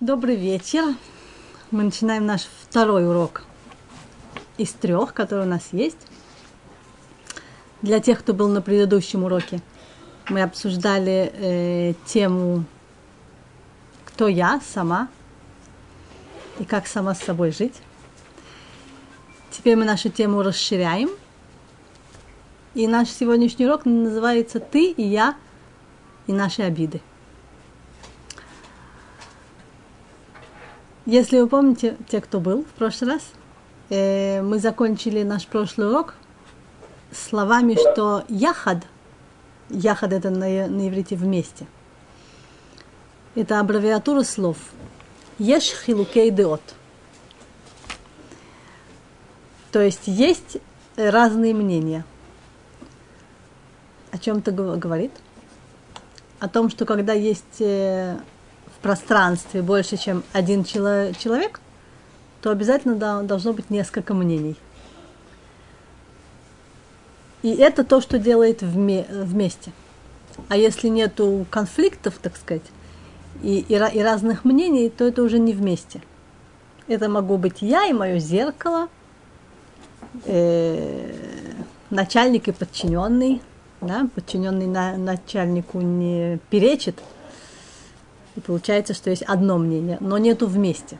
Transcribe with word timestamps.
Добрый 0.00 0.36
вечер. 0.36 0.94
Мы 1.72 1.82
начинаем 1.82 2.24
наш 2.24 2.42
второй 2.42 3.04
урок 3.08 3.42
из 4.56 4.70
трех, 4.70 5.12
который 5.12 5.44
у 5.44 5.48
нас 5.48 5.70
есть. 5.72 5.98
Для 7.82 7.98
тех, 7.98 8.20
кто 8.20 8.32
был 8.32 8.46
на 8.46 8.62
предыдущем 8.62 9.24
уроке, 9.24 9.60
мы 10.28 10.42
обсуждали 10.42 11.32
э, 11.34 11.94
тему 12.06 12.64
«Кто 14.04 14.28
я 14.28 14.60
сама?» 14.60 15.08
и 16.60 16.64
как 16.64 16.86
сама 16.86 17.16
с 17.16 17.18
собой 17.18 17.50
жить. 17.50 17.74
Теперь 19.50 19.74
мы 19.74 19.84
нашу 19.84 20.10
тему 20.10 20.44
расширяем. 20.44 21.10
И 22.74 22.86
наш 22.86 23.08
сегодняшний 23.08 23.66
урок 23.66 23.84
называется 23.84 24.60
«Ты 24.60 24.92
и 24.92 25.02
я 25.02 25.34
и 26.28 26.32
наши 26.32 26.62
обиды». 26.62 27.00
Если 31.08 31.40
вы 31.40 31.48
помните, 31.48 31.96
те, 32.10 32.20
кто 32.20 32.38
был 32.38 32.64
в 32.64 32.72
прошлый 32.72 33.12
раз, 33.12 33.22
э, 33.88 34.42
мы 34.42 34.58
закончили 34.58 35.22
наш 35.22 35.46
прошлый 35.46 35.88
урок 35.88 36.16
словами, 37.10 37.76
что 37.76 38.24
яхад, 38.28 38.84
яхад 39.70 40.12
это 40.12 40.28
на, 40.28 40.66
на 40.66 40.86
иврите 40.86 41.16
вместе, 41.16 41.66
это 43.34 43.58
аббревиатура 43.58 44.22
слов. 44.22 44.58
Еш 45.38 45.72
хилукей 45.86 46.30
деот. 46.30 46.60
То 49.72 49.80
есть 49.80 50.08
есть 50.08 50.58
разные 50.94 51.54
мнения. 51.54 52.04
О 54.10 54.18
чем 54.18 54.40
это 54.40 54.52
говорит? 54.52 55.12
О 56.38 56.50
том, 56.50 56.68
что 56.68 56.84
когда 56.84 57.14
есть 57.14 57.62
пространстве 58.82 59.62
больше, 59.62 59.96
чем 59.96 60.22
один 60.32 60.64
человек, 60.64 61.60
то 62.40 62.50
обязательно 62.50 63.22
должно 63.22 63.52
быть 63.52 63.70
несколько 63.70 64.14
мнений. 64.14 64.56
И 67.42 67.54
это 67.54 67.84
то, 67.84 68.00
что 68.00 68.18
делает 68.18 68.62
вместе. 68.62 69.72
А 70.48 70.56
если 70.56 70.88
нету 70.88 71.46
конфликтов, 71.50 72.14
так 72.20 72.36
сказать, 72.36 72.62
и, 73.42 73.60
и, 73.60 73.74
и 73.74 74.00
разных 74.00 74.44
мнений, 74.44 74.88
то 74.90 75.04
это 75.04 75.22
уже 75.22 75.38
не 75.38 75.52
вместе. 75.52 76.00
Это 76.86 77.08
могу 77.08 77.36
быть 77.36 77.60
я 77.60 77.86
и 77.86 77.92
мое 77.92 78.18
зеркало, 78.18 78.88
э, 80.24 81.12
начальник 81.90 82.48
и 82.48 82.52
подчиненный. 82.52 83.42
Да? 83.80 84.08
Подчиненный 84.14 84.66
на, 84.66 84.96
начальнику 84.96 85.80
не 85.80 86.38
перечит, 86.50 87.00
и 88.38 88.40
получается, 88.40 88.94
что 88.94 89.10
есть 89.10 89.22
одно 89.22 89.58
мнение, 89.58 89.98
но 90.00 90.16
нету 90.16 90.46
вместе. 90.46 90.96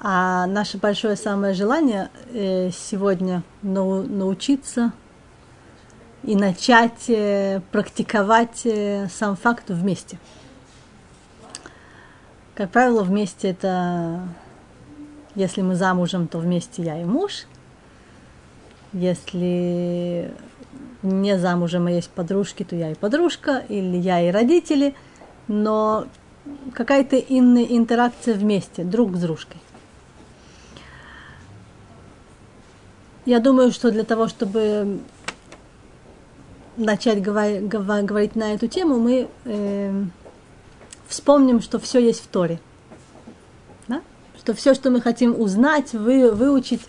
А 0.00 0.46
наше 0.46 0.76
большое 0.76 1.14
самое 1.14 1.54
желание 1.54 2.10
э, 2.32 2.70
сегодня 2.72 3.44
нау 3.62 4.02
научиться 4.02 4.92
и 6.24 6.34
начать 6.34 7.08
э, 7.08 7.62
практиковать 7.70 8.62
э, 8.64 9.06
сам 9.08 9.36
факт 9.36 9.70
вместе. 9.70 10.18
Как 12.56 12.70
правило, 12.70 13.04
вместе 13.04 13.50
это, 13.50 14.28
если 15.36 15.62
мы 15.62 15.76
замужем, 15.76 16.26
то 16.26 16.38
вместе 16.38 16.82
я 16.82 17.00
и 17.00 17.04
муж. 17.04 17.46
Если 18.92 20.34
не 21.02 21.38
замужем, 21.38 21.86
а 21.86 21.92
есть 21.92 22.10
подружки, 22.10 22.64
то 22.64 22.74
я 22.74 22.90
и 22.90 22.94
подружка, 22.96 23.62
или 23.68 23.96
я 23.96 24.20
и 24.28 24.32
родители– 24.32 24.96
но 25.48 26.06
какая-то 26.72 27.16
иная 27.16 27.64
интеракция 27.64 28.34
вместе, 28.34 28.84
друг 28.84 29.16
с 29.16 29.20
дружкой. 29.20 29.60
Я 33.24 33.40
думаю, 33.40 33.72
что 33.72 33.90
для 33.90 34.04
того, 34.04 34.28
чтобы 34.28 35.00
начать 36.76 37.20
говорить, 37.22 38.36
на 38.36 38.54
эту 38.54 38.68
тему, 38.68 39.00
мы 39.00 39.28
э, 39.44 40.04
вспомним, 41.08 41.60
что 41.60 41.80
все 41.80 41.98
есть 41.98 42.22
в 42.22 42.28
Торе. 42.28 42.60
Да? 43.88 44.02
Что 44.38 44.54
все, 44.54 44.74
что 44.74 44.90
мы 44.90 45.00
хотим 45.00 45.38
узнать, 45.40 45.92
вы, 45.92 46.30
выучить, 46.30 46.82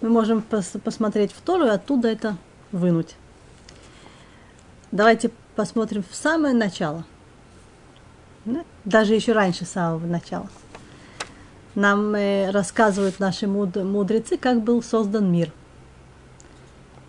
мы 0.00 0.08
можем 0.08 0.40
пос, 0.40 0.72
посмотреть 0.82 1.32
в 1.32 1.40
Тору 1.42 1.66
и 1.66 1.70
оттуда 1.70 2.08
это 2.08 2.38
вынуть. 2.72 3.16
Давайте 4.92 5.30
посмотрим 5.56 6.04
в 6.08 6.14
самое 6.14 6.54
начало– 6.54 7.04
даже 8.84 9.14
еще 9.14 9.32
раньше 9.32 9.64
самого 9.64 10.06
начала. 10.06 10.48
Нам 11.74 12.14
э, 12.14 12.50
рассказывают 12.50 13.20
наши 13.20 13.46
муд- 13.46 13.82
мудрецы, 13.82 14.38
как 14.38 14.62
был 14.62 14.82
создан 14.82 15.30
мир. 15.30 15.52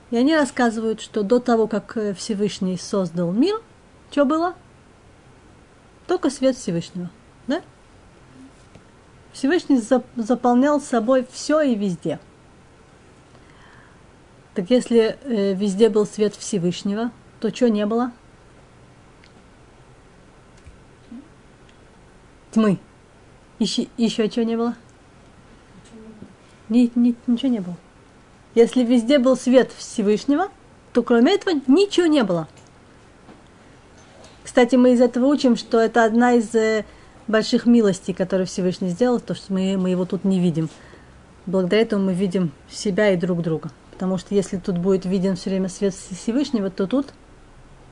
И 0.09 0.17
они 0.17 0.35
рассказывают, 0.35 1.01
что 1.01 1.23
до 1.23 1.39
того, 1.39 1.67
как 1.67 1.95
э, 1.95 2.13
Всевышний 2.13 2.77
создал 2.77 3.31
мир, 3.31 3.61
что 4.11 4.25
было? 4.25 4.55
Только 6.07 6.29
свет 6.29 6.57
Всевышнего. 6.57 7.09
Да? 7.47 7.61
Всевышний 9.33 9.77
за- 9.77 10.03
заполнял 10.15 10.81
собой 10.81 11.27
все 11.31 11.61
и 11.61 11.75
везде. 11.75 12.19
Так 14.53 14.69
если 14.69 15.17
э, 15.23 15.53
везде 15.53 15.89
был 15.89 16.05
свет 16.05 16.35
Всевышнего, 16.35 17.11
то 17.39 17.53
что 17.53 17.69
не 17.69 17.85
было? 17.85 18.11
Тьмы. 22.57 22.79
Еще, 23.59 23.87
еще 23.97 24.27
чего 24.29 24.45
не 24.45 24.57
было? 24.57 24.75
Ни, 26.69 26.91
ни, 26.95 27.15
ничего 27.27 27.51
не 27.51 27.59
было. 27.59 27.77
Если 28.55 28.83
везде 28.83 29.19
был 29.19 29.37
свет 29.37 29.71
Всевышнего, 29.77 30.49
то 30.91 31.03
кроме 31.03 31.35
этого 31.35 31.61
ничего 31.67 32.07
не 32.07 32.23
было. 32.23 32.47
Кстати, 34.43 34.75
мы 34.75 34.93
из 34.93 35.01
этого 35.01 35.25
учим, 35.25 35.55
что 35.55 35.79
это 35.79 36.03
одна 36.03 36.33
из 36.33 36.53
э, 36.55 36.83
больших 37.27 37.67
милостей, 37.67 38.13
которые 38.13 38.47
Всевышний 38.47 38.89
сделал, 38.89 39.19
то, 39.19 39.35
что 39.35 39.53
мы, 39.53 39.77
мы 39.77 39.91
его 39.91 40.05
тут 40.05 40.23
не 40.23 40.39
видим. 40.39 40.69
Благодаря 41.45 41.83
этому 41.83 42.05
мы 42.05 42.13
видим 42.13 42.51
себя 42.69 43.11
и 43.11 43.17
друг 43.17 43.43
друга. 43.43 43.69
Потому 43.91 44.17
что 44.17 44.33
если 44.33 44.57
тут 44.57 44.79
будет 44.79 45.05
виден 45.05 45.35
все 45.35 45.51
время 45.51 45.69
свет 45.69 45.93
Всевышнего, 45.93 46.71
то 46.71 46.87
тут 46.87 47.13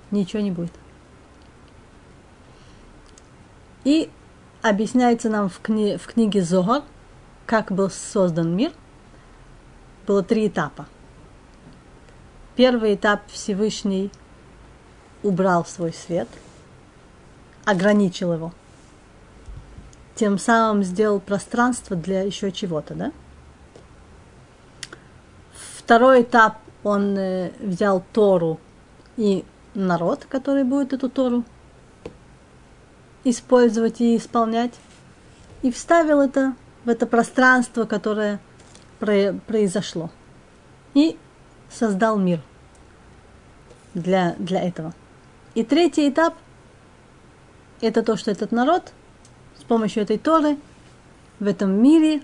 ничего 0.09 0.42
не 0.42 0.52
будет. 0.52 0.72
И 3.84 4.09
объясняется 4.70 5.30
нам 5.30 5.48
в, 5.48 5.59
кни 5.59 5.98
в 5.98 6.08
книге 6.08 6.42
Зогар, 6.42 6.81
как 7.46 7.72
был 7.72 7.92
создан 7.92 8.56
мир. 8.56 8.72
Было 10.08 10.24
три 10.24 10.48
этапа. 10.48 10.88
Первый 12.56 12.96
этап 12.96 13.22
Всевышний 13.28 14.12
убрал 15.22 15.66
свой 15.66 15.94
свет, 15.94 16.28
ограничил 17.66 18.34
его. 18.34 18.54
Тем 20.16 20.40
самым 20.40 20.84
сделал 20.84 21.20
пространство 21.20 21.96
для 21.96 22.22
еще 22.22 22.52
чего-то, 22.52 22.96
да? 22.96 23.12
Второй 25.78 26.24
этап 26.24 26.58
он 26.84 27.18
э, 27.18 27.52
взял 27.59 28.04
Тору 28.14 28.59
и 29.18 29.44
народ, 29.75 30.25
который 30.25 30.64
будет 30.64 30.94
эту 30.94 31.09
Тору 31.09 31.44
использовать 33.25 34.00
и 34.00 34.16
исполнять. 34.16 34.74
И 35.62 35.72
вставил 35.72 36.22
это 36.22 36.56
в 36.86 36.90
это 36.90 37.06
пространство, 37.06 37.84
которое 37.86 38.40
произошло. 39.00 40.09
И 40.94 41.18
создал 41.69 42.18
мир 42.18 42.40
для, 43.94 44.36
для 44.40 44.62
этого. 44.62 44.94
И 45.56 45.63
третий 45.63 46.09
этап– 46.09 46.36
это 47.81 48.03
то, 48.03 48.16
что 48.16 48.31
этот 48.31 48.52
народ 48.52 48.94
с 49.57 49.63
помощью 49.63 50.04
этой 50.04 50.18
Торы 50.18 50.57
в 51.39 51.48
этом 51.48 51.81
мире 51.81 52.22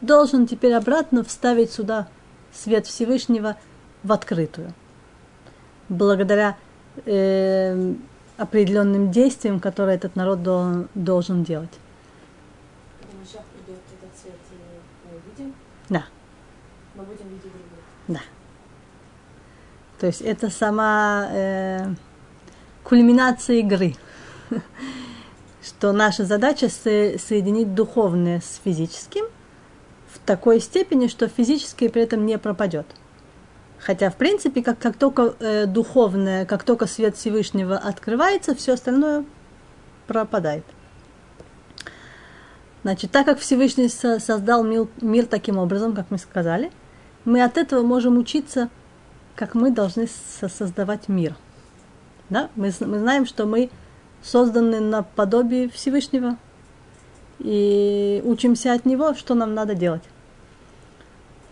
должен 0.00 0.46
теперь 0.46 0.74
обратно 0.74 1.24
вставить 1.24 1.72
сюда 1.72 2.08
свет 2.52 2.86
Всевышнего 2.86 3.56
в 4.02 4.12
открытую. 4.12 4.74
Благодаря 5.88 6.56
э, 7.06 7.94
определенным 8.36 9.10
действием, 9.10 9.60
которое 9.60 9.96
этот 9.96 10.16
народ 10.16 10.42
до, 10.42 10.86
должен 10.94 11.44
делать. 11.44 11.70
Да. 15.88 16.04
Мы 16.94 17.04
будем 17.04 17.28
видеть 17.28 17.42
друг 17.42 17.54
друга. 17.54 17.82
Да. 18.08 18.20
То 20.00 20.06
есть 20.06 20.20
это 20.22 20.50
сама 20.50 21.28
э, 21.30 21.94
кульминация 22.82 23.56
игры. 23.56 23.94
Что 25.62 25.92
наша 25.92 26.24
задача 26.24 26.68
со- 26.68 27.18
соединить 27.18 27.74
духовное 27.74 28.40
с 28.40 28.60
физическим 28.64 29.26
в 30.12 30.18
такой 30.18 30.60
степени, 30.60 31.06
что 31.06 31.28
физическое 31.28 31.88
при 31.88 32.02
этом 32.02 32.26
не 32.26 32.36
пропадет. 32.36 32.86
Хотя, 33.84 34.10
в 34.10 34.16
принципе, 34.16 34.62
как, 34.62 34.78
как 34.78 34.96
только 34.96 35.34
э, 35.40 35.66
духовное, 35.66 36.46
как 36.46 36.62
только 36.62 36.86
свет 36.86 37.16
Всевышнего 37.16 37.76
открывается, 37.76 38.54
все 38.54 38.74
остальное 38.74 39.24
пропадает. 40.06 40.64
Значит, 42.82 43.10
так 43.10 43.26
как 43.26 43.40
Всевышний 43.40 43.88
создал 43.88 44.62
мир, 44.62 44.86
мир 45.00 45.26
таким 45.26 45.58
образом, 45.58 45.94
как 45.94 46.10
мы 46.10 46.18
сказали, 46.18 46.70
мы 47.24 47.42
от 47.42 47.58
этого 47.58 47.82
можем 47.82 48.18
учиться, 48.18 48.68
как 49.34 49.54
мы 49.54 49.72
должны 49.72 50.08
создавать 50.08 51.08
мир. 51.08 51.34
Да? 52.30 52.50
Мы, 52.54 52.72
мы 52.80 52.98
знаем, 53.00 53.26
что 53.26 53.46
мы 53.46 53.68
созданы 54.22 54.78
на 54.78 55.02
подобие 55.02 55.68
Всевышнего 55.68 56.36
и 57.40 58.22
учимся 58.24 58.74
от 58.74 58.84
Него, 58.84 59.14
что 59.14 59.34
нам 59.34 59.54
надо 59.54 59.74
делать. 59.74 60.02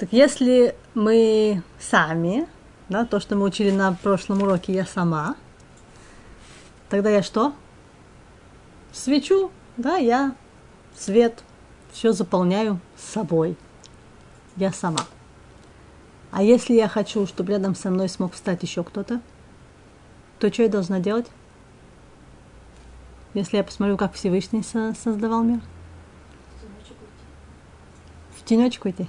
Так 0.01 0.15
если 0.15 0.75
мы 0.95 1.63
сами, 1.79 2.49
да, 2.89 3.05
то, 3.05 3.21
что 3.21 3.37
мы 3.37 3.45
учили 3.45 3.71
на 3.71 3.93
прошлом 3.93 4.41
уроке, 4.41 4.73
я 4.73 4.87
сама, 4.87 5.37
тогда 6.89 7.11
я 7.11 7.23
что? 7.23 7.53
Свечу, 8.93 9.53
да, 9.77 9.99
я 9.99 10.35
свет, 10.97 11.45
все 11.93 12.13
заполняю 12.13 12.81
собой. 12.97 13.59
Я 14.57 14.73
сама. 14.73 15.01
А 16.31 16.43
если 16.43 16.73
я 16.73 16.89
хочу, 16.89 17.27
чтобы 17.27 17.53
рядом 17.53 17.75
со 17.75 17.91
мной 17.91 18.09
смог 18.09 18.33
встать 18.33 18.63
еще 18.63 18.83
кто-то, 18.83 19.21
то 20.39 20.51
что 20.51 20.63
я 20.63 20.71
должна 20.71 20.99
делать? 20.99 21.27
Если 23.35 23.59
я 23.59 23.65
посмотрю, 23.65 23.99
как 23.99 24.15
Всевышний 24.15 24.63
со- 24.63 24.95
создавал 24.95 25.43
мир? 25.43 25.61
В 28.39 28.43
тенечку 28.47 28.89
идти. 28.89 29.07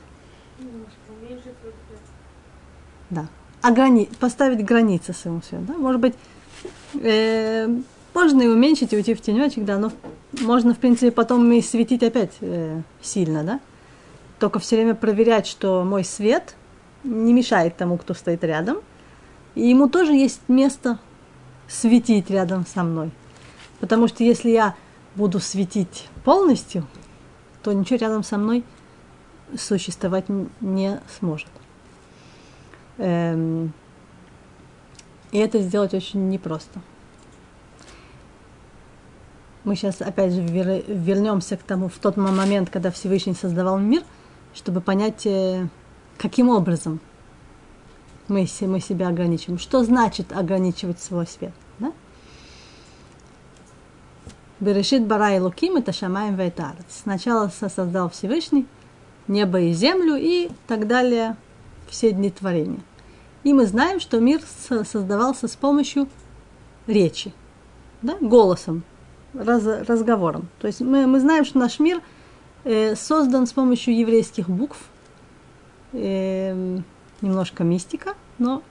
Да. 3.12 3.28
А 3.62 3.72
грани... 3.72 4.10
поставить 4.20 4.66
границы 4.66 5.14
своему 5.14 5.42
свету. 5.42 5.66
Да? 5.68 5.74
Может 5.76 6.02
быть, 6.02 6.16
э, 6.96 7.68
можно 8.14 8.42
и 8.42 8.48
уменьшить, 8.48 8.94
и 8.94 8.96
уйти 8.96 9.14
в 9.14 9.22
тенечек, 9.22 9.64
да, 9.66 9.78
но 9.78 9.92
можно, 10.42 10.74
в 10.74 10.80
принципе, 10.80 11.12
потом 11.12 11.52
и 11.52 11.62
светить 11.62 12.02
опять 12.02 12.32
э, 12.42 12.82
сильно, 13.02 13.44
да. 13.44 13.60
Только 14.40 14.60
все 14.60 14.78
время 14.78 14.96
проверять, 14.96 15.46
что 15.46 15.84
мой 15.84 16.04
свет 16.04 16.56
не 17.04 17.34
мешает 17.34 17.78
тому, 17.78 17.98
кто 17.98 18.14
стоит 18.14 18.44
рядом. 18.44 18.78
И 19.54 19.68
ему 19.68 19.88
тоже 19.88 20.14
есть 20.14 20.42
место 20.48 20.98
светить 21.68 22.30
рядом 22.30 22.66
со 22.66 22.84
мной. 22.84 23.12
Потому 23.80 24.08
что 24.08 24.24
если 24.24 24.50
я 24.50 24.76
буду 25.16 25.40
светить 25.40 26.08
полностью, 26.24 26.88
то 27.62 27.74
ничего 27.74 27.98
рядом 27.98 28.24
со 28.24 28.38
мной 28.38 28.64
существовать 29.58 30.26
не 30.62 31.00
сможет. 31.20 31.50
Эм, 33.02 33.74
и 35.32 35.40
это 35.40 35.60
сделать 35.60 35.96
очень 35.96 36.30
непросто. 36.30 36.82
Мы 39.64 39.76
сейчас 39.76 40.02
опять 40.02 40.34
же 40.34 40.42
вернемся 40.42 41.58
к 41.58 41.64
тому, 41.64 41.90
в 41.90 41.98
тот 41.98 42.16
момент, 42.16 42.70
когда 42.70 42.92
Всевышний 42.92 43.34
создавал 43.34 43.80
мир, 43.80 44.04
чтобы 44.54 44.82
понять, 44.82 45.26
э, 45.26 45.68
каким 46.18 46.50
образом 46.50 47.00
мы, 48.28 48.48
мы 48.62 48.80
себя 48.80 49.08
ограничиваем. 49.08 49.58
Что 49.58 49.84
значит 49.84 50.32
ограничивать 50.32 51.00
свой 51.00 51.26
свет? 51.26 51.54
Берешит 54.60 55.08
бара 55.08 55.36
и 55.36 55.40
луким 55.40 55.78
это 55.78 55.92
шамаем 55.92 56.36
вейтарец. 56.36 56.86
Сначала 57.02 57.48
создал 57.48 58.12
Всевышний 58.12 58.68
небо 59.28 59.60
и 59.60 59.74
землю 59.74 60.16
и 60.16 60.52
так 60.68 60.86
далее 60.86 61.36
все 61.92 62.12
дни 62.12 62.30
творения. 62.30 62.80
И 63.44 63.54
мы 63.54 63.66
знаем, 63.66 64.00
что 64.00 64.20
мир 64.20 64.42
создавался 64.68 65.48
с 65.48 65.56
помощью 65.56 66.08
речи, 66.88 67.34
да, 68.02 68.16
голосом, 68.20 68.84
раз, 69.34 69.66
разговором. 69.88 70.48
То 70.60 70.68
есть 70.68 70.82
мы, 70.82 71.08
мы 71.08 71.20
знаем, 71.20 71.46
что 71.46 71.58
наш 71.58 71.80
мир 71.80 72.02
э, 72.64 72.96
создан 72.96 73.48
с 73.48 73.54
помощью 73.54 73.98
еврейских 73.98 74.50
букв, 74.50 74.78
э, 75.94 76.80
немножко 77.22 77.64
мистика, 77.64 78.14
но 78.38 78.62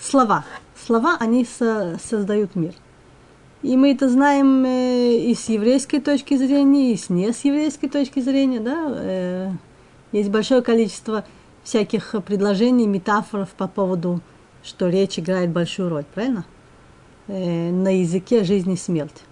слова. 0.00 0.44
Слова, 0.86 1.16
они 1.20 1.44
со, 1.44 1.98
создают 2.02 2.54
мир. 2.54 2.74
И 3.62 3.76
мы 3.76 3.92
это 3.92 4.10
знаем 4.10 4.64
э, 4.64 5.16
и 5.16 5.34
с 5.34 5.48
еврейской 5.48 5.98
точки 5.98 6.36
зрения, 6.36 6.92
и 6.92 6.96
с 6.96 7.08
не 7.08 7.32
с 7.32 7.44
еврейской 7.44 7.88
точки 7.88 8.20
зрения. 8.20 8.60
Да? 8.60 8.94
Э, 8.96 9.50
есть 10.12 10.28
большое 10.28 10.60
количество 10.60 11.24
всяких 11.64 12.14
предложений, 12.24 12.86
метафоров 12.86 13.50
по 13.50 13.66
поводу, 13.66 14.20
что 14.62 14.88
речь 14.88 15.18
играет 15.18 15.50
большую 15.50 15.88
роль, 15.88 16.04
правильно? 16.14 16.44
Э, 17.26 17.70
на 17.70 18.00
языке 18.00 18.44
жизнь 18.44 18.70
и 18.70 18.76
смерть. 18.76 19.24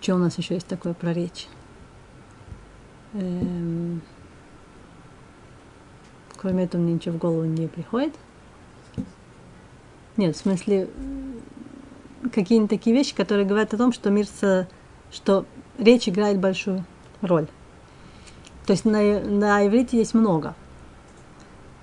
Что 0.00 0.16
у 0.16 0.18
нас 0.18 0.36
еще 0.36 0.54
есть 0.54 0.66
такое 0.66 0.94
про 0.94 1.12
речь? 1.12 1.46
Эм, 3.12 4.02
кроме 6.36 6.64
этого 6.64 6.80
мне 6.80 6.94
ничего 6.94 7.14
в 7.14 7.18
голову 7.18 7.44
не 7.44 7.68
приходит. 7.68 8.14
Нет, 10.16 10.36
в 10.36 10.38
смысле, 10.38 10.88
какие-нибудь 12.32 12.70
такие 12.70 12.94
вещи, 12.94 13.14
которые 13.14 13.46
говорят 13.46 13.74
о 13.74 13.78
том, 13.78 13.92
что 13.92 14.10
мир, 14.10 14.26
со, 14.26 14.68
что 15.10 15.46
речь 15.78 16.08
играет 16.08 16.38
большую 16.38 16.84
роль. 17.20 17.46
То 18.70 18.74
есть 18.74 18.84
на, 18.84 19.00
на 19.18 19.66
иврите 19.66 19.98
есть 19.98 20.14
много. 20.14 20.54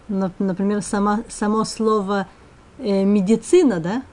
Например, 0.07 0.81
само, 0.81 1.25
само 1.27 1.65
слово 1.65 2.29
э, 2.77 3.03
медицина, 3.03 3.81
да, 3.81 4.03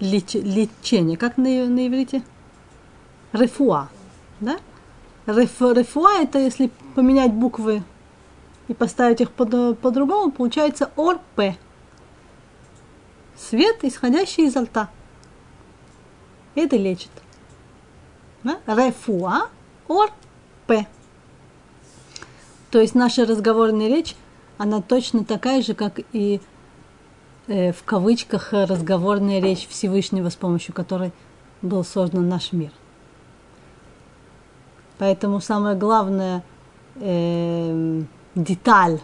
Леч, 0.00 0.34
лечение, 0.34 1.16
как 1.16 1.36
на, 1.36 1.44
на 1.44 1.86
иврите? 1.86 2.24
Рефуа, 3.32 3.90
да? 4.40 4.58
Реф, 5.26 5.60
рефуа 5.60 6.20
это 6.20 6.40
если 6.40 6.72
поменять 6.96 7.32
буквы 7.32 7.84
и 8.66 8.74
поставить 8.74 9.20
их 9.20 9.30
по- 9.30 9.76
по-другому, 9.76 10.32
получается 10.32 10.90
ор-п. 10.96 11.56
Свет, 13.36 13.84
исходящий 13.84 14.46
изо 14.46 14.62
рта. 14.62 14.88
Это 16.56 16.74
лечит. 16.74 17.12
Да? 18.42 18.58
Рефуа, 18.66 19.48
ор-п. 19.86 20.88
То 22.70 22.80
есть 22.80 22.94
наша 22.94 23.24
разговорная 23.24 23.88
речь, 23.88 24.14
она 24.58 24.82
точно 24.82 25.24
такая 25.24 25.62
же, 25.62 25.74
как 25.74 26.00
и 26.12 26.40
э, 27.46 27.72
в 27.72 27.82
кавычках 27.84 28.52
разговорная 28.52 29.40
речь 29.40 29.66
Всевышнего, 29.68 30.28
с 30.28 30.36
помощью 30.36 30.74
которой 30.74 31.12
был 31.62 31.84
создан 31.84 32.28
наш 32.28 32.52
мир. 32.52 32.70
Поэтому 34.98 35.40
самое 35.40 35.76
главное 35.76 36.42
э, 36.96 38.02
деталь, 38.34 39.00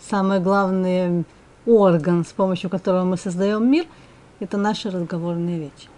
самый 0.00 0.40
главный 0.40 1.24
орган, 1.66 2.24
с 2.24 2.32
помощью 2.32 2.70
которого 2.70 3.04
мы 3.04 3.16
создаем 3.16 3.70
мир, 3.70 3.86
это 4.38 4.56
наша 4.56 4.90
разговорная 4.90 5.58
речь. 5.58 5.88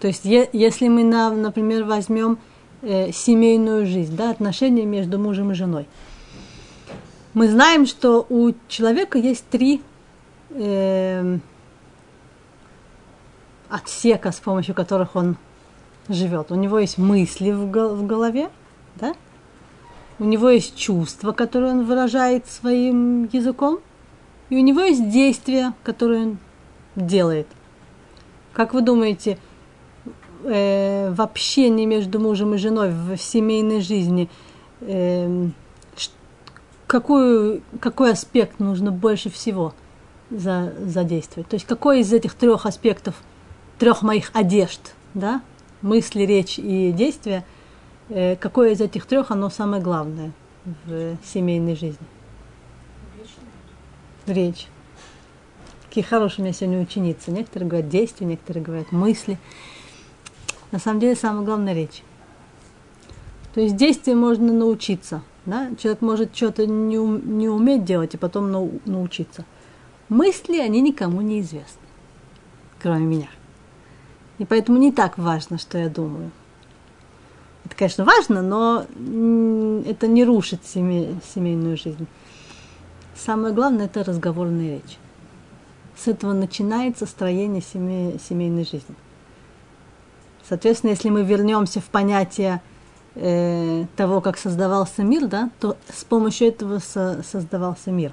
То 0.00 0.06
есть, 0.06 0.24
е- 0.24 0.48
если 0.52 0.88
мы, 0.88 1.04
на, 1.04 1.30
например, 1.30 1.84
возьмем 1.84 2.38
э, 2.82 3.12
семейную 3.12 3.86
жизнь, 3.86 4.16
да, 4.16 4.30
отношения 4.30 4.84
между 4.84 5.18
мужем 5.18 5.52
и 5.52 5.54
женой, 5.54 5.86
мы 7.34 7.48
знаем, 7.48 7.86
что 7.86 8.26
у 8.28 8.52
человека 8.68 9.18
есть 9.18 9.44
три 9.48 9.82
э, 10.50 11.38
отсека, 13.68 14.32
с 14.32 14.40
помощью 14.40 14.74
которых 14.74 15.14
он 15.14 15.36
живет. 16.08 16.50
У 16.50 16.54
него 16.54 16.78
есть 16.78 16.98
мысли 16.98 17.50
в, 17.50 17.66
в 17.66 18.06
голове, 18.06 18.50
да? 18.96 19.14
у 20.18 20.24
него 20.24 20.48
есть 20.48 20.76
чувства, 20.76 21.32
которые 21.32 21.72
он 21.72 21.84
выражает 21.84 22.46
своим 22.46 23.28
языком, 23.32 23.80
и 24.50 24.56
у 24.56 24.60
него 24.60 24.80
есть 24.80 25.08
действия, 25.10 25.74
которые 25.82 26.22
он 26.22 26.38
делает. 26.96 27.46
Как 28.52 28.74
вы 28.74 28.80
думаете, 28.80 29.38
э, 30.44 31.10
в 31.10 31.20
общении 31.20 31.84
между 31.84 32.20
мужем 32.20 32.54
и 32.54 32.58
женой, 32.58 32.90
в 32.90 33.16
семейной 33.16 33.80
жизни, 33.80 34.28
э, 34.80 35.48
какую, 36.86 37.62
какой 37.80 38.12
аспект 38.12 38.58
нужно 38.58 38.90
больше 38.90 39.30
всего 39.30 39.74
за, 40.30 40.72
задействовать? 40.80 41.48
То 41.48 41.54
есть 41.54 41.66
какой 41.66 42.00
из 42.00 42.12
этих 42.12 42.34
трех 42.34 42.66
аспектов, 42.66 43.14
трех 43.78 44.02
моих 44.02 44.30
одежд, 44.34 44.94
да, 45.14 45.42
мысли, 45.82 46.22
речь 46.22 46.58
и 46.58 46.92
действия, 46.92 47.44
э, 48.08 48.36
какое 48.36 48.72
из 48.72 48.80
этих 48.80 49.06
трех 49.06 49.30
оно 49.30 49.50
самое 49.50 49.82
главное 49.82 50.32
в 50.86 51.16
семейной 51.24 51.76
жизни? 51.76 52.06
Речь. 54.26 54.66
Какие 55.88 56.04
хорошие 56.04 56.40
у 56.40 56.44
меня 56.44 56.52
сегодня 56.52 56.80
ученицы. 56.80 57.30
Некоторые 57.30 57.68
говорят 57.68 57.88
действия, 57.88 58.26
некоторые 58.26 58.62
говорят 58.62 58.92
мысли. 58.92 59.38
На 60.70 60.78
самом 60.78 61.00
деле 61.00 61.14
самое 61.16 61.44
главное 61.44 61.74
речь. 61.74 62.02
То 63.54 63.60
есть 63.60 63.76
действие 63.76 64.16
можно 64.16 64.52
научиться. 64.52 65.22
Да? 65.46 65.70
Человек 65.80 66.02
может 66.02 66.36
что-то 66.36 66.66
не, 66.66 66.96
не 66.96 67.48
уметь 67.48 67.84
делать 67.84 68.14
и 68.14 68.18
потом 68.18 68.52
нау, 68.52 68.70
научиться. 68.84 69.44
Мысли, 70.08 70.58
они 70.58 70.80
никому 70.80 71.22
не 71.22 71.40
известны, 71.40 71.86
кроме 72.80 73.06
меня. 73.06 73.28
И 74.38 74.44
поэтому 74.44 74.78
не 74.78 74.92
так 74.92 75.18
важно, 75.18 75.58
что 75.58 75.78
я 75.78 75.88
думаю. 75.88 76.30
Это, 77.64 77.74
конечно, 77.76 78.04
важно, 78.04 78.42
но 78.42 78.86
это 79.86 80.06
не 80.06 80.24
рушит 80.24 80.64
семей, 80.64 81.16
семейную 81.34 81.76
жизнь. 81.76 82.06
Самое 83.16 83.52
главное– 83.52 83.86
это 83.86 84.04
разговорная 84.04 84.76
речь. 84.76 84.98
С 85.96 86.06
этого 86.06 86.32
начинается 86.32 87.04
строение 87.04 87.60
семей, 87.60 88.20
семейной 88.28 88.64
жизни. 88.64 88.94
Соответственно, 90.48 90.90
если 90.90 91.10
мы 91.10 91.24
вернемся 91.24 91.80
в 91.80 91.84
понятие 91.84 92.62
э, 93.14 93.84
того, 93.96 94.20
как 94.20 94.38
создавался 94.38 95.02
мир, 95.02 95.26
да, 95.26 95.50
то 95.60 95.76
с 95.94 96.04
помощью 96.04 96.48
этого 96.48 96.78
со, 96.78 97.22
создавался 97.22 97.90
мир. 97.90 98.12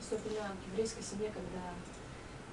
Особенно 0.00 0.48
в 0.62 0.72
еврейской 0.72 1.02
семье, 1.02 1.30
когда 1.32 1.62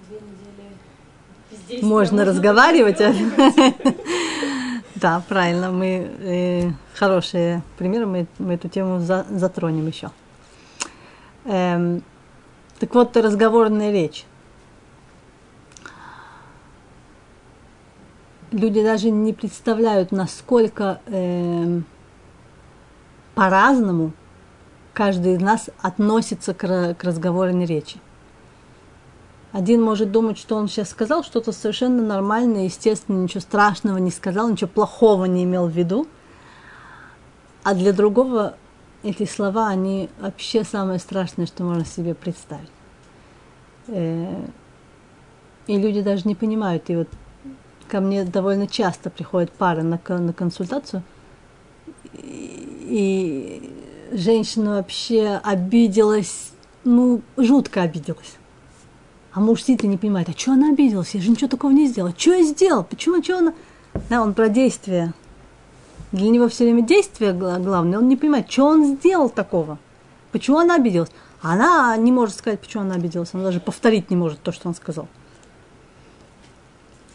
две 0.08 0.20
недели 0.20 1.86
можно 1.86 2.26
разговаривать. 2.26 3.02
Да, 4.96 5.22
правильно, 5.28 5.72
мы 5.72 6.10
э, 6.22 6.72
хорошие 6.94 7.62
примеры, 7.78 8.06
мы, 8.06 8.54
эту 8.54 8.70
тему 8.70 9.00
за, 9.00 9.26
затронем 9.30 9.86
еще. 9.86 10.10
Эм, 11.44 12.02
так 12.80 12.96
вот, 12.96 13.16
разговорная 13.18 13.92
речь. 13.92 14.24
Люди 18.52 18.84
даже 18.84 19.10
не 19.10 19.34
представляют, 19.34 20.12
насколько 20.12 21.02
э, 21.08 21.82
по-разному 23.34 24.14
каждый 24.94 25.34
из 25.34 25.42
нас 25.42 25.70
относится 25.82 26.54
к, 26.54 26.96
к 26.96 27.04
разговорной 27.04 27.66
речи. 27.66 28.00
Один 29.52 29.82
может 29.82 30.12
думать, 30.12 30.38
что 30.38 30.58
он 30.58 30.68
сейчас 30.68 30.90
сказал 30.90 31.24
что-то 31.24 31.52
совершенно 31.52 32.04
нормальное, 32.04 32.66
естественно, 32.66 33.24
ничего 33.24 33.42
страшного 33.42 33.98
не 33.98 34.12
сказал, 34.12 34.50
ничего 34.50 34.70
плохого 34.70 35.26
не 35.26 35.44
имел 35.44 35.68
в 35.68 35.72
виду. 35.72 36.08
А 37.64 37.74
для 37.74 37.94
другого 37.94 38.58
эти 39.02 39.26
слова, 39.26 39.70
они 39.70 40.10
вообще 40.20 40.64
самое 40.64 41.00
страшное, 41.00 41.46
что 41.46 41.64
можно 41.64 41.86
себе 41.86 42.16
представить. 42.16 42.70
Э, 43.88 44.46
и 45.68 45.78
люди 45.78 46.02
даже 46.02 46.28
не 46.28 46.36
понимают. 46.36 46.90
И 46.90 46.96
вот 46.96 47.08
ко 47.88 48.00
мне 48.02 48.24
довольно 48.24 48.68
часто 48.68 49.10
приходят 49.10 49.52
пары 49.52 49.84
на, 49.84 50.00
на 50.08 50.34
консультацию, 50.34 51.04
и 52.14 53.72
женщина 54.12 54.76
вообще 54.76 55.40
обиделась, 55.44 56.52
ну, 56.84 57.22
жутко 57.38 57.82
обиделась. 57.82 58.38
А 59.34 59.40
муж 59.40 59.64
сидит 59.64 59.84
и 59.84 59.88
не 59.88 59.98
понимает, 59.98 60.30
а 60.30 60.32
что 60.32 60.54
она 60.54 60.70
обиделась? 60.70 61.14
Я 61.14 61.22
же 61.22 61.30
ничего 61.30 61.50
такого 61.50 61.72
не 61.72 61.88
сделала. 61.88 62.14
Что 62.18 62.34
я 62.34 62.44
сделал? 62.44 62.84
Почему, 62.84 63.22
что 63.22 63.40
она... 63.40 63.54
Да, 64.10 64.22
он 64.22 64.34
про 64.34 64.48
действие 64.48 65.14
для 66.16 66.30
него 66.30 66.48
все 66.48 66.64
время 66.64 66.82
действие 66.82 67.34
главное, 67.34 68.00
он 68.00 68.08
не 68.08 68.16
понимает, 68.16 68.50
что 68.52 68.66
он 68.66 68.96
сделал 68.96 69.30
такого, 69.30 69.78
почему 70.32 70.58
она 70.58 70.76
обиделась. 70.76 71.12
Она 71.42 71.96
не 71.98 72.12
может 72.12 72.36
сказать, 72.36 72.60
почему 72.60 72.84
она 72.84 72.96
обиделась, 72.96 73.30
она 73.34 73.44
даже 73.44 73.60
повторить 73.60 74.10
не 74.10 74.16
может 74.16 74.42
то, 74.42 74.52
что 74.52 74.68
он 74.68 74.76
сказал. 74.76 75.08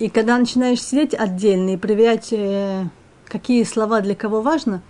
И 0.00 0.09
когда 0.09 0.38
начинаешь 0.38 0.83
сидеть 0.83 1.12
отдельно 1.12 1.75
и 1.75 1.76
проверять, 1.76 2.33
э, 2.33 2.87
какие 3.26 3.62
слова 3.64 4.00
для 4.00 4.14
кого 4.14 4.40
важно, 4.40 4.83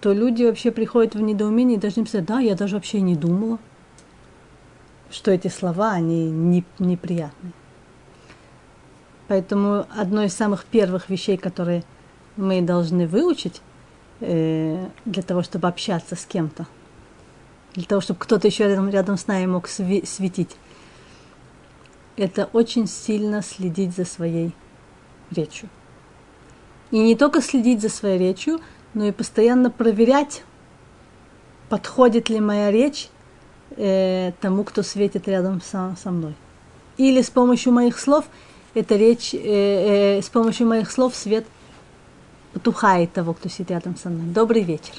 то 0.00 0.12
люди 0.12 0.42
вообще 0.42 0.72
приходят 0.72 1.14
в 1.14 1.20
недоумение 1.20 1.78
и 1.78 1.80
должны 1.80 2.04
писать, 2.04 2.24
да, 2.26 2.40
я 2.40 2.56
даже 2.56 2.74
вообще 2.74 3.00
не 3.00 3.14
думала, 3.14 3.60
что 5.08 5.30
эти 5.30 5.46
слова, 5.46 5.92
они 5.92 6.30
не, 6.32 6.64
неприятные. 6.80 7.52
Поэтому 9.28 9.86
одно 9.96 10.24
из 10.24 10.34
самых 10.34 10.64
первых 10.64 11.10
вещей, 11.10 11.36
которые 11.36 11.84
мы 12.36 12.60
должны 12.60 13.06
выучить 13.06 13.62
э, 14.18 14.84
для 15.04 15.22
того, 15.22 15.44
чтобы 15.44 15.68
общаться 15.68 16.16
с 16.16 16.26
кем-то, 16.26 16.66
для 17.74 17.84
того, 17.84 18.00
чтобы 18.00 18.18
кто-то 18.18 18.48
еще 18.48 18.66
рядом, 18.66 18.90
рядом 18.90 19.16
с 19.16 19.28
нами 19.28 19.46
мог 19.46 19.68
сви- 19.68 20.04
светить. 20.04 20.56
Это 22.16 22.48
очень 22.52 22.86
сильно 22.86 23.42
следить 23.42 23.94
за 23.94 24.04
своей 24.04 24.52
речью. 25.30 25.68
И 26.90 26.98
не 26.98 27.16
только 27.16 27.40
следить 27.42 27.80
за 27.80 27.88
своей 27.88 28.18
речью, 28.18 28.60
но 28.94 29.06
и 29.06 29.12
постоянно 29.12 29.70
проверять, 29.70 30.44
подходит 31.68 32.28
ли 32.28 32.40
моя 32.40 32.70
речь 32.70 33.08
э, 33.76 34.32
тому, 34.40 34.62
кто 34.62 34.82
светит 34.82 35.26
рядом 35.26 35.60
со, 35.60 35.96
со 36.00 36.10
мной. 36.10 36.34
Или 36.96 37.22
с 37.22 37.30
помощью 37.30 37.72
моих 37.72 37.98
слов 37.98 38.26
эта 38.74 38.94
речь, 38.94 39.34
э, 39.34 40.18
э, 40.18 40.22
с 40.22 40.28
помощью 40.28 40.68
моих 40.68 40.90
слов 40.90 41.16
свет 41.16 41.46
потухает 42.52 43.12
того, 43.12 43.34
кто 43.34 43.48
сидит 43.48 43.70
рядом 43.70 43.96
со 43.96 44.08
мной. 44.08 44.26
Добрый 44.32 44.62
вечер. 44.62 44.94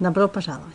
Добро 0.00 0.26
пожаловать. 0.26 0.74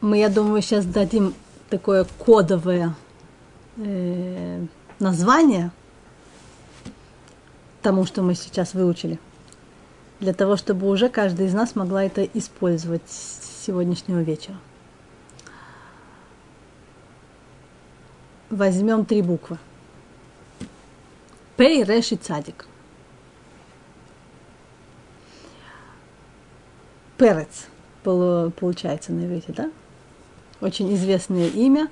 Мы, 0.00 0.18
я 0.18 0.28
думаю, 0.28 0.62
сейчас 0.62 0.84
дадим 0.86 1.34
такое 1.68 2.04
кодовое 2.18 2.94
э, 3.76 4.64
название 4.98 5.70
тому, 7.82 8.06
что 8.06 8.22
мы 8.22 8.34
сейчас 8.34 8.74
выучили, 8.74 9.18
для 10.20 10.34
того, 10.34 10.56
чтобы 10.56 10.88
уже 10.88 11.08
каждый 11.08 11.46
из 11.46 11.54
нас 11.54 11.74
могла 11.74 12.04
это 12.04 12.24
использовать 12.24 13.02
с 13.06 13.64
сегодняшнего 13.64 14.20
вечера. 14.20 14.56
возьмем 18.50 19.04
три 19.04 19.22
буквы. 19.22 19.58
Пей, 21.56 21.84
Реш 21.84 22.12
и 22.12 22.16
Цадик. 22.16 22.66
Перец 27.16 27.68
получается 28.02 29.12
на 29.12 29.26
иврите, 29.26 29.52
да? 29.52 29.70
Очень 30.60 30.94
известное 30.94 31.48
имя. 31.48 31.88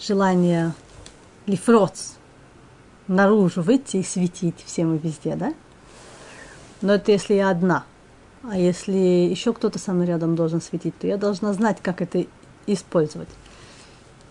Желание 0.00 0.72
лифроц 1.46 2.14
наружу 3.06 3.62
выйти 3.62 3.98
и 3.98 4.02
светить 4.02 4.62
всем 4.64 4.96
и 4.96 4.98
везде, 4.98 5.36
да? 5.36 5.54
Но 6.80 6.94
это 6.94 7.12
если 7.12 7.34
я 7.34 7.50
одна. 7.50 7.84
А 8.42 8.58
если 8.58 8.92
еще 8.92 9.52
кто-то 9.52 9.78
со 9.78 9.92
мной 9.92 10.06
рядом 10.06 10.36
должен 10.36 10.60
светить, 10.60 10.98
то 10.98 11.06
я 11.06 11.16
должна 11.16 11.52
знать, 11.52 11.78
как 11.80 12.02
это 12.02 12.26
использовать. 12.66 13.28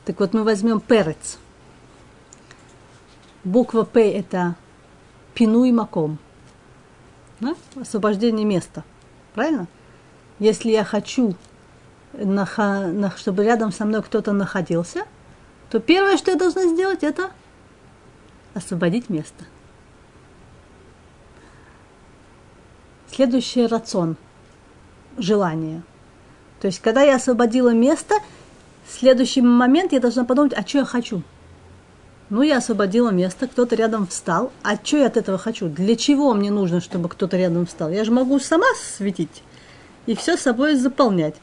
Так 0.05 0.19
вот, 0.19 0.33
мы 0.33 0.43
возьмем 0.43 0.79
перец. 0.79 1.37
Буква 3.43 3.83
П– 3.83 4.11
это 4.13 4.55
пину 5.33 5.63
и 5.63 5.71
маком. 5.71 6.19
Да? 7.39 7.55
Освобождение 7.79 8.45
места. 8.45 8.83
Правильно? 9.33 9.67
Если 10.39 10.69
я 10.69 10.83
хочу, 10.83 11.35
чтобы 13.17 13.43
рядом 13.43 13.71
со 13.71 13.85
мной 13.85 14.03
кто-то 14.03 14.31
находился, 14.31 15.05
то 15.69 15.79
первое, 15.79 16.17
что 16.17 16.31
я 16.31 16.37
должна 16.37 16.63
сделать, 16.67 17.03
это 17.03 17.31
освободить 18.53 19.09
место. 19.09 19.45
Следующий 23.11 23.67
рацион– 23.67 24.15
желание. 25.17 25.81
То 26.61 26.67
есть, 26.67 26.79
когда 26.79 27.01
я 27.01 27.15
освободила 27.15 27.73
место– 27.73 28.15
следующий 28.87 29.41
момент 29.41 29.93
я 29.93 29.99
должна 29.99 30.25
подумать, 30.25 30.53
а 30.55 30.65
что 30.65 30.79
я 30.79 30.85
хочу? 30.85 31.21
Ну, 32.29 32.41
я 32.41 32.57
освободила 32.57 33.09
место, 33.09 33.47
кто-то 33.47 33.75
рядом 33.75 34.07
встал. 34.07 34.51
А 34.63 34.75
что 34.75 34.97
я 34.97 35.07
от 35.07 35.17
этого 35.17 35.37
хочу? 35.37 35.67
Для 35.67 35.95
чего 35.95 36.33
мне 36.33 36.51
нужно, 36.51 36.81
чтобы 36.81 37.09
кто-то 37.09 37.37
рядом 37.37 37.65
встал? 37.65 37.89
Я 37.89 38.03
же 38.05 38.11
могу 38.11 38.39
сама 38.39 38.65
светить 38.97 39.43
и 40.05 40.15
все 40.15 40.37
собой 40.37 40.75
заполнять. 40.75 41.35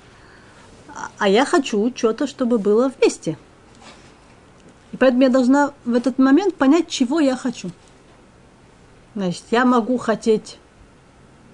А 1.18 1.28
я 1.28 1.44
хочу 1.44 1.92
что-то, 1.94 2.26
чтобы 2.26 2.58
было 2.58 2.90
вместе. 2.98 3.36
И 4.92 4.96
поэтому 4.96 5.22
я 5.22 5.28
должна 5.28 5.72
в 5.84 5.94
этот 5.94 6.18
момент 6.18 6.54
понять, 6.54 6.88
чего 6.88 7.20
я 7.20 7.36
хочу. 7.36 7.70
Значит, 9.14 9.44
я 9.50 9.64
могу 9.64 9.98
хотеть 9.98 10.58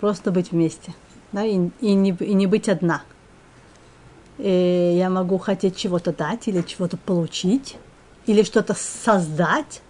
просто 0.01 0.31
быть 0.31 0.53
вместе, 0.53 0.95
да, 1.33 1.45
и, 1.45 1.71
и, 1.81 1.95
не, 1.95 2.11
и 2.11 2.35
не 2.35 2.47
быть 2.47 2.69
одна– 2.69 3.03
Э, 4.39 4.95
я 4.95 5.09
могу 5.09 5.39
хотеть 5.39 5.77
чего-то 5.77 6.13
дать 6.13 6.49
или 6.49 6.63
чего-то 6.63 6.97
получить, 6.97 7.77
или 8.27 8.43
что-то 8.43 8.75
создать. 8.75 9.83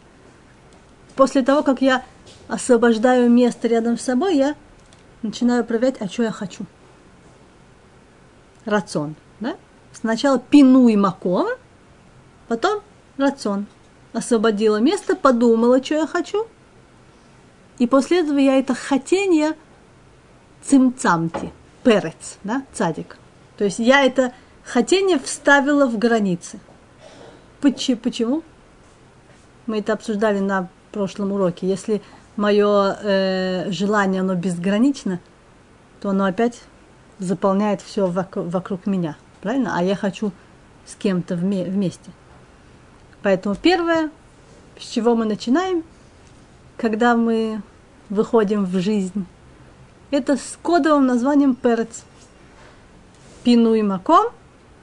После 1.16 1.42
того, 1.42 1.62
как 1.62 1.80
я 1.80 2.04
освобождаю 2.48 3.30
место 3.30 3.68
рядом 3.68 3.98
с 3.98 4.02
собой, 4.02 4.36
я 4.36 4.54
начинаю 5.22 5.64
проверять, 5.64 5.96
а 6.00 6.06
что 6.06 6.22
я 6.22 6.30
хочу. 6.30 6.64
Рацион. 8.64 9.16
Сначала 9.98 10.38
пину 10.38 10.88
и 10.88 10.96
маком, 10.96 11.46
потом 12.48 12.82
рацион. 13.16 13.66
Освободила 14.12 14.76
место, 14.76 15.16
подумала, 15.16 15.82
что 15.82 15.94
я 15.94 16.06
хочу. 16.06 16.46
И 17.78 17.86
после 17.86 18.20
этого 18.20 18.38
я 18.38 18.58
это 18.58 18.74
хотение 18.74 19.52
цимцамти, 20.62 21.52
перец, 21.82 22.38
да, 22.44 22.62
цадик– 22.72 23.18
то 23.56 23.64
есть 23.64 23.78
я 23.78 24.04
это 24.04 24.32
хотение 24.64 25.18
вставило 25.18 25.86
в 25.86 25.98
границы. 25.98 26.58
Почему? 27.60 28.42
Мы 29.66 29.78
это 29.78 29.94
обсуждали 29.94 30.38
на 30.38 30.68
прошлом 30.92 31.32
уроке. 31.32 31.66
Если 31.66 32.02
мое 32.36 32.96
э, 33.02 33.70
желание, 33.70 34.20
оно 34.20 34.34
безгранично, 34.34 35.20
то 36.00 36.10
оно 36.10 36.26
опять 36.26 36.62
заполняет 37.18 37.80
все 37.80 38.06
вокруг, 38.06 38.46
вокруг 38.46 38.86
меня. 38.86 39.16
Правильно? 39.40 39.76
А 39.76 39.82
я 39.82 39.96
хочу 39.96 40.32
с 40.84 40.94
кем-то 40.94 41.34
вме- 41.34 41.68
вместе. 41.68 42.10
Поэтому 43.22 43.54
первое, 43.54 44.10
с 44.78 44.86
чего 44.86 45.14
мы 45.14 45.24
начинаем, 45.24 45.82
когда 46.76 47.16
мы 47.16 47.62
выходим 48.08 48.64
в 48.64 48.78
жизнь, 48.80 49.26
это 50.10 50.36
с 50.36 50.58
кодовым 50.62 51.06
названием 51.06 51.54
перец. 51.54 52.04
Пину 53.42 53.74
и 53.74 53.82
маком, 53.82 54.26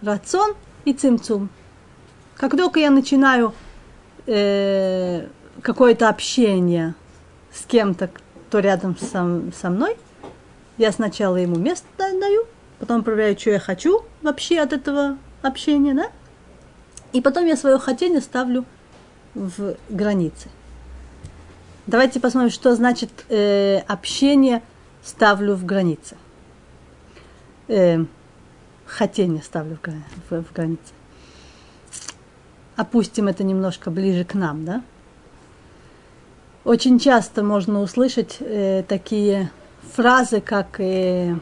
рацион 0.02 0.56
и 0.86 0.94
цимцум. 0.94 1.50
Как 2.36 2.52
только 2.58 2.80
я 2.80 2.90
начинаю 2.90 3.54
э, 4.26 5.28
какое-то 5.62 6.10
общение 6.10 6.96
с 7.54 7.66
кем-то, 7.66 8.10
кто 8.48 8.60
рядом 8.60 8.98
со, 8.98 9.42
со 9.60 9.70
мной, 9.70 9.98
я 10.78 10.92
сначала 10.92 11.38
ему 11.38 11.56
место 11.56 11.88
даю, 11.98 12.46
потом 12.84 13.04
проверяю, 13.04 13.40
что 13.40 13.52
я 13.52 13.60
хочу 13.60 14.04
вообще 14.22 14.60
от 14.60 14.74
этого 14.74 15.18
общения, 15.42 15.94
да? 15.94 16.12
И 17.14 17.22
потом 17.22 17.46
я 17.46 17.56
свое 17.56 17.80
хотение 17.80 18.20
ставлю 18.20 18.66
в 19.34 19.76
границы. 19.90 20.50
Давайте 21.88 22.20
посмотрим, 22.20 22.52
что 22.52 22.76
значит 22.76 23.10
э, 23.30 23.80
общение 23.88 24.62
ставлю 25.02 25.56
в 25.56 25.66
границы. 25.66 26.18
Э, 27.70 28.04
хотение 28.86 29.42
ставлю 29.42 29.78
в, 29.82 30.30
в, 30.30 30.44
в 30.44 30.54
границы. 30.54 30.94
Опустим 32.76 33.30
это 33.30 33.46
немножко 33.46 33.92
ближе 33.92 34.26
к 34.26 34.34
нам, 34.34 34.66
да? 34.66 34.84
Очень 36.66 37.00
часто 37.00 37.44
можно 37.44 37.80
услышать 37.80 38.38
э, 38.42 38.84
такие 38.88 39.52
фразы, 39.94 40.42
как 40.42 40.82
э, 40.82 41.38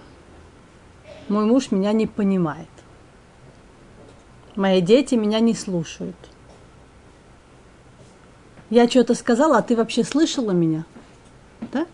«мой 1.32 1.46
муж 1.46 1.72
меня 1.72 1.94
не 1.94 2.08
понимает», 2.08 2.68
«мои 4.56 4.82
дети 4.82 5.16
меня 5.16 5.40
не 5.40 5.56
слушают», 5.56 6.18
«я 8.70 8.88
что-то 8.90 9.16
сказала, 9.16 9.58
а 9.58 9.62
ты 9.62 9.76
вообще 9.76 10.04
слышала 10.04 10.52
меня?» 10.52 10.86
да? 11.72 11.88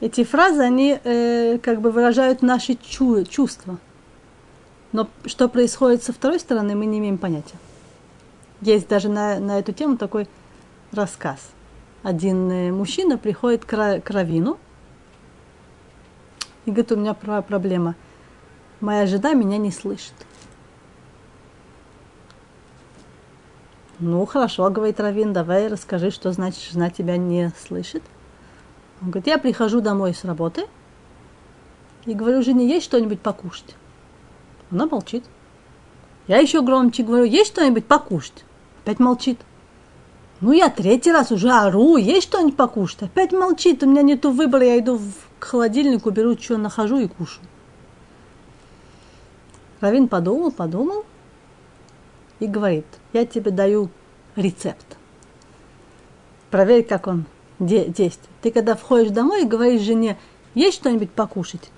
Эти 0.00 0.24
фразы, 0.24 0.62
они 0.62 0.98
э, 1.02 1.58
как 1.58 1.80
бы 1.80 1.90
выражают 1.90 2.42
наши 2.42 2.74
чу- 2.74 3.24
чувства. 3.24 3.78
Но 4.92 5.08
что 5.26 5.48
происходит 5.48 6.02
со 6.02 6.12
второй 6.12 6.40
стороны, 6.40 6.74
мы 6.74 6.86
не 6.86 6.98
имеем 6.98 7.18
понятия. 7.18 7.58
Есть 8.60 8.88
даже 8.88 9.08
на, 9.08 9.38
на 9.38 9.58
эту 9.58 9.72
тему 9.72 9.96
такой 9.96 10.26
рассказ. 10.92 11.50
Один 12.02 12.50
э, 12.50 12.72
мужчина 12.72 13.18
приходит 13.18 13.64
к, 13.64 14.00
к 14.00 14.10
равину 14.10 14.58
и 16.64 16.70
говорит, 16.70 16.92
у 16.92 16.96
меня 16.96 17.14
проблема. 17.14 17.94
Моя 18.80 19.06
жена 19.06 19.34
меня 19.34 19.58
не 19.58 19.70
слышит. 19.70 20.14
Ну, 23.98 24.24
хорошо, 24.24 24.70
говорит 24.70 24.98
Равин, 24.98 25.34
давай 25.34 25.68
расскажи, 25.68 26.10
что 26.10 26.32
значит, 26.32 26.62
жена 26.72 26.88
тебя 26.88 27.18
не 27.18 27.52
слышит. 27.62 28.02
Он 29.02 29.10
говорит, 29.10 29.26
я 29.26 29.36
прихожу 29.36 29.82
домой 29.82 30.14
с 30.14 30.24
работы 30.24 30.66
и 32.06 32.14
говорю, 32.14 32.42
жене, 32.42 32.66
есть 32.66 32.86
что-нибудь 32.86 33.20
покушать? 33.20 33.76
Она 34.70 34.86
молчит. 34.86 35.24
Я 36.26 36.38
еще 36.38 36.62
громче 36.62 37.02
говорю, 37.02 37.24
есть 37.24 37.52
что-нибудь 37.52 37.86
покушать? 37.86 38.44
Опять 38.82 39.00
молчит. 39.00 39.38
Ну, 40.40 40.52
я 40.52 40.70
третий 40.70 41.12
раз 41.12 41.32
уже 41.32 41.50
ору, 41.50 41.96
есть 41.98 42.28
что-нибудь 42.28 42.56
покушать? 42.56 43.02
Опять 43.02 43.32
молчит, 43.32 43.82
у 43.82 43.86
меня 43.86 44.00
нету 44.00 44.30
выбора, 44.30 44.64
я 44.64 44.78
иду 44.78 44.98
к 45.38 45.44
холодильнику, 45.44 46.10
беру, 46.10 46.36
что 46.38 46.56
нахожу 46.56 46.98
и 46.98 47.08
кушаю. 47.08 47.46
Равин 49.80 50.08
подумал, 50.08 50.50
подумал 50.50 51.04
и 52.38 52.46
говорит, 52.46 52.86
я 53.12 53.26
тебе 53.26 53.50
даю 53.50 53.90
рецепт. 54.34 54.96
Проверь, 56.50 56.84
как 56.84 57.06
он 57.06 57.26
де- 57.58 57.86
действует. 57.86 58.30
Ты 58.40 58.50
когда 58.50 58.74
входишь 58.76 59.10
домой 59.10 59.42
и 59.42 59.46
говоришь 59.46 59.82
жене, 59.82 60.18
есть 60.54 60.76
что-нибудь 60.78 61.10
покушать? 61.10 61.70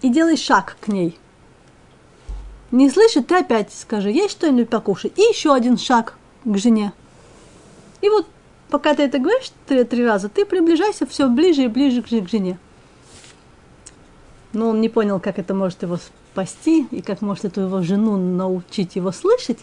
И 0.00 0.08
делай 0.08 0.36
шаг 0.36 0.76
к 0.80 0.88
ней. 0.88 1.18
Не 2.70 2.88
слышит, 2.88 3.28
ты 3.28 3.36
опять 3.36 3.72
скажи, 3.72 4.10
есть 4.10 4.32
что-нибудь 4.32 4.70
покушать? 4.70 5.12
И 5.16 5.22
еще 5.22 5.52
один 5.54 5.76
шаг 5.76 6.16
к 6.44 6.56
жене. 6.56 6.92
И 8.04 8.08
вот 8.10 8.26
пока 8.68 8.94
ты 8.94 9.04
это 9.04 9.18
говоришь 9.18 9.50
три, 9.66 9.82
три 9.84 10.04
раза, 10.04 10.28
ты 10.28 10.44
приближайся 10.44 11.06
все 11.06 11.26
ближе 11.26 11.62
и 11.62 11.68
ближе 11.68 12.02
к, 12.02 12.08
к 12.08 12.28
жене. 12.28 12.58
Но 14.52 14.68
он 14.68 14.82
не 14.82 14.90
понял, 14.90 15.20
как 15.20 15.38
это 15.38 15.54
может 15.54 15.80
его 15.82 15.96
спасти 15.96 16.86
и 16.90 17.00
как 17.00 17.22
может 17.22 17.46
эту 17.46 17.62
его 17.62 17.80
жену 17.80 18.18
научить 18.18 18.96
его 18.96 19.10
слышать. 19.10 19.58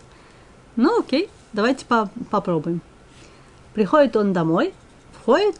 Ну 0.75 1.01
окей, 1.01 1.29
давайте 1.53 1.85
по 1.85 2.09
попробуем. 2.31 2.81
Приходит 3.75 4.15
он 4.15 4.33
домой, 4.33 4.73
входит 5.21 5.57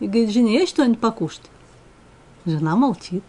и 0.00 0.08
говорит, 0.08 0.30
жене, 0.30 0.54
есть 0.54 0.72
что-нибудь 0.72 0.98
покушать? 0.98 1.48
Жена 2.46 2.74
молчит. 2.74 3.22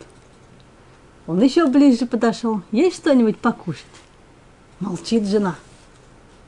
Он 1.27 1.39
еще 1.43 1.67
ближе 1.67 2.07
подошел. 2.07 2.63
Есть 2.71 2.95
что-нибудь 2.95 3.37
покушать? 3.37 3.85
Молчит 4.79 5.27
жена. 5.27 5.57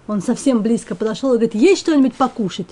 Он 0.08 0.22
совсем 0.22 0.62
близко 0.62 0.96
подошел 0.96 1.30
и 1.34 1.38
говорит, 1.38 1.56
есть 1.56 1.82
что-нибудь 1.82 2.16
покушать? 2.16 2.68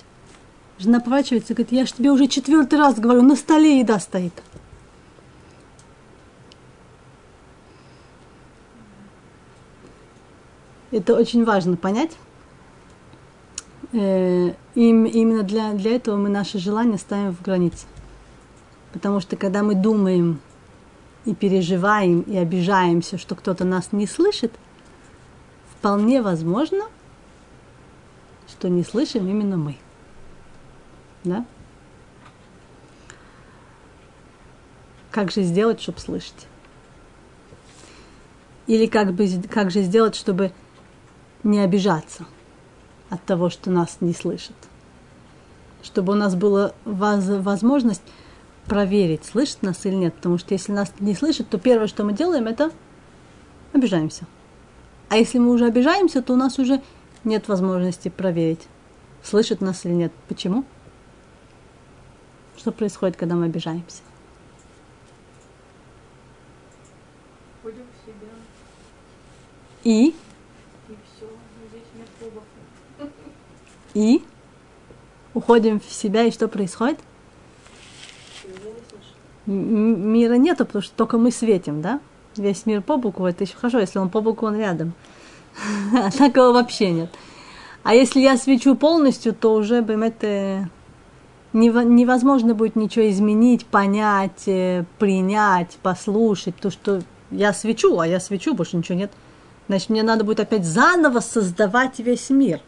Жена 0.78 1.00
поворачивается 1.00 1.52
и 1.52 1.56
говорит, 1.56 1.72
я 1.72 1.86
же 1.86 1.92
тебе 1.92 2.10
уже 2.10 2.26
четвертый 2.26 2.78
раз 2.78 2.98
говорю, 2.98 3.22
на 3.22 3.36
столе 3.36 3.80
еда 3.80 3.98
стоит. 4.00 4.32
Это 10.90 11.14
очень 11.14 11.44
важно 11.44 11.76
понять. 11.76 12.16
Э, 13.92 14.52
именно 14.74 15.42
для, 15.42 15.72
для 15.72 15.96
этого 15.96 16.16
мы 16.16 16.28
наши 16.28 16.58
желания 16.58 16.98
ставим 16.98 17.34
в 17.34 17.42
границы. 17.42 17.86
Потому 18.92 19.20
что 19.20 19.36
когда 19.36 19.62
мы 19.62 19.74
думаем 19.74 20.40
и 21.24 21.34
переживаем 21.34 22.22
и 22.22 22.36
обижаемся, 22.36 23.18
что 23.18 23.34
кто-то 23.34 23.64
нас 23.64 23.92
не 23.92 24.06
слышит, 24.06 24.52
вполне 25.72 26.22
возможно, 26.22 26.84
что 28.60 28.68
не 28.68 28.84
слышим 28.84 29.26
именно 29.26 29.56
мы. 29.56 29.78
Да? 31.24 31.46
Как 35.10 35.30
же 35.30 35.42
сделать, 35.42 35.80
чтобы 35.80 35.98
слышать? 35.98 36.46
Или 38.66 38.84
как, 38.84 39.14
бы, 39.14 39.26
как 39.48 39.70
же 39.70 39.80
сделать, 39.80 40.14
чтобы 40.14 40.52
не 41.42 41.60
обижаться 41.60 42.26
от 43.08 43.24
того, 43.24 43.48
что 43.48 43.70
нас 43.70 43.96
не 44.00 44.12
слышат? 44.12 44.56
Чтобы 45.82 46.12
у 46.12 46.16
нас 46.16 46.34
была 46.34 46.74
возможность 46.84 48.02
проверить, 48.66 49.24
слышит 49.24 49.62
нас 49.62 49.86
или 49.86 49.94
нет. 49.94 50.14
Потому 50.16 50.36
что 50.36 50.52
если 50.52 50.72
нас 50.72 50.92
не 51.00 51.14
слышит, 51.14 51.48
то 51.48 51.56
первое, 51.56 51.86
что 51.86 52.04
мы 52.04 52.12
делаем, 52.12 52.46
это 52.46 52.70
обижаемся. 53.72 54.26
А 55.08 55.16
если 55.16 55.38
мы 55.38 55.50
уже 55.50 55.64
обижаемся, 55.64 56.20
то 56.20 56.34
у 56.34 56.36
нас 56.36 56.58
уже 56.58 56.82
нет 57.24 57.48
возможности 57.48 58.08
проверить, 58.08 58.66
слышит 59.22 59.60
нас 59.60 59.84
или 59.84 59.92
нет. 59.92 60.12
Почему? 60.28 60.64
Что 62.56 62.72
происходит, 62.72 63.16
когда 63.16 63.34
мы 63.36 63.46
обижаемся? 63.46 64.02
Входим 67.58 67.82
в 67.82 68.06
себя. 68.06 68.28
И? 69.84 70.08
И 70.08 70.14
все. 70.88 71.26
Здесь 71.70 71.82
нет. 71.96 73.10
И? 73.94 74.24
Уходим 75.32 75.80
в 75.80 75.90
себя, 75.90 76.24
и 76.24 76.30
что 76.30 76.48
происходит? 76.48 76.98
мира 79.50 80.34
нету, 80.34 80.64
потому 80.64 80.82
что 80.82 80.94
только 80.94 81.18
мы 81.18 81.30
светим, 81.30 81.82
да? 81.82 82.00
Весь 82.36 82.66
мир 82.66 82.82
по 82.82 82.96
боку, 82.96 83.26
это 83.26 83.44
еще 83.44 83.56
хорошо, 83.56 83.80
если 83.80 83.98
он 83.98 84.08
по 84.08 84.20
боку, 84.20 84.46
он 84.46 84.56
рядом. 84.56 84.92
Такого 86.18 86.52
вообще 86.52 86.90
нет. 86.90 87.10
А 87.82 87.94
если 87.94 88.20
я 88.20 88.36
свечу 88.36 88.74
полностью, 88.74 89.34
то 89.34 89.54
уже, 89.54 89.76
это 89.76 90.68
невозможно 91.52 92.54
будет 92.54 92.76
ничего 92.76 93.08
изменить, 93.08 93.66
понять, 93.66 94.46
э, 94.46 94.84
принять, 94.98 95.78
послушать, 95.82 96.56
то, 96.56 96.70
что 96.70 97.00
я 97.30 97.52
свечу, 97.52 97.98
а 97.98 98.06
я 98.06 98.20
свечу, 98.20 98.54
больше 98.54 98.76
ничего 98.76 98.98
нет. 98.98 99.10
Значит, 99.68 99.90
мне 99.90 100.02
надо 100.02 100.24
будет 100.24 100.40
опять 100.40 100.64
заново 100.64 101.20
создавать 101.20 101.98
весь 102.00 102.28
мир. 102.30 102.60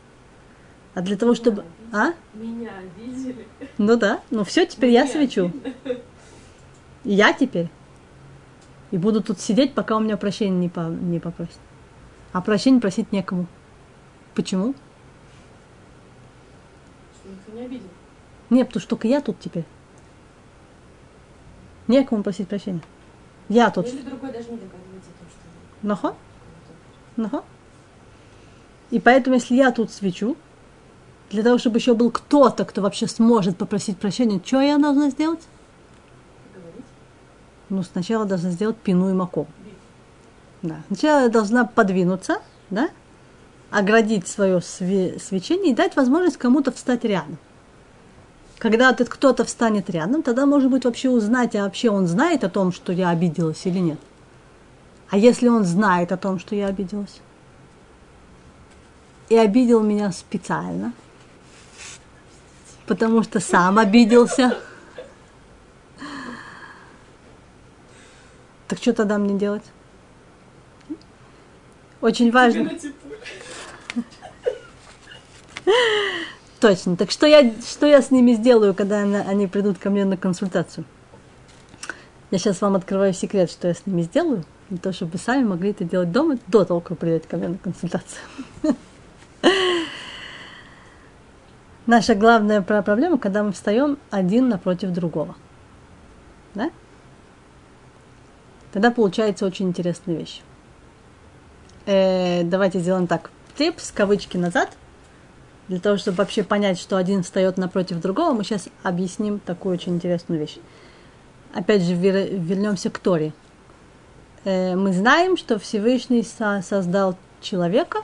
А 0.95 1.01
для 1.01 1.17
того, 1.17 1.35
чтобы... 1.35 1.65
А? 1.93 2.13
Меня 2.35 2.71
видели. 2.97 3.47
Ну 3.79 3.97
да, 3.97 4.21
ну 4.31 4.45
все, 4.45 4.67
теперь 4.67 4.91
я 4.91 5.07
свечу. 5.07 5.53
Я 7.05 7.33
теперь. 7.33 7.69
И 8.91 8.99
буду 8.99 9.23
тут 9.23 9.41
сидеть, 9.41 9.75
пока 9.75 9.97
у 9.97 10.01
меня 10.01 10.17
прощения 10.17 10.57
не, 10.57 10.69
по, 10.69 10.81
не 10.81 11.19
попросят. 11.19 11.59
А 12.33 12.41
прощения 12.41 12.81
просить 12.81 13.13
некому. 13.13 13.47
Почему? 14.35 14.75
Что 17.15 17.29
никто 17.29 17.53
не 17.53 17.65
обидел. 17.67 17.89
Нет, 18.51 18.69
потому 18.69 18.81
что 18.81 18.91
только 18.91 19.09
я 19.09 19.21
тут 19.21 19.39
теперь. 19.39 19.65
Некому 21.89 22.23
просить 22.23 22.49
прощения. 22.49 22.81
Я 23.49 23.71
тут. 23.71 23.87
Или 23.87 24.03
другой 24.03 24.33
даже 24.33 24.51
не 24.51 24.57
догадывается 24.57 25.11
о 25.11 25.19
том, 25.19 25.29
что 25.29 25.87
Нахо? 25.87 26.15
Нахо? 27.17 27.45
И 28.91 29.01
поэтому, 29.01 29.37
если 29.37 29.55
я 29.55 29.73
тут 29.73 29.91
свечу, 29.91 30.37
для 31.31 31.43
того, 31.43 31.59
чтобы 31.59 31.79
еще 31.79 31.95
был 31.95 32.11
кто-то, 32.11 32.65
кто 32.65 32.83
вообще 32.83 33.07
сможет 33.07 33.57
попросить 33.57 33.99
прощения, 33.99 34.41
что 34.45 34.61
я 34.61 34.79
должна 34.79 35.11
сделать? 35.11 35.41
говорить. 36.55 36.85
Ну, 37.71 37.83
сначала 37.83 38.25
должна 38.25 38.51
сделать 38.51 38.77
пину 38.77 39.11
и 39.11 39.15
маку. 39.15 39.47
Да. 40.63 40.77
Сначала 40.87 41.23
я 41.23 41.29
должна 41.29 41.65
подвинуться, 41.65 42.41
да, 42.71 42.89
оградить 43.71 44.29
свое 44.29 44.59
све- 44.59 45.19
свечение 45.19 45.73
и 45.73 45.75
дать 45.75 45.97
возможность 45.97 46.37
кому-то 46.37 46.71
встать 46.71 47.05
рядом. 47.05 47.39
Когда 48.59 48.91
этот 48.91 49.09
кто-то 49.09 49.45
встанет 49.45 49.91
рядом, 49.91 50.23
тогда, 50.23 50.47
может 50.47 50.71
быть, 50.71 50.85
вообще 50.85 51.11
узнать, 51.11 51.57
а 51.57 51.65
вообще 51.65 51.91
он 51.91 52.07
знает 52.07 52.45
о 52.45 52.49
том, 52.49 52.71
что 52.71 52.93
я 52.93 53.09
обиделась 53.09 53.67
или 53.67 53.79
нет. 53.79 53.99
А 55.11 55.19
если 55.19 55.49
он 55.49 55.65
знает 55.65 56.13
о 56.13 56.17
том, 56.17 56.39
что 56.39 56.55
я 56.55 56.69
обиделась, 56.69 57.21
и 59.29 59.37
обидел 59.37 59.83
меня 59.83 60.13
специально, 60.13 60.93
потому 62.87 63.23
что 63.25 63.41
сам 63.41 63.79
обиделся, 63.79 64.57
так 68.69 68.79
что 68.79 68.93
тогда 68.93 69.19
мне 69.19 69.37
делать? 69.39 69.65
Очень 72.03 72.33
важно. 72.33 72.69
Точно. 76.61 76.97
Так 76.97 77.11
что 77.11 77.27
я, 77.27 77.53
что 77.65 77.87
я 77.87 78.03
с 78.03 78.11
ними 78.11 78.35
сделаю, 78.35 78.75
когда 78.75 79.03
она- 79.03 79.23
они 79.23 79.47
придут 79.47 79.79
ко 79.79 79.89
мне 79.89 80.05
на 80.05 80.17
консультацию? 80.17 80.85
Я 82.31 82.39
сейчас 82.39 82.61
вам 82.61 82.75
открываю 82.75 83.13
секрет, 83.15 83.51
что 83.51 83.69
я 83.69 83.75
с 83.75 83.87
ними 83.87 84.03
сделаю, 84.03 84.45
для 84.69 84.79
того, 84.79 84.93
чтобы 84.93 85.13
вы 85.13 85.19
сами 85.19 85.45
могли 85.45 85.71
это 85.71 85.85
делать 85.85 86.11
дома 86.13 86.39
до 86.49 86.65
того, 86.65 86.81
как 86.81 86.99
придете 86.99 87.29
ко 87.29 87.37
мне 87.37 87.49
на 87.49 87.59
консультацию. 87.59 88.21
Наша 91.87 92.15
главная 92.15 92.63
про- 92.63 92.83
проблема, 92.83 93.19
когда 93.19 93.43
мы 93.43 93.53
встаем 93.53 93.99
один 94.11 94.49
напротив 94.49 94.91
другого. 94.91 95.35
Да? 96.55 96.71
Тогда 98.73 98.91
получается 98.91 99.47
очень 99.47 99.69
интересная 99.69 100.17
вещь. 100.17 100.43
Э, 101.87 102.43
давайте 102.45 102.81
сделаем 102.81 103.07
так. 103.07 103.31
Типс, 103.57 103.91
кавычки 103.91 104.37
назад. 104.37 104.77
Для 105.69 105.79
того, 105.79 105.97
чтобы 105.97 106.19
вообще 106.19 106.43
понять, 106.43 106.79
что 106.79 106.97
один 106.97 107.23
встает 107.23 107.57
напротив 107.57 108.01
другого, 108.01 108.33
мы 108.33 108.45
сейчас 108.45 108.69
объясним 108.83 109.39
такую 109.39 109.75
очень 109.75 109.95
интересную 109.95 110.41
вещь. 110.41 110.59
Опять 111.55 111.83
же, 111.83 111.95
вер- 111.95 112.37
вернемся 112.39 112.91
к 112.91 112.99
Торе. 112.99 113.33
Э, 114.45 114.75
мы 114.75 114.93
знаем, 114.93 115.37
что 115.37 115.59
Всевышний 115.59 116.23
со- 116.23 116.63
создал 116.63 117.17
человека 117.41 117.99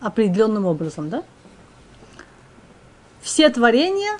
определенным 0.00 0.66
образом, 0.66 1.10
да? 1.10 1.22
Все 3.20 3.48
творения 3.50 4.18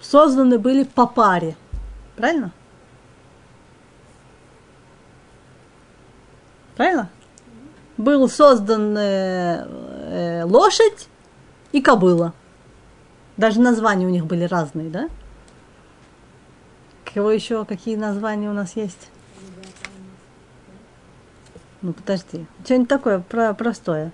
созданы 0.00 0.58
были 0.58 0.84
по 0.84 1.06
паре. 1.06 1.56
Правильно? 2.16 2.52
Правильно? 6.76 7.10
Был 8.00 8.30
создан 8.30 8.96
э, 8.96 9.66
э, 9.68 10.44
лошадь 10.44 11.06
и 11.70 11.82
кобыла. 11.82 12.32
Даже 13.36 13.60
названия 13.60 14.06
у 14.06 14.08
них 14.08 14.24
были 14.24 14.44
разные, 14.44 14.88
да? 14.88 15.10
Кого 17.12 17.30
еще, 17.30 17.66
какие 17.66 17.96
названия 17.96 18.48
у 18.48 18.54
нас 18.54 18.74
есть? 18.74 19.10
Ну 21.82 21.92
подожди, 21.92 22.46
что-нибудь 22.64 22.88
такое 22.88 23.18
про 23.18 23.52
простое. 23.52 24.12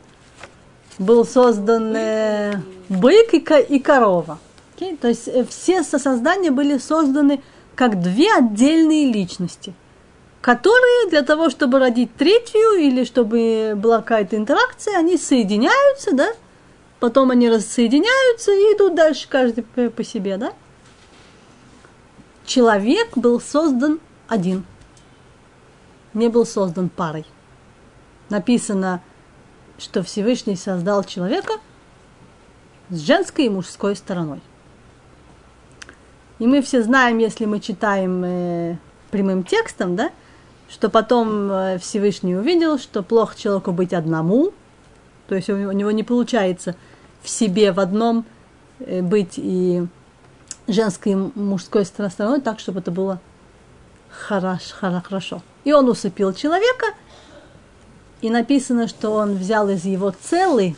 Был 0.99 1.25
создан 1.25 1.95
э, 1.95 2.61
бык 2.89 3.35
и, 3.35 3.39
ко- 3.41 3.61
и 3.61 3.79
корова. 3.79 4.41
Окей? 4.75 4.97
То 4.97 5.07
есть 5.07 5.29
э, 5.29 5.45
все 5.45 5.85
со- 5.85 6.01
создания 6.01 6.51
были 6.51 6.79
созданы 6.79 7.41
как 7.77 8.01
две 8.01 8.35
отдельные 8.35 9.13
личности, 9.13 9.75
которые 10.41 11.11
для 11.11 11.23
того, 11.23 11.51
чтобы 11.51 11.79
родить 11.79 12.15
третью 12.17 12.79
или 12.79 13.05
чтобы 13.05 13.75
была 13.77 13.99
какая-то 13.99 14.37
интеракция, 14.37 14.99
они 14.99 15.17
соединяются, 15.17 16.15
да? 16.15 16.29
Потом 17.01 17.31
они 17.31 17.49
рассоединяются 17.49 18.53
и 18.53 18.75
идут 18.75 18.95
дальше 18.95 19.29
каждый 19.29 19.65
по, 19.65 20.05
себе, 20.05 20.37
да? 20.37 20.53
Человек 22.45 23.17
был 23.17 23.41
создан 23.41 24.01
один, 24.29 24.65
не 26.15 26.29
был 26.29 26.47
создан 26.47 26.89
парой 26.89 27.27
написано, 28.29 29.03
что 29.79 30.03
Всевышний 30.03 30.57
создал 30.57 31.05
человека 31.05 31.55
с 32.91 33.01
женской 33.01 33.47
и 33.47 33.51
мужской 33.51 33.97
стороной. 33.97 34.41
И 36.39 36.47
мы 36.47 36.63
все 36.63 36.83
знаем, 36.83 37.19
если 37.19 37.47
мы 37.47 37.61
читаем 37.61 38.25
э, 38.25 38.79
прямым 39.11 39.43
текстом, 39.43 39.97
да, 39.97 40.11
что 40.69 40.89
потом 40.89 41.51
э, 41.51 41.79
Всевышний 41.79 42.35
увидел, 42.37 42.79
что 42.79 43.03
плохо 43.03 43.39
человеку 43.39 43.73
быть 43.73 43.93
одному, 43.93 44.53
то 45.29 45.35
есть 45.35 45.49
у 45.49 45.57
него- 45.57 45.73
не 45.93 46.03
получается 46.03 46.75
в 47.23 47.29
себе 47.29 47.73
в 47.73 47.81
одном 47.81 48.25
э, 48.81 49.03
быть 49.03 49.35
и 49.37 49.87
женской, 50.69 51.13
и 51.13 51.15
мужской 51.35 51.85
стор- 51.85 52.11
стороной 52.11 52.41
так, 52.41 52.59
чтобы 52.59 52.81
это 52.81 52.91
было 52.91 53.21
хорош, 54.11 54.75
хоро- 54.81 55.03
хорошо. 55.03 55.43
И 55.65 55.73
он 55.73 55.89
усыпил 55.89 56.33
человека, 56.33 56.87
и 58.21 58.31
написано, 58.31 58.89
что 58.89 59.11
он 59.11 59.35
взял 59.37 59.69
из 59.69 59.85
его 59.85 60.13
целый, 60.21 60.77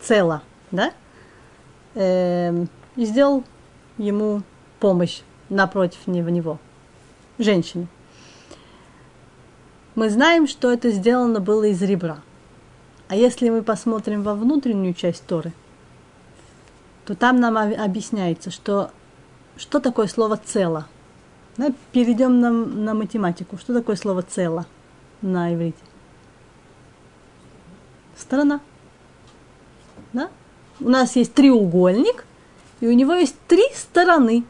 цела, 0.00 0.42
да, 0.70 0.92
эм, 1.94 2.68
и 2.94 3.04
сделал 3.04 3.44
ему 3.98 4.42
помощь 4.80 5.20
напротив 5.48 6.06
него, 6.06 6.58
женщине. 7.38 7.88
Мы 9.96 10.10
знаем, 10.10 10.46
что 10.46 10.70
это 10.70 10.90
сделано 10.90 11.40
было 11.40 11.64
из 11.64 11.82
ребра. 11.82 12.18
А 13.08 13.16
если 13.16 13.48
мы 13.48 13.62
посмотрим 13.62 14.22
во 14.22 14.34
внутреннюю 14.34 14.92
часть 14.92 15.26
Торы, 15.26 15.52
то 17.06 17.14
там 17.14 17.40
нам 17.40 17.56
об- 17.56 17.80
объясняется, 17.80 18.50
что 18.50 18.90
что 19.56 19.80
такое 19.80 20.06
слово 20.06 20.36
цело. 20.36 20.86
Да, 21.56 21.72
перейдем 21.92 22.40
на, 22.40 22.50
на 22.50 22.92
математику. 22.92 23.56
Что 23.56 23.72
такое 23.72 23.96
слово 23.96 24.20
цело 24.20 24.66
на 25.22 25.54
иврите? 25.54 25.78
Сторона. 28.18 28.60
Да? 30.12 30.28
У 30.78 30.90
нас 30.90 31.16
есть 31.16 31.32
треугольник, 31.32 32.26
и 32.80 32.86
у 32.86 32.92
него 32.92 33.14
есть 33.14 33.36
три 33.48 33.64
стороны. 33.74 34.44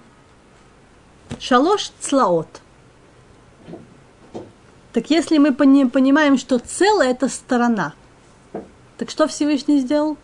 Шалош 1.38 1.92
цлаот. 2.00 2.62
Так 4.96 5.10
если 5.10 5.36
мы 5.36 5.52
пони- 5.52 5.84
понимаем, 5.84 6.38
что 6.38 6.58
целое 6.58 7.10
это 7.10 7.28
сторона, 7.28 7.92
так 8.96 9.10
что 9.10 9.26
Всевышний 9.26 9.80
сделал? 9.80 10.16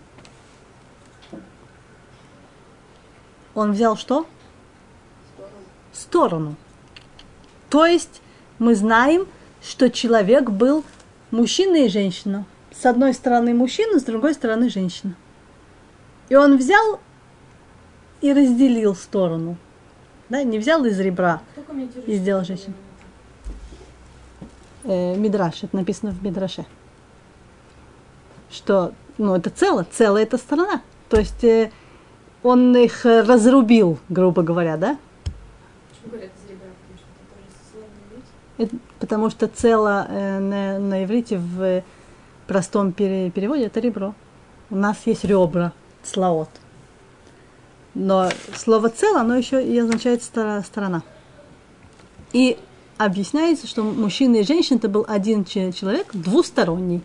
Он 3.54 3.72
взял 3.72 3.98
что? 3.98 4.26
Сторону. 5.92 6.56
То 7.68 7.84
есть 7.84 8.22
мы 8.58 8.74
знаем, 8.74 9.28
что 9.62 9.90
человек 9.90 10.48
был 10.48 10.84
мужчина 11.30 11.84
и 11.84 11.88
женщина. 11.90 12.46
С 12.74 12.86
одной 12.86 13.12
стороны 13.12 13.52
мужчина, 13.52 14.00
с 14.00 14.04
другой 14.04 14.32
стороны 14.32 14.70
женщина. 14.70 15.14
И 16.30 16.34
он 16.34 16.56
взял 16.56 16.98
и 18.22 18.32
разделил 18.32 18.94
сторону. 18.94 19.58
Да, 20.30 20.42
не 20.42 20.58
взял 20.58 20.82
из 20.86 20.98
ребра. 20.98 21.42
И 22.06 22.14
сделал 22.14 22.42
женщину. 22.42 22.72
Э, 24.84 25.16
Мидраш, 25.16 25.62
это 25.62 25.76
написано 25.76 26.12
в 26.12 26.22
Мидраше. 26.22 26.66
Что, 28.50 28.92
ну, 29.18 29.34
это 29.34 29.50
цело, 29.50 29.86
целая 29.90 30.24
эта 30.24 30.38
сторона. 30.38 30.82
То 31.08 31.18
есть 31.18 31.44
э, 31.44 31.70
он 32.42 32.76
их 32.76 33.06
э, 33.06 33.22
разрубил, 33.22 33.98
грубо 34.08 34.42
говоря, 34.42 34.76
да? 34.76 34.98
Почему 35.90 36.12
говорят 36.12 36.30
из 36.44 36.50
ребра? 36.50 36.66
Потому 36.88 36.98
что 36.98 37.78
это. 37.78 38.64
Это 38.64 38.76
потому 38.98 39.30
что 39.30 39.48
цело 39.48 40.06
э, 40.08 40.38
на, 40.40 40.78
на 40.78 41.04
иврите 41.04 41.38
в 41.38 41.62
э, 41.62 41.84
простом 42.46 42.92
пере- 42.92 43.30
переводе 43.30 43.66
это 43.66 43.80
ребро. 43.80 44.14
У 44.70 44.76
нас 44.76 44.98
есть 45.06 45.24
ребра, 45.24 45.72
слаот. 46.02 46.48
Но 47.94 48.30
слово 48.56 48.88
цело, 48.88 49.20
оно 49.20 49.36
еще 49.36 49.62
и 49.62 49.78
означает 49.78 50.22
сторона. 50.22 51.02
И 52.32 52.58
объясняется, 52.98 53.66
что 53.66 53.82
мужчина 53.82 54.36
и 54.36 54.42
женщина 54.42 54.78
это 54.78 54.88
был 54.88 55.04
один 55.08 55.44
человек, 55.44 56.08
двусторонний. 56.12 57.02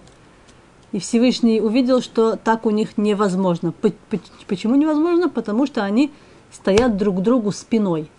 И 0.91 0.99
Всевышний 0.99 1.59
увидел, 1.59 2.01
что 2.01 2.37
так 2.37 2.65
у 2.65 2.69
них 2.69 2.97
невозможно. 2.97 3.73
Почему 4.47 4.75
невозможно? 4.75 5.29
Потому 5.29 5.65
что 5.65 5.83
они 5.83 6.11
стоят 6.51 6.97
друг 6.97 7.17
к 7.17 7.21
другу 7.21 7.51
спиной. 7.51 8.09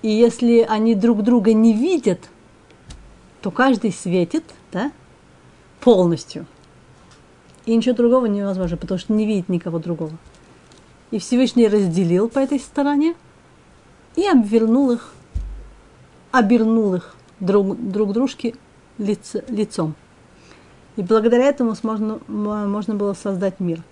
И 0.00 0.08
если 0.08 0.66
они 0.68 0.94
друг 0.94 1.22
друга 1.22 1.52
не 1.52 1.72
видят, 1.72 2.30
то 3.40 3.50
каждый 3.50 3.92
светит 3.92 4.44
да, 4.72 4.92
полностью. 5.80 6.46
И 7.66 7.76
ничего 7.76 7.94
другого 7.94 8.26
невозможно, 8.26 8.76
потому 8.76 8.98
что 8.98 9.12
не 9.12 9.26
видит 9.26 9.48
никого 9.48 9.78
другого. 9.78 10.12
И 11.10 11.18
Всевышний 11.18 11.68
разделил 11.68 12.28
по 12.28 12.38
этой 12.38 12.58
стороне 12.58 13.14
и 14.16 14.26
обвернул 14.26 14.90
их, 14.90 15.12
обернул 16.32 16.94
их 16.94 17.14
друг, 17.38 17.76
друг 17.78 18.12
дружке 18.12 18.54
лиц, 18.98 19.36
лицом. 19.48 19.94
И 20.96 21.02
благодаря 21.02 21.44
этому 21.44 21.74
можно, 21.82 22.18
можно 22.26 22.94
было 22.94 23.14
создать 23.14 23.60
мир. 23.60 23.82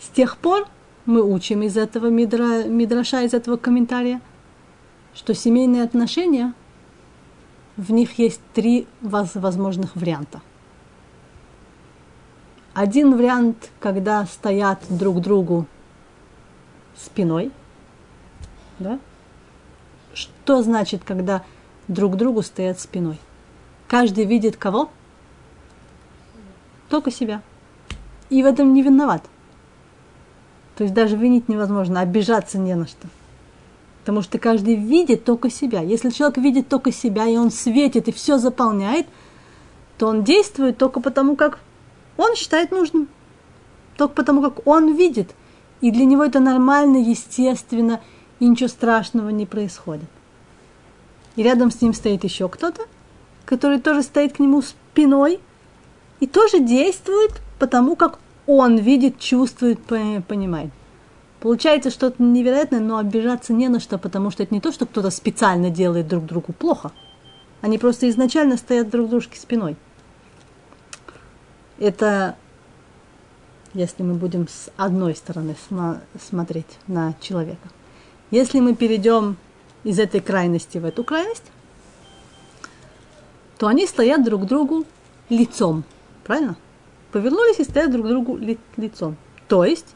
С 0.00 0.08
тех 0.08 0.36
пор 0.38 0.66
мы 1.06 1.22
учим 1.22 1.62
из 1.62 1.76
этого 1.76 2.06
мидра, 2.06 2.64
мидраша, 2.64 3.22
из 3.22 3.34
этого 3.34 3.56
комментария, 3.56 4.20
что 5.14 5.34
семейные 5.34 5.82
отношения, 5.82 6.54
в 7.76 7.92
них 7.92 8.18
есть 8.18 8.40
три 8.54 8.86
возможных 9.00 9.94
варианта. 9.96 10.40
Один 12.74 13.16
вариант, 13.16 13.70
когда 13.80 14.24
стоят 14.26 14.80
друг 14.88 15.20
другу 15.20 15.66
спиной. 16.96 17.50
Да? 18.78 18.98
Что 20.18 20.62
значит, 20.62 21.02
когда 21.04 21.44
друг 21.86 22.16
другу 22.16 22.42
стоят 22.42 22.80
спиной? 22.80 23.20
Каждый 23.86 24.24
видит 24.24 24.56
кого? 24.56 24.90
Только 26.88 27.12
себя. 27.12 27.40
И 28.28 28.42
в 28.42 28.46
этом 28.46 28.74
не 28.74 28.82
виноват. 28.82 29.22
То 30.74 30.82
есть 30.82 30.92
даже 30.92 31.16
винить 31.16 31.48
невозможно, 31.48 32.00
обижаться 32.00 32.58
не 32.58 32.74
на 32.74 32.88
что. 32.88 33.06
Потому 34.00 34.22
что 34.22 34.38
каждый 34.38 34.74
видит 34.74 35.24
только 35.24 35.50
себя. 35.50 35.82
Если 35.82 36.10
человек 36.10 36.38
видит 36.38 36.68
только 36.68 36.90
себя, 36.90 37.26
и 37.26 37.36
он 37.36 37.52
светит, 37.52 38.08
и 38.08 38.12
все 38.12 38.38
заполняет, 38.38 39.06
то 39.98 40.08
он 40.08 40.24
действует 40.24 40.78
только 40.78 40.98
потому, 40.98 41.36
как 41.36 41.60
он 42.16 42.34
считает 42.34 42.72
нужным. 42.72 43.08
Только 43.96 44.14
потому, 44.14 44.42
как 44.42 44.66
он 44.66 44.96
видит. 44.96 45.30
И 45.80 45.92
для 45.92 46.04
него 46.04 46.24
это 46.24 46.40
нормально, 46.40 46.96
естественно, 46.96 48.00
и 48.40 48.48
ничего 48.48 48.68
страшного 48.68 49.30
не 49.30 49.46
происходит. 49.46 50.08
И 51.36 51.42
рядом 51.42 51.70
с 51.70 51.80
ним 51.80 51.94
стоит 51.94 52.24
еще 52.24 52.48
кто-то, 52.48 52.82
который 53.44 53.80
тоже 53.80 54.02
стоит 54.02 54.34
к 54.34 54.38
нему 54.38 54.62
спиной 54.62 55.40
и 56.20 56.26
тоже 56.26 56.60
действует 56.60 57.32
потому, 57.58 57.96
как 57.96 58.18
он 58.46 58.76
видит, 58.76 59.18
чувствует, 59.18 59.80
понимает. 59.82 60.70
Получается 61.40 61.90
что-то 61.90 62.22
невероятное, 62.22 62.80
но 62.80 62.98
обижаться 62.98 63.52
не 63.52 63.68
на 63.68 63.78
что, 63.78 63.98
потому 63.98 64.30
что 64.30 64.42
это 64.42 64.52
не 64.52 64.60
то, 64.60 64.72
что 64.72 64.86
кто-то 64.86 65.10
специально 65.10 65.70
делает 65.70 66.08
друг 66.08 66.24
другу 66.24 66.52
плохо. 66.52 66.90
Они 67.60 67.78
просто 67.78 68.08
изначально 68.08 68.56
стоят 68.56 68.90
друг 68.90 69.08
дружке 69.08 69.38
спиной. 69.38 69.76
Это 71.78 72.36
если 73.74 74.02
мы 74.02 74.14
будем 74.14 74.48
с 74.48 74.70
одной 74.76 75.14
стороны 75.14 75.54
см- 75.68 76.00
смотреть 76.20 76.78
на 76.86 77.14
человека. 77.20 77.68
Если 78.30 78.60
мы 78.60 78.74
перейдем 78.74 79.36
из 79.84 79.98
этой 79.98 80.20
крайности 80.20 80.78
в 80.78 80.84
эту 80.84 81.04
крайность, 81.04 81.44
то 83.58 83.66
они 83.66 83.86
стоят 83.86 84.24
друг 84.24 84.46
другу 84.46 84.84
лицом. 85.28 85.84
Правильно? 86.24 86.56
Повернулись 87.12 87.58
и 87.58 87.64
стоят 87.64 87.90
друг 87.90 88.06
другу 88.06 88.36
ли- 88.36 88.58
лицом. 88.76 89.16
То 89.48 89.64
есть 89.64 89.94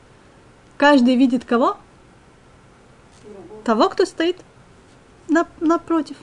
Каждый 0.83 1.15
видит 1.15 1.45
кого? 1.45 1.77
Того, 3.63 3.89
кто 3.89 4.05
стоит 4.05 4.37
на, 5.29 5.47
напротив. 5.61 6.17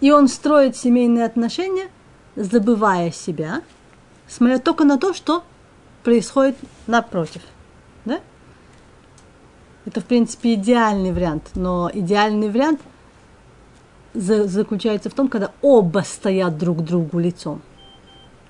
И 0.00 0.10
он 0.10 0.28
строит 0.28 0.76
семейные 0.76 1.24
отношения, 1.24 1.88
забывая 2.36 3.10
себя, 3.10 3.62
смотря 4.26 4.58
только 4.58 4.84
на 4.84 4.98
то, 4.98 5.14
что 5.14 5.42
происходит 6.04 6.56
напротив. 6.86 7.40
Это, 9.88 10.02
в 10.02 10.04
принципе, 10.04 10.52
идеальный 10.52 11.12
вариант. 11.12 11.44
Но 11.54 11.90
идеальный 11.90 12.50
вариант 12.50 12.78
за, 14.12 14.46
заключается 14.46 15.08
в 15.08 15.14
том, 15.14 15.28
когда 15.28 15.50
оба 15.62 16.00
стоят 16.00 16.58
друг 16.58 16.84
другу 16.84 17.18
лицом. 17.18 17.62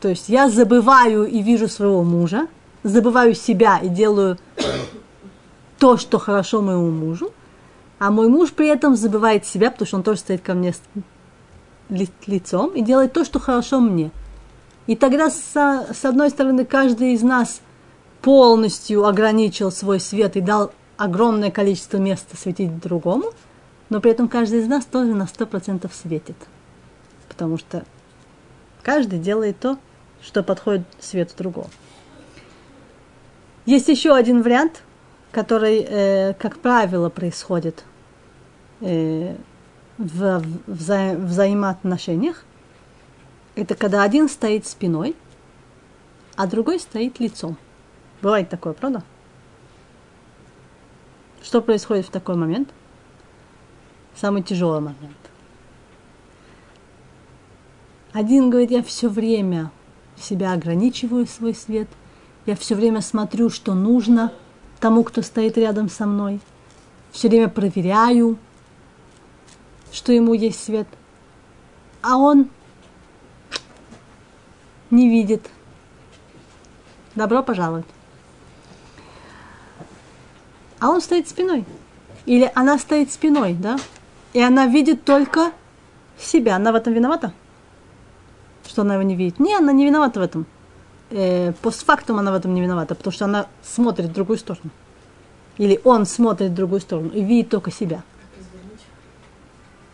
То 0.00 0.08
есть 0.08 0.28
я 0.28 0.48
забываю 0.48 1.26
и 1.26 1.40
вижу 1.40 1.68
своего 1.68 2.02
мужа, 2.02 2.48
забываю 2.82 3.36
себя 3.36 3.78
и 3.78 3.88
делаю 3.88 4.36
то, 5.78 5.96
что 5.96 6.18
хорошо 6.18 6.60
моему 6.60 6.90
мужу, 6.90 7.30
а 8.00 8.10
мой 8.10 8.26
муж 8.26 8.50
при 8.50 8.66
этом 8.66 8.96
забывает 8.96 9.46
себя, 9.46 9.70
потому 9.70 9.86
что 9.86 9.96
он 9.98 10.02
тоже 10.02 10.18
стоит 10.18 10.42
ко 10.42 10.54
мне 10.54 10.72
с 10.72 10.82
лицом 12.26 12.70
и 12.70 12.82
делает 12.82 13.12
то, 13.12 13.24
что 13.24 13.38
хорошо 13.38 13.78
мне. 13.78 14.10
И 14.88 14.96
тогда, 14.96 15.30
с, 15.30 15.54
с 15.54 16.04
одной 16.04 16.30
стороны, 16.30 16.64
каждый 16.64 17.12
из 17.12 17.22
нас 17.22 17.60
полностью 18.22 19.06
ограничил 19.06 19.70
свой 19.70 20.00
свет 20.00 20.36
и 20.36 20.40
дал 20.40 20.72
огромное 20.98 21.50
количество 21.50 21.96
места 21.96 22.36
светить 22.36 22.78
другому, 22.80 23.32
но 23.88 24.00
при 24.00 24.10
этом 24.10 24.28
каждый 24.28 24.60
из 24.60 24.66
нас 24.66 24.84
тоже 24.84 25.14
на 25.14 25.22
100% 25.22 25.90
светит. 25.94 26.36
Потому 27.28 27.56
что 27.56 27.84
каждый 28.82 29.18
делает 29.18 29.58
то, 29.58 29.78
что 30.20 30.42
подходит 30.42 30.84
свету 31.00 31.34
другого. 31.38 31.70
Есть 33.64 33.88
еще 33.88 34.14
один 34.14 34.42
вариант, 34.42 34.82
который, 35.30 35.86
э, 35.88 36.34
как 36.34 36.58
правило, 36.58 37.08
происходит 37.10 37.84
э, 38.80 39.36
в, 39.98 40.42
вза 40.66 41.14
взаимоотношениях. 41.14 42.44
Это 43.54 43.74
когда 43.74 44.02
один 44.02 44.28
стоит 44.28 44.66
спиной, 44.66 45.14
а 46.34 46.46
другой 46.46 46.80
стоит 46.80 47.20
лицом. 47.20 47.56
Бывает 48.20 48.48
такое, 48.48 48.72
правда? 48.72 49.04
Что 51.48 51.62
происходит 51.62 52.06
в 52.06 52.10
такой 52.10 52.36
момент? 52.36 52.68
Самый 54.14 54.44
тяжелый 54.44 54.80
момент. 54.80 55.16
Один 58.12 58.50
говорит, 58.50 58.70
я 58.70 58.84
все 58.84 59.08
время 59.08 59.72
себя 60.16 60.52
ограничиваю 60.52 61.26
свой 61.26 61.54
свет– 61.54 61.88
я 62.48 62.56
все 62.56 62.74
время 62.74 63.02
смотрю, 63.02 63.50
что 63.50 63.74
нужно 63.74 64.32
тому, 64.80 65.04
кто 65.04 65.20
стоит 65.20 65.58
рядом 65.58 65.90
со 65.90 66.06
мной. 66.06 66.40
Все 67.12 67.28
время 67.28 67.48
проверяю, 67.48 68.38
что 69.92 70.14
ему 70.14 70.32
есть 70.32 70.64
свет. 70.64 70.88
А 72.00 72.16
он 72.16 72.48
не 74.90 75.10
видит. 75.10 75.50
Добро 77.14 77.42
пожаловать. 77.42 77.84
А 80.80 80.90
он 80.90 81.00
стоит 81.00 81.28
спиной. 81.28 81.64
Или 82.26 82.50
она 82.54 82.78
стоит 82.78 83.12
спиной, 83.12 83.54
да? 83.54 83.78
И 84.32 84.40
она 84.40 84.66
видит 84.66 85.04
только 85.04 85.52
себя. 86.18 86.56
Она 86.56 86.72
в 86.72 86.74
этом 86.74 86.92
виновата? 86.92 87.32
Что 88.66 88.82
она 88.82 88.94
его 88.94 89.02
не 89.02 89.16
видит? 89.16 89.38
Не, 89.40 89.54
она 89.54 89.72
не 89.72 89.86
виновата 89.86 90.20
в 90.20 90.22
этом 90.22 90.46
э, 91.10 91.52
постфактум 91.62 92.18
она 92.18 92.32
в 92.32 92.34
этом 92.34 92.54
не 92.54 92.60
виновата, 92.60 92.94
потому 92.94 93.12
что 93.12 93.24
она 93.24 93.46
смотрит 93.62 94.06
в 94.06 94.12
другую 94.12 94.38
сторону. 94.38 94.70
Или 95.56 95.80
он 95.84 96.06
смотрит 96.06 96.50
в 96.50 96.54
другую 96.54 96.80
сторону 96.80 97.10
и 97.10 97.22
видит 97.22 97.50
только 97.50 97.70
себя. 97.70 98.02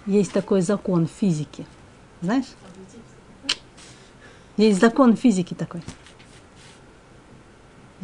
Есть 0.07 0.33
такой 0.33 0.61
закон 0.61 1.07
физики. 1.07 1.67
Знаешь? 2.21 2.47
Есть 4.57 4.81
закон 4.81 5.17
физики 5.17 5.55
такой. 5.55 5.83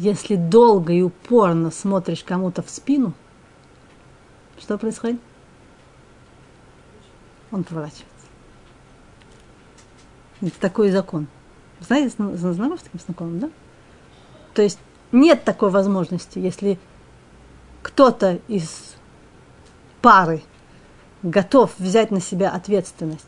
Если 0.01 0.35
долго 0.35 0.93
и 0.93 1.03
упорно 1.03 1.69
смотришь 1.69 2.23
кому-то 2.23 2.63
в 2.63 2.71
спину, 2.71 3.13
что 4.59 4.79
происходит? 4.79 5.21
Он 7.51 7.63
поворачивается. 7.63 8.07
Это 10.41 10.59
такой 10.59 10.89
закон. 10.89 11.27
Знаете, 11.81 12.15
знакомы 12.17 12.79
с 12.79 12.81
таким 12.81 12.99
знакомым, 12.99 13.39
да? 13.41 13.49
То 14.55 14.63
есть 14.63 14.79
нет 15.11 15.43
такой 15.43 15.69
возможности, 15.69 16.39
если 16.39 16.79
кто-то 17.83 18.39
из 18.47 18.95
пары 20.01 20.41
готов 21.21 21.77
взять 21.77 22.09
на 22.09 22.21
себя 22.21 22.49
ответственность 22.49 23.27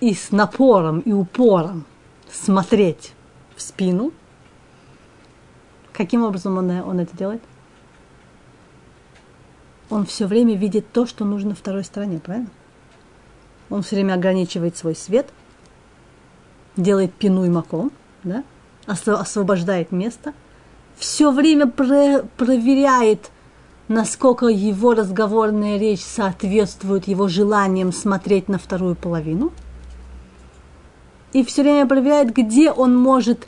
и 0.00 0.12
с 0.12 0.30
напором 0.30 1.00
и 1.00 1.12
упором 1.12 1.86
смотреть 2.30 3.14
в 3.56 3.62
спину, 3.62 4.12
каким 5.96 6.22
образом 6.22 6.58
он, 6.58 6.70
он 6.70 7.00
это 7.00 7.16
делает? 7.16 7.42
он 9.90 10.04
все 10.04 10.26
время 10.26 10.56
видит 10.56 10.90
то, 10.92 11.06
что 11.06 11.24
нужно 11.24 11.54
второй 11.54 11.84
стороне, 11.84 12.18
правильно? 12.18 12.50
Он 13.70 13.82
все 13.82 13.96
время 13.96 14.14
ограничивает 14.14 14.76
свой 14.76 14.94
свет, 14.94 15.28
делает 16.76 17.12
пину 17.14 17.44
и 17.44 17.48
маком, 17.48 17.90
да? 18.22 18.44
освобождает 18.86 19.92
место, 19.92 20.32
все 20.96 21.32
время 21.32 21.66
про- 21.66 22.22
проверяет, 22.36 23.30
насколько 23.88 24.46
его 24.46 24.94
разговорная 24.94 25.78
речь 25.78 26.02
соответствует 26.02 27.08
его 27.08 27.28
желаниям 27.28 27.92
смотреть 27.92 28.48
на 28.48 28.58
вторую 28.58 28.94
половину. 28.94 29.52
И 31.32 31.44
все 31.44 31.62
время 31.62 31.86
проверяет, 31.86 32.34
где 32.34 32.70
он 32.70 32.96
может 32.96 33.46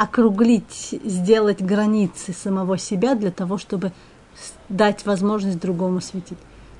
округлить, 0.00 0.98
сделать 1.04 1.60
границы 1.60 2.32
самого 2.32 2.78
себя 2.78 3.14
для 3.14 3.30
того, 3.30 3.58
чтобы 3.58 3.92
дать 4.70 5.04
возможность 5.04 5.60
другому 5.60 6.00
светить. 6.00 6.38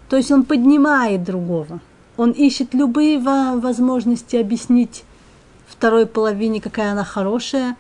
То 0.09 0.17
есть 0.17 0.31
он 0.31 0.43
поднимает 0.43 1.23
другого. 1.23 1.81
Он 2.17 2.31
ищет 2.31 2.73
любые 2.73 3.19
возможности 3.19 4.37
объяснить 4.37 5.05
второй 5.67 6.07
половине, 6.07 6.63
какая 6.63 6.93
она 6.93 7.05
хорошая, 7.05 7.77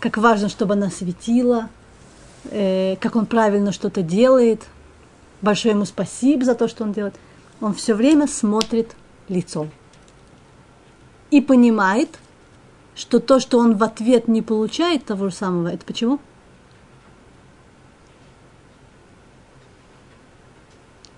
как 0.00 0.16
важно, 0.16 0.48
чтобы 0.48 0.74
она 0.74 0.90
светила, 0.90 1.68
э, 2.50 2.96
как 2.96 3.14
он 3.14 3.26
правильно 3.26 3.70
что-то 3.70 4.02
делает. 4.02 4.64
Большое 5.40 5.76
ему 5.76 5.84
спасибо 5.84 6.44
за 6.44 6.56
то, 6.56 6.66
что 6.66 6.82
он 6.82 6.92
делает. 6.92 7.14
Он 7.60 7.74
все 7.74 7.94
время 7.94 8.26
смотрит 8.26 8.96
лицом. 9.28 9.70
И 11.30 11.40
понимает, 11.40 12.18
что 12.94 13.18
то, 13.20 13.40
что 13.40 13.58
он 13.58 13.76
в 13.76 13.82
ответ 13.82 14.28
не 14.28 14.42
получает 14.42 15.04
того 15.04 15.28
же 15.28 15.34
самого, 15.34 15.68
это 15.68 15.84
почему? 15.84 16.20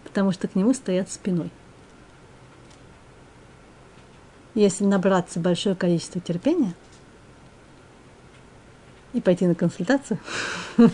Потому 0.05 0.33
что 0.33 0.49
к 0.49 0.55
нему 0.55 0.73
стоят 0.73 1.11
спиной. 1.11 1.51
Если 4.55 4.85
набраться 4.85 5.39
большое 5.39 5.77
количество 5.77 6.19
терпения 6.19 6.75
и 9.13 9.21
пойти 9.21 9.47
на 9.47 9.55
консультацию, 9.55 10.19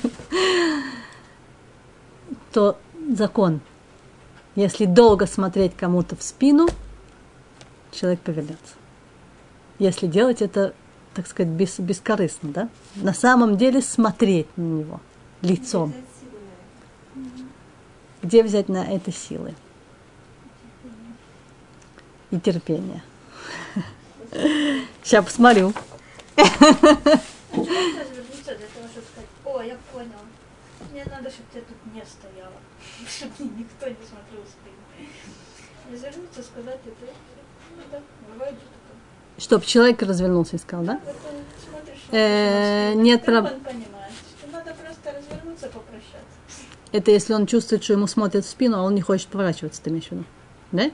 то 2.52 2.76
закон. 3.08 3.60
Если 4.56 4.84
долго 4.84 5.26
смотреть 5.26 5.76
кому-то 5.76 6.16
в 6.16 6.22
спину, 6.24 6.66
человек 7.92 8.20
повернется. 8.20 8.74
Если 9.82 10.06
делать 10.06 10.40
это, 10.42 10.74
так 11.12 11.26
сказать, 11.26 11.52
без, 11.52 11.80
бескорыстно, 11.80 12.52
да? 12.52 12.68
На 12.94 13.12
самом 13.12 13.56
деле 13.56 13.82
смотреть 13.82 14.46
на 14.56 14.62
него 14.62 15.00
лицом. 15.40 15.92
Где 18.22 18.44
взять 18.44 18.68
на 18.68 18.84
это 18.84 19.10
силы? 19.10 19.56
И 22.30 22.38
терпение. 22.38 23.02
Сейчас 25.02 25.24
посмотрю. 25.24 25.72
о, 29.44 29.62
я 29.62 29.76
понял. 29.92 30.22
Мне 30.92 31.04
надо, 31.06 31.28
чтобы 31.28 31.48
ты 31.52 31.60
тут 31.60 31.92
не 31.92 32.04
стояла, 32.04 32.60
чтобы 33.08 33.50
никто 33.58 33.88
не 33.88 34.06
смотрел 34.06 34.44
в 34.44 34.48
спину. 34.48 35.10
Развернуться, 35.90 36.40
сказать 36.40 36.78
это, 36.86 37.12
ну 37.76 37.82
да, 37.90 38.00
бывает 38.32 38.54
же 38.54 38.60
такое. 38.60 38.82
Чтоб 39.42 39.64
человек 39.64 40.00
развернулся 40.02 40.54
и 40.54 40.58
сказал, 40.60 40.84
да? 40.84 41.00
Вот 41.04 41.16
смотришь, 41.68 41.98
Э, 42.12 42.92
нет 42.94 43.22
вдруг 43.22 43.38
проб- 43.38 43.54
он 43.54 43.60
понимает, 43.60 44.12
что 44.38 44.52
надо 44.52 44.72
просто 44.74 45.12
развернуться, 45.18 45.66
попрощаться. 45.66 46.62
Это 46.92 47.10
если 47.10 47.34
он 47.34 47.46
чувствует, 47.46 47.82
что 47.82 47.94
ему 47.94 48.06
смотрят 48.06 48.44
в 48.44 48.48
спину, 48.48 48.76
а 48.78 48.82
он 48.82 48.94
не 48.94 49.00
хочет 49.00 49.26
поворачиваться, 49.26 49.82
ты 49.82 49.90
имеешь 49.90 50.06
в 50.06 50.12
виду? 50.12 50.24
Да? 50.70 50.84
Да. 50.84 50.90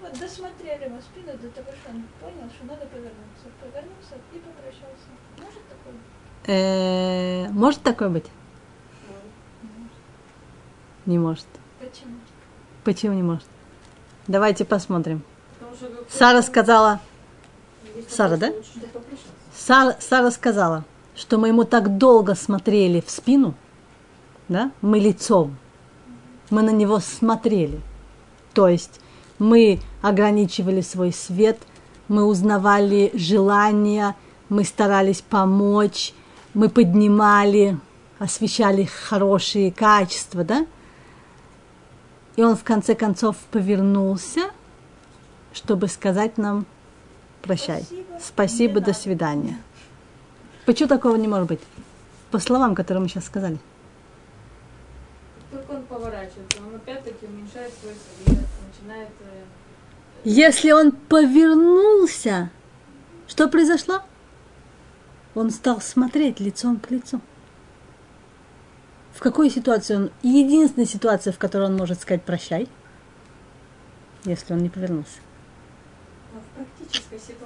Вот 0.00 0.18
досмотрели 0.18 0.88
мы 0.88 1.02
спину 1.02 1.32
до 1.36 1.48
того, 1.50 1.66
что 1.82 1.90
он 1.90 2.04
понял, 2.18 2.48
что 2.56 2.64
надо 2.64 2.86
повернуться. 2.86 3.46
Повернулся 3.60 4.14
и 4.32 4.38
попрощался. 4.38 5.08
Может 5.36 5.68
такое? 5.68 5.92
быть? 5.92 6.46
Э, 6.46 7.48
может 7.50 7.82
такое 7.82 8.08
быть? 8.08 8.26
Не 11.04 11.18
может. 11.18 11.46
Почему? 11.78 12.14
Почему 12.84 13.12
не 13.12 13.22
может? 13.22 13.46
Давайте 14.28 14.64
посмотрим. 14.64 15.22
Сара 16.10 16.42
сказала, 16.42 17.00
Сара, 18.08 18.36
да? 18.36 18.52
Сара, 19.54 19.96
Сара 20.00 20.30
сказала, 20.30 20.84
что 21.14 21.38
мы 21.38 21.48
ему 21.48 21.64
так 21.64 21.98
долго 21.98 22.34
смотрели 22.34 23.00
в 23.00 23.10
спину, 23.10 23.54
да, 24.48 24.70
мы 24.80 24.98
лицом, 24.98 25.56
мы 26.50 26.62
на 26.62 26.70
него 26.70 27.00
смотрели. 27.00 27.80
То 28.54 28.68
есть 28.68 29.00
мы 29.38 29.80
ограничивали 30.02 30.80
свой 30.80 31.12
свет, 31.12 31.58
мы 32.08 32.24
узнавали 32.24 33.10
желания, 33.14 34.14
мы 34.48 34.64
старались 34.64 35.22
помочь, 35.22 36.12
мы 36.54 36.68
поднимали, 36.68 37.78
освещали 38.18 38.84
хорошие 38.84 39.72
качества, 39.72 40.44
да? 40.44 40.66
И 42.36 42.42
он 42.42 42.56
в 42.56 42.64
конце 42.64 42.94
концов 42.94 43.36
повернулся, 43.50 44.51
чтобы 45.52 45.88
сказать 45.88 46.38
нам 46.38 46.66
прощай. 47.42 47.82
Спасибо, 47.82 48.18
Спасибо, 48.20 48.80
до 48.80 48.92
свидания. 48.92 49.58
Почему 50.64 50.88
такого 50.88 51.16
не 51.16 51.28
может 51.28 51.48
быть? 51.48 51.60
По 52.30 52.38
словам, 52.38 52.74
которые 52.74 53.02
мы 53.02 53.08
сейчас 53.08 53.26
сказали. 53.26 53.58
Только 55.50 55.72
он 55.72 55.82
поворачивается, 55.84 56.58
он 56.66 56.74
опять-таки 56.76 57.26
уменьшает 57.26 57.72
свой 57.80 57.92
свет, 57.94 58.38
начинает... 58.72 59.08
э, 59.20 59.44
Если 60.24 60.72
он 60.72 60.92
повернулся, 60.92 62.50
что 63.26 63.48
произошло? 63.48 64.00
Он 65.34 65.50
стал 65.50 65.80
смотреть 65.80 66.40
лицом 66.40 66.78
к 66.78 66.90
лицу. 66.90 67.20
В 69.14 69.20
какой 69.20 69.50
ситуации 69.50 69.96
он... 69.96 70.10
Единственная 70.22 70.86
ситуация, 70.86 71.32
в 71.32 71.38
которой 71.38 71.66
он 71.66 71.76
может 71.76 72.00
сказать 72.00 72.22
прощай, 72.22 72.68
если 74.24 74.54
он 74.54 74.60
не 74.60 74.70
повернулся. 74.70 75.18
ну, 76.32 76.40
в 76.40 76.44
практической 76.56 76.80
ситуации. 76.80 76.81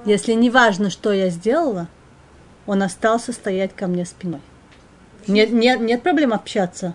Если 0.04 0.32
не 0.32 0.50
важно, 0.50 0.90
что 0.90 1.12
я 1.12 1.30
сделала, 1.30 1.88
он 2.66 2.82
остался 2.82 3.32
стоять 3.32 3.74
ко 3.74 3.86
мне 3.86 4.04
спиной. 4.04 4.40
Нет, 5.26 5.50
нет, 5.50 5.80
нет 5.80 6.02
проблем 6.02 6.32
общаться 6.32 6.94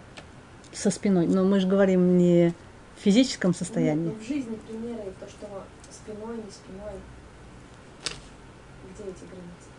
со 0.73 0.89
спиной, 0.89 1.27
но 1.27 1.43
мы 1.43 1.59
же 1.59 1.67
говорим 1.67 2.17
не 2.17 2.53
в 2.97 3.03
физическом 3.03 3.53
состоянии. 3.53 4.09
Ну, 4.09 4.15
в 4.15 4.27
жизни 4.27 4.57
примеры, 4.67 5.11
то, 5.19 5.27
что 5.27 5.47
спиной, 5.91 6.37
не 6.37 6.51
спиной. 6.51 6.93
Где 8.93 9.03
эти 9.03 9.23
границы? 9.29 9.71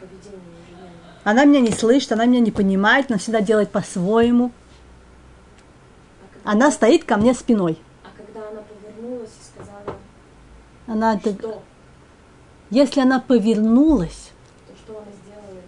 Ежедневном. 0.00 0.90
Она 1.24 1.44
меня 1.44 1.60
не 1.60 1.72
слышит, 1.72 2.12
она 2.12 2.26
меня 2.26 2.40
не 2.40 2.50
понимает, 2.50 3.10
она 3.10 3.18
всегда 3.18 3.40
делает 3.40 3.70
по-своему. 3.70 4.52
А 6.44 6.52
Она 6.52 6.70
стоит 6.70 7.04
ко 7.04 7.16
мне 7.16 7.34
спиной. 7.34 7.78
а 8.02 8.08
когда 8.16 8.48
она 8.48 8.62
повернулась 8.62 9.30
и 9.30 9.60
сказала, 9.60 9.96
Она 10.86 11.18
что, 11.18 11.62
Если 12.70 13.00
она 13.00 13.20
повернулась, 13.20 14.30
она 14.88 14.98
сделала 15.22 15.62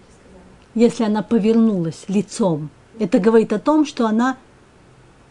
если 0.74 1.04
она 1.04 1.22
повернулась 1.22 2.04
лицом, 2.08 2.70
это 2.98 3.18
говорит 3.18 3.52
о 3.52 3.58
том, 3.58 3.84
что 3.84 4.06
она 4.06 4.36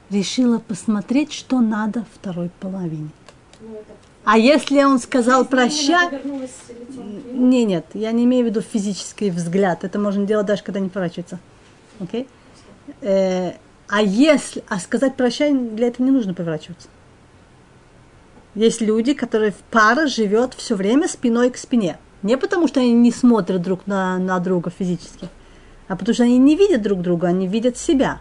решила 0.10 0.60
посмотреть, 0.60 1.32
что 1.32 1.62
надо 1.62 2.06
второй 2.14 2.50
половине. 2.60 3.10
Ну, 3.62 3.76
это 3.76 3.94
А 4.26 4.38
если 4.38 4.84
он 4.84 5.00
сказал 5.00 5.46
прощай, 5.46 6.10
Не, 7.32 7.64
нет, 7.64 7.86
я 7.94 8.12
не 8.12 8.26
имею 8.26 8.46
в 8.46 8.50
виду 8.50 8.62
физический 8.62 9.30
взгляд. 9.32 9.84
Это 9.84 9.98
можно 9.98 10.26
делать 10.26 10.46
даже, 10.46 10.64
когда 10.64 10.80
не 10.80 10.90
поворачивается. 10.90 11.40
Окей? 12.00 12.28
Э, 13.02 13.54
а 13.88 14.02
если, 14.02 14.64
а 14.68 14.80
сказать 14.80 15.16
прощай, 15.16 15.54
для 15.54 15.88
этого 15.88 16.06
не 16.06 16.12
нужно 16.12 16.34
поворачиваться. 16.34 16.88
Есть 18.54 18.82
люди, 18.82 19.14
которые 19.14 19.52
в 19.52 19.60
пара 19.70 20.08
живет 20.08 20.54
все 20.54 20.76
время 20.76 21.08
спиной 21.08 21.52
к 21.52 21.58
спине. 21.58 21.98
Не 22.22 22.38
потому, 22.38 22.68
что 22.68 22.82
они 22.82 22.94
не 22.94 23.12
смотрят 23.12 23.62
друг 23.62 23.88
на, 23.88 24.18
на 24.18 24.40
друга 24.40 24.70
физически, 24.70 25.30
а 25.88 25.96
потому 25.96 26.14
что 26.14 26.24
они 26.24 26.38
не 26.38 26.56
видят 26.56 26.82
друг 26.82 27.02
друга, 27.02 27.28
они 27.28 27.48
видят 27.48 27.78
себя. 27.78 28.20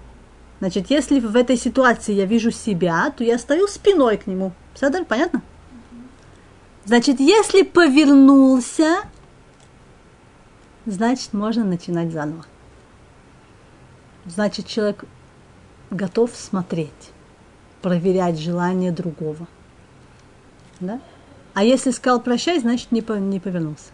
Значит, 0.60 0.90
если 0.90 1.20
в 1.20 1.36
этой 1.36 1.56
ситуации 1.56 2.12
я 2.12 2.26
вижу 2.26 2.50
себя, 2.50 3.12
то 3.16 3.24
я 3.24 3.38
стою 3.38 3.66
спиной 3.66 4.18
к 4.18 4.26
нему. 4.26 4.52
Все 4.74 4.90
понятно? 5.04 5.42
Значит, 6.84 7.20
если 7.20 7.62
повернулся, 7.62 9.02
значит, 10.86 11.32
можно 11.32 11.64
начинать 11.64 12.12
заново. 12.12 12.46
Значит, 14.26 14.66
человек 14.66 15.04
готов 15.90 16.30
смотреть, 16.34 17.10
проверять 17.82 18.38
желание 18.38 18.92
другого. 18.92 19.46
Да? 20.80 21.00
А 21.54 21.64
если 21.64 21.90
сказал 21.90 22.20
прощай, 22.20 22.58
значит, 22.60 22.92
не, 22.92 23.02
по- 23.02 23.14
не 23.14 23.40
повернулся. 23.40 23.90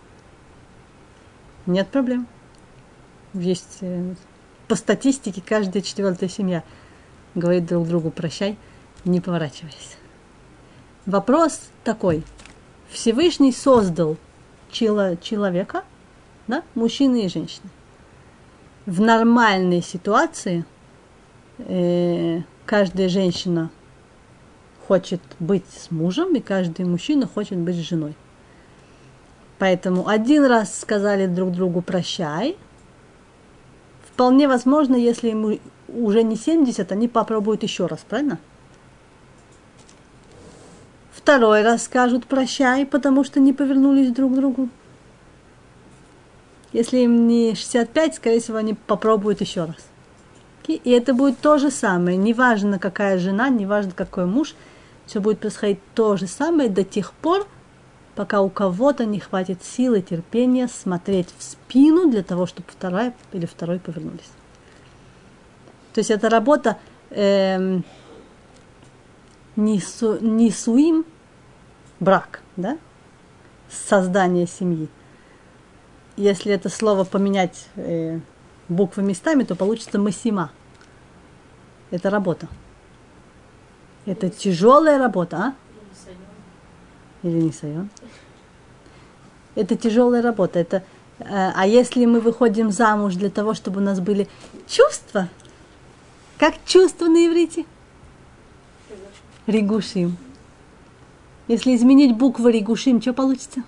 Нет 1.66 1.88
проблем. 1.88 2.26
Есть 3.34 3.78
э, 3.80 4.14
по 4.68 4.76
статистике 4.76 5.42
каждая 5.44 5.82
четвертая 5.82 6.28
семья 6.28 6.62
говорить 7.34 7.66
друг 7.66 7.86
другу 7.86 8.10
прощай, 8.10 8.56
не 9.04 9.20
поворачиваясь. 9.20 9.96
Вопрос 11.06 11.60
такой. 11.84 12.24
Всевышний 12.88 13.52
создал 13.52 14.16
чело- 14.70 15.16
человека, 15.16 15.84
да, 16.46 16.62
мужчины 16.74 17.24
и 17.24 17.28
женщины. 17.28 17.68
В 18.86 19.00
нормальной 19.00 19.82
ситуации 19.82 20.64
э, 21.58 22.42
каждая 22.64 23.08
женщина 23.08 23.70
хочет 24.86 25.20
быть 25.40 25.64
с 25.70 25.90
мужем, 25.90 26.34
и 26.36 26.40
каждый 26.40 26.84
мужчина 26.84 27.26
хочет 27.26 27.58
быть 27.58 27.76
с 27.76 27.88
женой. 27.88 28.14
Поэтому 29.58 30.06
один 30.06 30.44
раз 30.44 30.78
сказали 30.78 31.26
друг 31.26 31.52
другу 31.52 31.82
прощай. 31.82 32.56
Вполне 34.08 34.48
возможно, 34.48 34.94
если 34.94 35.30
ему 35.30 35.58
уже 35.88 36.22
не 36.22 36.36
70, 36.36 36.92
они 36.92 37.08
попробуют 37.08 37.62
еще 37.62 37.86
раз, 37.86 38.00
правильно? 38.08 38.38
Второй 41.12 41.62
раз 41.62 41.84
скажут 41.84 42.26
прощай, 42.26 42.86
потому 42.86 43.24
что 43.24 43.40
не 43.40 43.52
повернулись 43.52 44.12
друг 44.12 44.32
к 44.32 44.36
другу. 44.36 44.68
Если 46.72 46.98
им 46.98 47.26
не 47.26 47.54
65, 47.54 48.14
скорее 48.14 48.40
всего, 48.40 48.58
они 48.58 48.74
попробуют 48.74 49.40
еще 49.40 49.64
раз. 49.64 49.86
И 50.68 50.90
это 50.90 51.14
будет 51.14 51.38
то 51.38 51.58
же 51.58 51.70
самое. 51.70 52.16
Неважно, 52.16 52.78
какая 52.78 53.18
жена, 53.18 53.48
неважно, 53.48 53.92
какой 53.94 54.26
муж. 54.26 54.54
Все 55.06 55.20
будет 55.20 55.38
происходить 55.38 55.78
то 55.94 56.16
же 56.16 56.26
самое 56.26 56.68
до 56.68 56.84
тех 56.84 57.12
пор, 57.12 57.46
пока 58.16 58.40
у 58.40 58.50
кого-то 58.50 59.04
не 59.04 59.20
хватит 59.20 59.62
силы, 59.62 60.02
терпения 60.02 60.68
смотреть 60.68 61.28
в 61.38 61.42
спину 61.42 62.10
для 62.10 62.22
того, 62.22 62.46
чтобы 62.46 62.68
вторая 62.70 63.14
или 63.32 63.46
второй 63.46 63.78
повернулись. 63.78 64.32
То 65.92 66.00
есть 66.00 66.10
это 66.10 66.28
работа 66.28 66.78
эм, 67.10 67.84
несу, 69.54 70.18
несуим 70.20 71.06
брак, 72.00 72.42
да? 72.56 72.78
Создание 73.70 74.46
семьи. 74.46 74.88
Если 76.16 76.52
это 76.52 76.68
слово 76.68 77.04
поменять 77.04 77.68
э, 77.76 78.20
буквы 78.68 79.02
местами, 79.02 79.44
то 79.44 79.54
получится 79.54 79.98
масима. 79.98 80.50
Это 81.90 82.10
работа. 82.10 82.48
Это 84.06 84.30
тяжелая 84.30 84.98
работа, 84.98 85.36
а? 85.36 85.54
Или 87.22 87.42
не 87.42 87.52
сайон? 87.52 87.90
Это 89.56 89.76
тяжелая 89.76 90.22
работа. 90.22 90.60
Это, 90.60 90.84
э, 91.18 91.24
а 91.28 91.66
если 91.66 92.06
мы 92.06 92.20
выходим 92.20 92.70
замуж 92.70 93.16
для 93.16 93.30
того, 93.30 93.54
чтобы 93.54 93.80
у 93.80 93.84
нас 93.84 93.98
были 93.98 94.28
чувства, 94.68 95.28
как 96.38 96.54
чувства 96.64 97.06
на 97.06 97.26
иврите? 97.26 97.64
Ригушим. 99.46 100.16
Если 101.48 101.74
изменить 101.74 102.16
буквы 102.16 102.52
ригушим, 102.52 103.00
что 103.00 103.12
получится? 103.12 103.62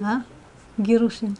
А? 0.00 0.22
Герушим. 0.78 1.36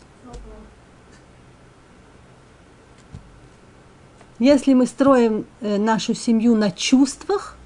Если 4.39 4.75
мы 4.75 4.87
строим 4.87 5.47
э, 5.61 5.79
нашу 5.79 6.15
семью 6.15 6.57
на 6.57 6.71
чувствах, 6.71 7.57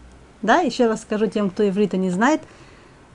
да, 0.43 0.61
еще 0.61 0.87
раз 0.87 1.03
скажу 1.03 1.27
тем, 1.27 1.51
кто 1.51 1.67
иврита 1.67 1.97
не 1.97 2.11
знает, 2.11 2.43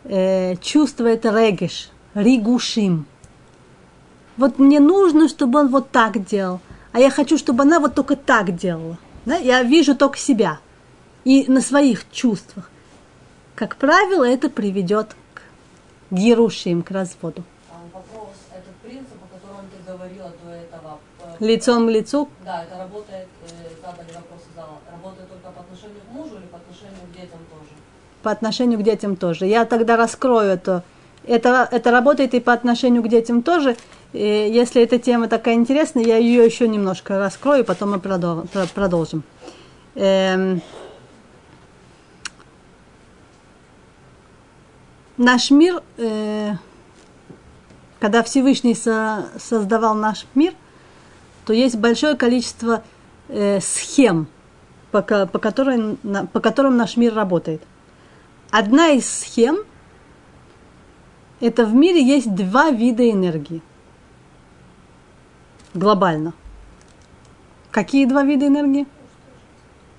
э, 0.06 0.56
чувство 0.58 1.06
это 1.06 1.30
регеш, 1.30 1.90
ригушим. 2.16 3.06
Вот 4.38 4.58
мне 4.58 4.80
нужно, 4.80 5.30
чтобы 5.30 5.60
он 5.60 5.68
вот 5.68 5.92
так 5.92 6.26
делал, 6.26 6.60
а 6.92 7.00
я 7.00 7.12
хочу, 7.12 7.38
чтобы 7.38 7.64
она 7.64 7.80
вот 7.80 7.94
только 7.94 8.16
так 8.16 8.56
делала. 8.56 8.98
Да? 9.26 9.38
Я 9.38 9.62
вижу 9.62 9.96
только 9.96 10.18
себя 10.18 10.60
и 11.24 11.46
на 11.48 11.62
своих 11.62 12.10
чувствах. 12.12 12.70
Как 13.56 13.76
правило, 13.76 14.24
это 14.24 14.50
приведет 14.50 15.16
к 15.36 15.42
герушим, 16.12 16.82
к 16.82 16.92
разводу. 16.92 17.44
А 17.70 17.76
вопрос, 17.94 18.34
этот 18.52 18.76
принцип, 18.78 19.18
о 19.24 19.38
котором 19.38 19.66
ты 19.70 19.92
говорила 19.92 20.32
до 20.44 20.52
этого, 20.52 21.00
э, 21.40 21.46
Лицом 21.46 21.88
к 21.88 21.92
лицу 21.92 22.30
да, 22.44 22.64
это 22.64 22.78
работает, 22.78 23.28
э, 23.48 23.70
задали 23.82 24.12
вопрос, 24.14 24.42
зала, 24.56 24.80
работает 24.92 25.30
только 25.30 25.52
по 25.52 25.62
отношению 25.62 26.02
к 26.02 26.12
мужу 26.14 26.38
или 26.38 26.46
по 26.48 26.58
отношению 26.58 27.02
к 27.08 27.16
детям 27.16 27.40
тоже? 27.50 27.74
По 28.24 28.32
отношению 28.32 28.80
к 28.80 28.84
детям 28.84 29.16
тоже. 29.16 29.46
Я 29.46 29.66
тогда 29.66 29.98
раскрою 29.98 30.50
это. 30.50 30.84
Это, 31.26 31.68
это 31.72 31.92
работает 31.92 32.34
и 32.34 32.40
по 32.40 32.52
отношению 32.52 33.04
к 33.04 33.08
детям 33.08 33.44
тоже. 33.44 33.78
И 34.14 34.20
если 34.54 34.82
эта 34.82 35.00
тема 35.00 35.28
такая 35.28 35.56
интересная, 35.56 36.04
я 36.04 36.18
ее 36.18 36.44
еще 36.46 36.68
немножко 36.68 37.18
раскрою, 37.20 37.64
потом 37.64 37.92
мы 37.92 37.98
продол- 37.98 38.48
про- 38.48 38.68
продолжим. 38.68 39.24
Эм, 39.96 40.62
наш 45.18 45.50
мир, 45.52 45.82
э, 45.98 46.54
когда 48.00 48.22
Всевышний 48.24 48.76
со- 48.76 49.30
создавал 49.40 49.96
наш 49.96 50.26
мир, 50.36 50.54
то 51.46 51.54
есть 51.54 51.76
большое 51.78 52.16
количество 52.16 52.84
э, 53.30 53.60
схем, 53.62 54.28
по, 54.92 55.02
по, 55.02 55.40
которой, 55.40 55.98
на- 56.04 56.26
по 56.26 56.40
которым 56.42 56.76
наш 56.78 56.98
мир 56.98 57.14
работает. 57.16 57.62
Одна 58.54 58.90
из 58.90 59.10
схем– 59.10 59.64
это 61.40 61.66
в 61.66 61.74
мире 61.74 62.06
есть 62.06 62.36
два 62.36 62.70
вида 62.70 63.10
энергии. 63.10 63.64
Глобально. 65.74 66.36
Какие 67.72 68.06
два 68.06 68.22
вида 68.22 68.46
энергии? 68.46 68.86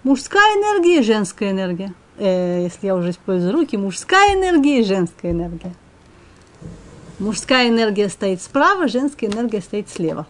Мужская 0.05 0.55
энергия 0.55 1.01
и 1.01 1.03
женская 1.03 1.51
энергия. 1.51 1.95
Э, 2.17 2.63
если 2.63 2.87
я 2.87 2.95
уже 2.95 3.11
использую 3.11 3.53
руки, 3.53 3.77
мужская 3.77 4.37
энергия 4.37 4.83
и 4.83 4.85
женская 4.85 5.33
энергия. 5.33 5.75
Мужская 7.19 7.69
энергия 7.69 8.09
стоит 8.09 8.41
справа, 8.41 8.87
женская 8.87 9.27
энергия 9.27 9.63
стоит 9.63 9.91
слева. 9.91 10.29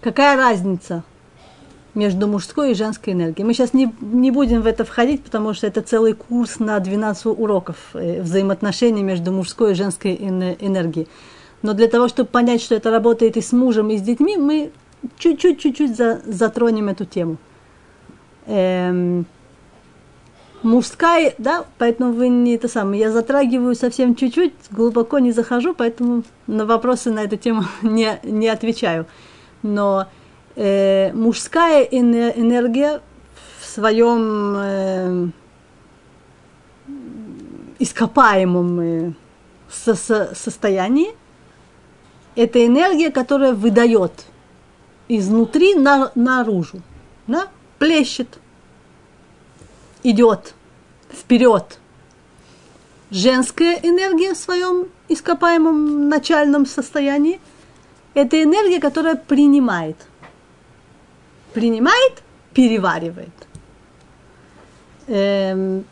Какая 0.00 0.36
разница 0.36 1.04
между 1.98 2.28
мужской 2.28 2.70
и 2.70 2.74
женской 2.74 3.12
энергией? 3.12 3.44
Мы 3.44 3.52
сейчас 3.52 3.74
не, 3.74 3.92
не 4.00 4.30
будем 4.30 4.62
в 4.62 4.66
это 4.66 4.84
входить, 4.84 5.22
потому 5.22 5.52
что 5.52 5.66
это 5.66 5.82
целый 5.82 6.14
курс 6.14 6.60
на 6.60 6.78
12 6.78 7.26
уроков 7.26 7.76
э, 7.94 8.22
взаимоотношений 8.22 9.02
между 9.02 9.32
мужской 9.32 9.72
и 9.72 9.74
женской 9.74 10.14
эне- 10.14 10.56
энергией. 10.60 11.08
Но 11.62 11.74
для 11.74 11.88
того, 11.88 12.08
чтобы 12.08 12.30
понять, 12.30 12.62
что 12.62 12.74
это 12.74 12.90
работает 12.90 13.36
и 13.36 13.40
с 13.40 13.52
мужем, 13.52 13.90
и 13.90 13.98
с 13.98 14.02
детьми, 14.02 14.36
мы 14.36 14.70
чуть-чуть-чуть 15.18 15.96
за, 15.96 16.20
затронем 16.24 16.88
эту 16.88 17.04
тему. 17.04 17.36
Эм, 18.46 19.26
мужская, 20.62 21.34
да, 21.38 21.64
поэтому 21.78 22.12
вы 22.12 22.28
не 22.28 22.54
это 22.54 22.68
самое. 22.68 23.00
Я 23.00 23.10
затрагиваю 23.10 23.74
совсем 23.74 24.14
чуть-чуть, 24.14 24.54
глубоко 24.70 25.18
не 25.18 25.32
захожу, 25.32 25.74
поэтому 25.74 26.22
на 26.46 26.64
вопросы 26.64 27.10
на 27.10 27.20
эту 27.20 27.36
тему 27.36 27.64
не, 27.82 28.18
не 28.22 28.48
отвечаю. 28.48 29.06
Но 29.62 30.06
э, 30.58 31.12
мужская 31.12 31.84
эне- 31.84 32.32
энергия 32.36 33.00
в 33.60 33.64
своем 33.64 34.54
э, 34.56 35.28
ископаемом 37.78 38.80
э, 38.80 39.12
со- 39.70 39.94
со- 39.94 40.34
состоянии 40.34 41.14
это 42.34 42.64
энергия, 42.64 43.10
которая 43.10 43.52
выдает 43.52 44.24
изнутри 45.08 45.74
на, 45.74 46.10
наружу, 46.14 46.82
да? 47.26 47.48
плещет, 47.78 48.38
идет 50.02 50.54
вперед. 51.10 51.78
Женская 53.10 53.78
энергия 53.82 54.34
в 54.34 54.38
своем 54.38 54.88
ископаемом 55.08 56.08
начальном 56.08 56.66
состоянии– 56.66 57.40
это 58.14 58.42
энергия, 58.42 58.80
которая 58.80 59.14
принимает. 59.14 59.96
Принимает, 61.52 62.22
переваривает. 62.54 63.30
Эм, 65.06 65.84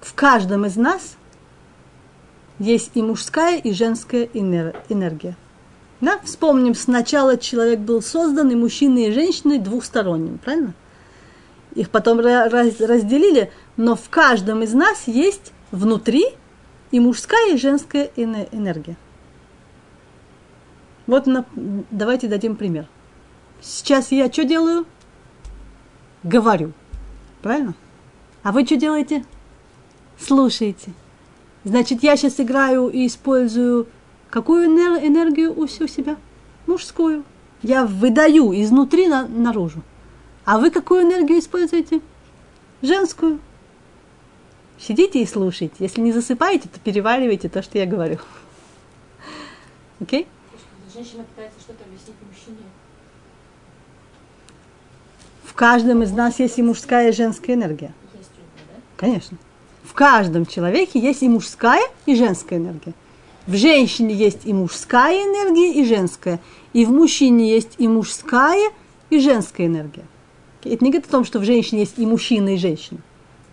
в 0.00 0.14
каждом 0.14 0.66
из 0.66 0.76
нас 0.76 1.16
есть 2.58 2.92
и 2.94 3.02
мужская, 3.02 3.58
и 3.58 3.72
женская 3.72 4.26
энер- 4.26 4.76
энергия. 4.88 5.36
Да? 6.00 6.18
Вспомним, 6.24 6.74
сначала 6.74 7.36
человек 7.38 7.80
был 7.80 8.02
создан, 8.02 8.50
и 8.50 8.54
мужчины, 8.54 9.06
и 9.06 9.12
женщины 9.12 9.58
двухсторонним, 9.58 10.38
правильно? 10.38 10.74
Их 11.74 11.90
потом 11.90 12.20
разделили, 12.20 13.50
но 13.76 13.96
в 13.96 14.08
каждом 14.08 14.62
из 14.62 14.72
нас 14.72 15.04
есть 15.06 15.52
внутри 15.70 16.26
и 16.90 17.00
мужская, 17.00 17.54
и 17.54 17.58
женская 17.58 18.10
эне- 18.16 18.48
энергия. 18.52 18.96
Вот 21.06 21.26
на- 21.26 21.44
давайте 21.90 22.28
дадим 22.28 22.56
пример. 22.56 22.86
Сейчас 23.60 24.12
я 24.12 24.30
что 24.30 24.44
делаю? 24.44 24.86
Говорю. 26.22 26.72
Правильно? 27.42 27.74
А 28.42 28.52
вы 28.52 28.64
что 28.64 28.76
делаете? 28.76 29.24
Слушаете. 30.18 30.92
Значит, 31.64 32.02
я 32.02 32.16
сейчас 32.16 32.38
играю 32.40 32.88
и 32.88 33.06
использую 33.06 33.88
какую 34.30 34.68
энер- 34.68 35.04
энергию 35.04 35.58
у 35.58 35.66
себя? 35.66 36.16
Мужскую. 36.66 37.24
Я 37.62 37.86
выдаю 37.86 38.52
изнутри 38.52 39.08
на, 39.08 39.26
наружу. 39.26 39.82
А 40.44 40.58
вы 40.58 40.70
какую 40.70 41.02
энергию 41.02 41.38
используете? 41.38 42.00
Женскую. 42.82 43.40
Сидите 44.78 45.22
и 45.22 45.26
слушайте. 45.26 45.74
Если 45.78 46.00
не 46.00 46.12
засыпаете, 46.12 46.68
то 46.68 46.78
переваривайте 46.80 47.48
то, 47.48 47.62
что 47.62 47.78
я 47.78 47.86
говорю. 47.86 48.18
Окей? 50.00 50.22
Okay? 50.22 50.26
Женщина 50.94 51.24
пытается 51.24 51.60
что-то 51.60 51.84
объяснить 51.84 52.16
мужчине. 52.26 52.64
Каждом 55.56 56.02
из 56.02 56.12
нас 56.12 56.38
есть 56.38 56.58
и 56.58 56.62
мужская, 56.62 57.08
и 57.08 57.12
женская 57.12 57.54
энергия. 57.54 57.94
Конечно. 58.98 59.38
В 59.84 59.94
каждом 59.94 60.44
человеке 60.44 61.00
есть 61.00 61.22
и 61.22 61.28
мужская, 61.30 61.82
и 62.04 62.14
женская 62.14 62.58
энергия. 62.58 62.92
В 63.46 63.56
женщине 63.56 64.14
есть 64.14 64.40
и 64.44 64.52
мужская 64.52 65.16
энергия, 65.16 65.72
и 65.72 65.84
женская. 65.86 66.40
И 66.74 66.84
в 66.84 66.90
мужчине 66.90 67.50
есть 67.50 67.76
и 67.78 67.88
мужская, 67.88 68.70
и 69.08 69.18
женская 69.18 69.66
энергия. 69.66 70.04
Это 70.62 70.84
не 70.84 70.90
говорит 70.90 71.06
о 71.06 71.12
том, 71.12 71.24
что 71.24 71.38
в 71.38 71.44
женщине 71.44 71.80
есть 71.80 71.98
и 71.98 72.04
мужчина, 72.04 72.54
и 72.54 72.58
женщина. 72.58 73.00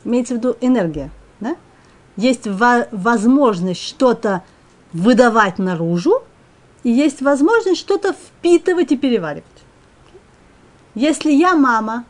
Имеется 0.03 0.33
в 0.33 0.37
виду 0.39 0.57
энергия. 0.59 1.09
Да? 1.39 1.55
Есть 2.17 2.47
во- 2.47 2.87
возможность 2.91 3.81
что-то 3.81 4.43
выдавать 4.91 5.57
наружу, 5.57 6.21
и 6.83 6.89
есть 6.89 7.21
возможность 7.21 7.79
что-то 7.79 8.11
впитывать 8.11 8.91
и 8.91 8.97
переваривать. 8.97 9.45
Если 10.95 11.31
я 11.31 11.55
мама, 11.55 12.05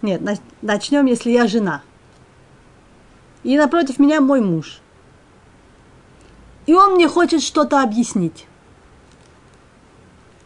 нет, 0.00 0.20
начнем, 0.62 1.06
если 1.06 1.30
я 1.30 1.46
жена, 1.46 1.82
и 3.42 3.56
напротив 3.56 3.98
меня 3.98 4.20
мой 4.20 4.40
муж, 4.40 4.80
и 6.66 6.74
он 6.74 6.94
мне 6.94 7.08
хочет 7.08 7.42
что-то 7.42 7.82
объяснить, 7.82 8.46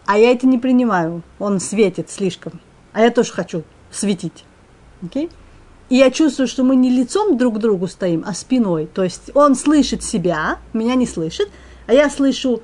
а 0.07 0.19
я 0.19 0.31
это 0.31 0.47
не 0.47 0.59
принимаю, 0.59 1.23
он 1.39 1.61
светит 1.61 2.11
слишком, 2.11 2.61
а 2.93 3.03
я 3.03 3.11
тоже 3.11 3.33
хочу 3.33 3.65
светить. 3.91 4.45
Okay? 5.03 5.31
И 5.89 5.97
я 5.97 6.11
чувствую, 6.11 6.49
что 6.49 6.65
мы 6.65 6.75
не 6.77 6.91
лицом 6.91 7.37
друг 7.37 7.57
к 7.57 7.59
другу 7.59 7.87
стоим, 7.87 8.25
а 8.27 8.35
спиной. 8.35 8.87
То 8.87 9.05
есть 9.05 9.31
он 9.35 9.55
слышит 9.55 10.03
себя, 10.03 10.59
меня 10.73 10.95
не 10.95 11.07
слышит, 11.07 11.49
а 11.87 11.93
я 11.93 12.11
слышу 12.11 12.63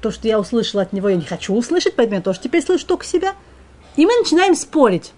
то, 0.00 0.10
что 0.10 0.28
я 0.28 0.38
услышала 0.38 0.82
от 0.82 0.92
него, 0.92 1.08
я 1.08 1.16
не 1.16 1.24
хочу 1.24 1.54
услышать, 1.54 1.96
поэтому 1.96 2.16
я 2.16 2.22
тоже 2.22 2.40
теперь 2.40 2.62
слышу 2.62 2.86
только 2.86 3.04
себя. 3.04 3.34
И 3.96 4.04
мы 4.04 4.12
начинаем 4.18 4.54
спорить. 4.54 5.12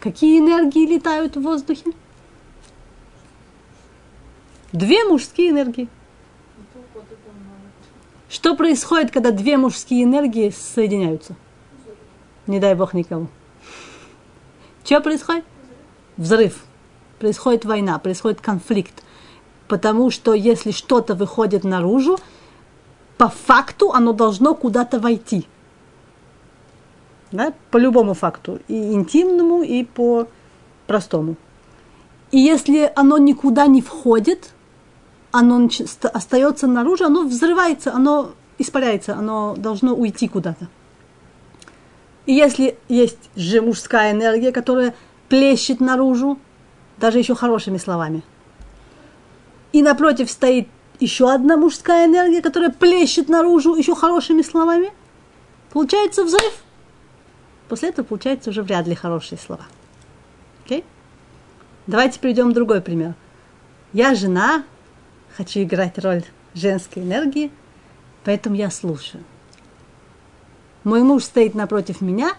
Какие 0.00 0.38
энергии 0.38 0.86
летают 0.86 1.36
в 1.36 1.42
воздухе? 1.42 1.92
Две 4.72 5.04
мужские 5.04 5.50
энергии. 5.50 5.88
Что 8.28 8.56
происходит, 8.56 9.10
когда 9.10 9.30
две 9.30 9.56
мужские 9.56 10.04
энергии 10.04 10.50
соединяются? 10.50 11.36
Не 12.46 12.60
дай 12.60 12.74
бог 12.74 12.92
никому. 12.94 13.28
Что 14.84 15.00
происходит? 15.00 15.44
Взрыв. 16.16 16.64
Происходит 17.18 17.64
война, 17.64 17.98
происходит 17.98 18.40
конфликт. 18.40 19.02
Потому 19.68 20.10
что 20.10 20.34
если 20.34 20.70
что-то 20.70 21.14
выходит 21.14 21.64
наружу, 21.64 22.18
по 23.18 23.28
факту 23.28 23.92
оно 23.92 24.12
должно 24.12 24.54
куда-то 24.54 25.00
войти. 25.00 25.46
Да? 27.32 27.52
По 27.70 27.78
любому 27.78 28.14
факту. 28.14 28.60
И 28.68 28.92
интимному, 28.92 29.62
и 29.62 29.84
по 29.84 30.28
простому. 30.86 31.36
И 32.30 32.38
если 32.38 32.92
оно 32.94 33.18
никуда 33.18 33.66
не 33.66 33.82
входит, 33.82 34.52
оно 35.32 35.68
остается 36.12 36.66
наружу, 36.66 37.06
оно 37.06 37.24
взрывается, 37.24 37.92
оно 37.92 38.32
испаряется, 38.58 39.14
оно 39.14 39.54
должно 39.56 39.94
уйти 39.94 40.28
куда-то. 40.28 40.68
И 42.26 42.32
если 42.32 42.78
есть 42.88 43.30
же 43.36 43.62
мужская 43.62 44.12
энергия, 44.12 44.52
которая 44.52 44.94
плещет 45.28 45.80
наружу, 45.80 46.38
даже 46.98 47.18
еще 47.18 47.34
хорошими 47.34 47.78
словами– 47.78 48.22
и 49.72 49.82
напротив 49.82 50.30
стоит 50.30 50.68
еще 51.00 51.30
одна 51.32 51.56
мужская 51.56 52.06
энергия, 52.06 52.42
которая 52.42 52.70
плещет 52.70 53.28
наружу 53.28 53.74
еще 53.74 53.94
хорошими 53.94 54.42
словами, 54.42 54.92
получается 55.72 56.24
взрыв. 56.24 56.62
После 57.68 57.90
этого 57.90 58.06
получается 58.06 58.50
уже 58.50 58.62
вряд 58.62 58.86
ли 58.86 58.94
хорошие 58.94 59.38
слова. 59.38 59.64
Окей? 60.64 60.84
Давайте 61.86 62.18
приведем 62.20 62.52
другой 62.52 62.80
пример. 62.80 63.14
Я 63.92 64.14
жена, 64.14 64.64
хочу 65.36 65.62
играть 65.62 65.98
роль 65.98 66.24
женской 66.54 67.02
энергии, 67.02 67.50
поэтому 68.24 68.56
я 68.56 68.70
слушаю. 68.70 69.22
Мой 70.84 71.02
муж 71.02 71.24
стоит 71.24 71.54
напротив 71.54 72.00
меня, 72.00 72.32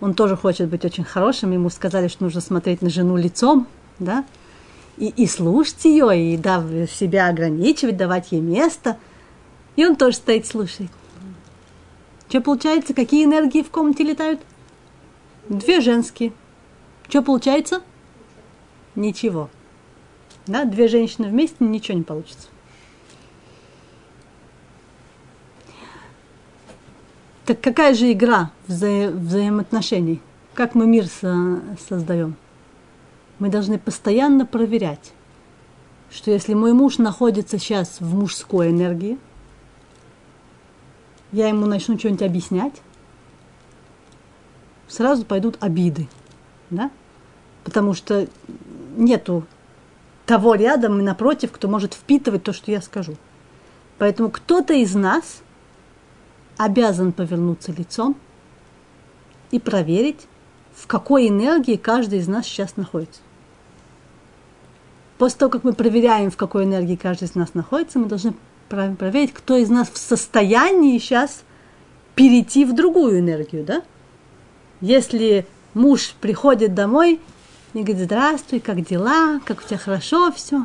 он 0.00 0.14
тоже 0.14 0.36
хочет 0.36 0.68
быть 0.68 0.84
очень 0.84 1.04
хорошим, 1.04 1.50
ему 1.50 1.68
сказали, 1.68 2.08
что 2.08 2.24
нужно 2.24 2.40
смотреть 2.40 2.80
на 2.80 2.90
жену 2.90 3.16
лицом, 3.16 3.66
да, 3.98 4.24
и, 5.00 5.08
и 5.08 5.26
слушать 5.26 5.84
ее, 5.86 6.34
и 6.34 6.36
да, 6.36 6.62
себя 6.86 7.28
ограничивать, 7.28 7.96
давать 7.96 8.32
ей 8.32 8.40
место. 8.40 8.98
И 9.74 9.84
он 9.84 9.96
тоже 9.96 10.16
стоит, 10.16 10.46
слушает. 10.46 10.90
Что 12.28 12.40
получается? 12.42 12.94
Какие 12.94 13.24
энергии 13.24 13.62
в 13.62 13.70
комнате 13.70 14.04
летают? 14.04 14.40
Две 15.48 15.80
женские. 15.80 16.32
Что 17.08 17.22
получается? 17.22 17.82
Ничего. 18.94 19.48
Да, 20.46 20.64
две 20.64 20.86
женщины 20.86 21.28
вместе, 21.28 21.56
ничего 21.60 21.96
не 21.96 22.04
получится. 22.04 22.48
Так 27.46 27.60
какая 27.60 27.94
же 27.94 28.12
игра 28.12 28.50
вза- 28.68 29.10
взаимоотношений? 29.10 30.20
Как 30.54 30.74
мы 30.74 30.86
мир 30.86 31.06
со- 31.06 31.62
создаем? 31.88 32.36
Мы 33.40 33.48
должны 33.48 33.78
постоянно 33.78 34.46
проверять, 34.46 35.12
что 36.10 36.30
если 36.30 36.54
мой 36.54 36.72
муж 36.72 36.98
находится 36.98 37.58
сейчас 37.58 38.00
в 38.00 38.14
мужской 38.14 38.70
энергии, 38.70 39.18
я 41.32 41.48
ему 41.48 41.66
начну 41.66 41.98
что-нибудь 41.98 42.22
объяснять, 42.22 42.74
сразу 44.88 45.24
пойдут 45.24 45.56
обиды, 45.60 46.08
да? 46.68 46.90
Потому 47.64 47.94
что 47.94 48.28
нету 48.96 49.46
того 50.26 50.54
рядом 50.54 51.00
и 51.00 51.02
напротив, 51.02 51.50
кто 51.50 51.66
может 51.66 51.94
впитывать 51.94 52.42
то, 52.42 52.52
что 52.52 52.70
я 52.70 52.82
скажу. 52.82 53.16
Поэтому 53.98 54.30
кто-то 54.30 54.74
из 54.74 54.94
нас 54.94 55.42
обязан 56.58 57.12
повернуться 57.12 57.72
лицом 57.72 58.16
и 59.50 59.58
проверить, 59.58 60.26
в 60.74 60.86
какой 60.86 61.28
энергии 61.28 61.76
каждый 61.76 62.18
из 62.18 62.28
нас 62.28 62.44
сейчас 62.46 62.76
находится. 62.76 63.20
После 65.20 65.36
того, 65.36 65.50
как 65.50 65.64
мы 65.64 65.74
проверяем, 65.74 66.30
в 66.30 66.38
какой 66.38 66.64
энергии 66.64 66.96
каждый 66.96 67.24
из 67.24 67.34
нас 67.34 67.52
находится, 67.52 67.98
мы 67.98 68.06
должны 68.06 68.32
проверить, 68.70 69.34
кто 69.34 69.54
из 69.54 69.68
нас 69.68 69.90
в 69.90 69.98
состоянии 69.98 70.96
сейчас 70.96 71.42
перейти 72.14 72.64
в 72.64 72.74
другую 72.74 73.18
энергию, 73.18 73.62
да? 73.62 73.82
Если 74.80 75.46
муж 75.74 76.14
приходит 76.22 76.74
домой 76.74 77.20
и 77.74 77.82
говорит, 77.82 77.98
здравствуй, 77.98 78.60
как 78.60 78.80
дела, 78.82 79.40
как 79.44 79.58
у 79.58 79.68
тебя 79.68 79.76
хорошо 79.76 80.32
все. 80.32 80.64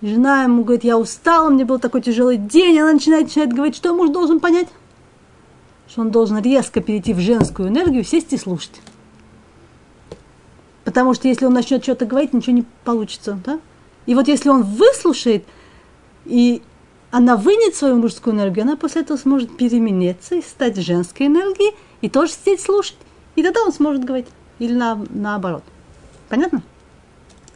Жена 0.00 0.44
ему 0.44 0.64
говорит, 0.64 0.84
я 0.84 0.96
устала, 0.96 1.50
мне 1.50 1.66
был 1.66 1.78
такой 1.78 2.00
тяжелый 2.00 2.38
день. 2.38 2.78
Она 2.78 2.94
начинает, 2.94 3.24
начинает 3.24 3.52
говорить, 3.52 3.76
что 3.76 3.92
муж 3.92 4.08
должен 4.08 4.40
понять? 4.40 4.68
Что 5.86 6.00
он 6.00 6.10
должен 6.10 6.40
резко 6.40 6.80
перейти 6.80 7.12
в 7.12 7.20
женскую 7.20 7.68
энергию, 7.68 8.04
сесть 8.04 8.32
и 8.32 8.38
слушать. 8.38 8.80
Потому 10.84 11.14
что 11.14 11.28
если 11.28 11.46
он 11.46 11.54
начнет 11.54 11.82
что-то 11.82 12.06
говорить, 12.06 12.32
ничего 12.32 12.56
не 12.56 12.64
получится. 12.84 13.38
Да? 13.44 13.58
И 14.06 14.14
вот 14.14 14.28
если 14.28 14.50
он 14.50 14.62
выслушает, 14.62 15.44
и 16.26 16.62
она 17.10 17.36
вынет 17.36 17.74
свою 17.74 17.96
мужскую 17.96 18.34
энергию, 18.36 18.64
она 18.64 18.76
после 18.76 19.02
этого 19.02 19.16
сможет 19.16 19.56
перемениться 19.56 20.34
и 20.34 20.42
стать 20.42 20.76
женской 20.76 21.26
энергией, 21.26 21.74
и 22.00 22.08
тоже 22.08 22.32
сидеть 22.32 22.60
слушать. 22.60 22.96
И 23.36 23.42
тогда 23.42 23.62
он 23.62 23.72
сможет 23.72 24.04
говорить. 24.04 24.26
Или 24.58 24.74
на, 24.74 25.02
наоборот. 25.10 25.64
Понятно? 26.28 26.62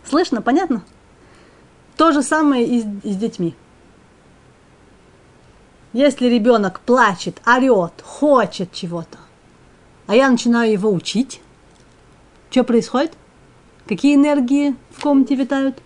Слышно? 0.04 0.42
Понятно? 0.42 0.84
То 1.96 2.12
же 2.12 2.22
самое 2.22 2.66
и 2.66 2.80
с, 2.80 2.86
и 3.04 3.12
с 3.12 3.16
детьми. 3.16 3.54
Если 5.92 6.26
ребенок 6.26 6.80
плачет, 6.80 7.40
орет, 7.46 7.92
хочет 8.02 8.72
чего-то, 8.72 9.18
а 10.06 10.14
я 10.14 10.30
начинаю 10.30 10.70
его 10.70 10.90
учить, 10.92 11.40
что 12.50 12.64
происходит? 12.64 13.12
Какие 13.86 14.14
энергии 14.16 14.74
в 14.90 15.02
комнате 15.02 15.34
витают? 15.34 15.78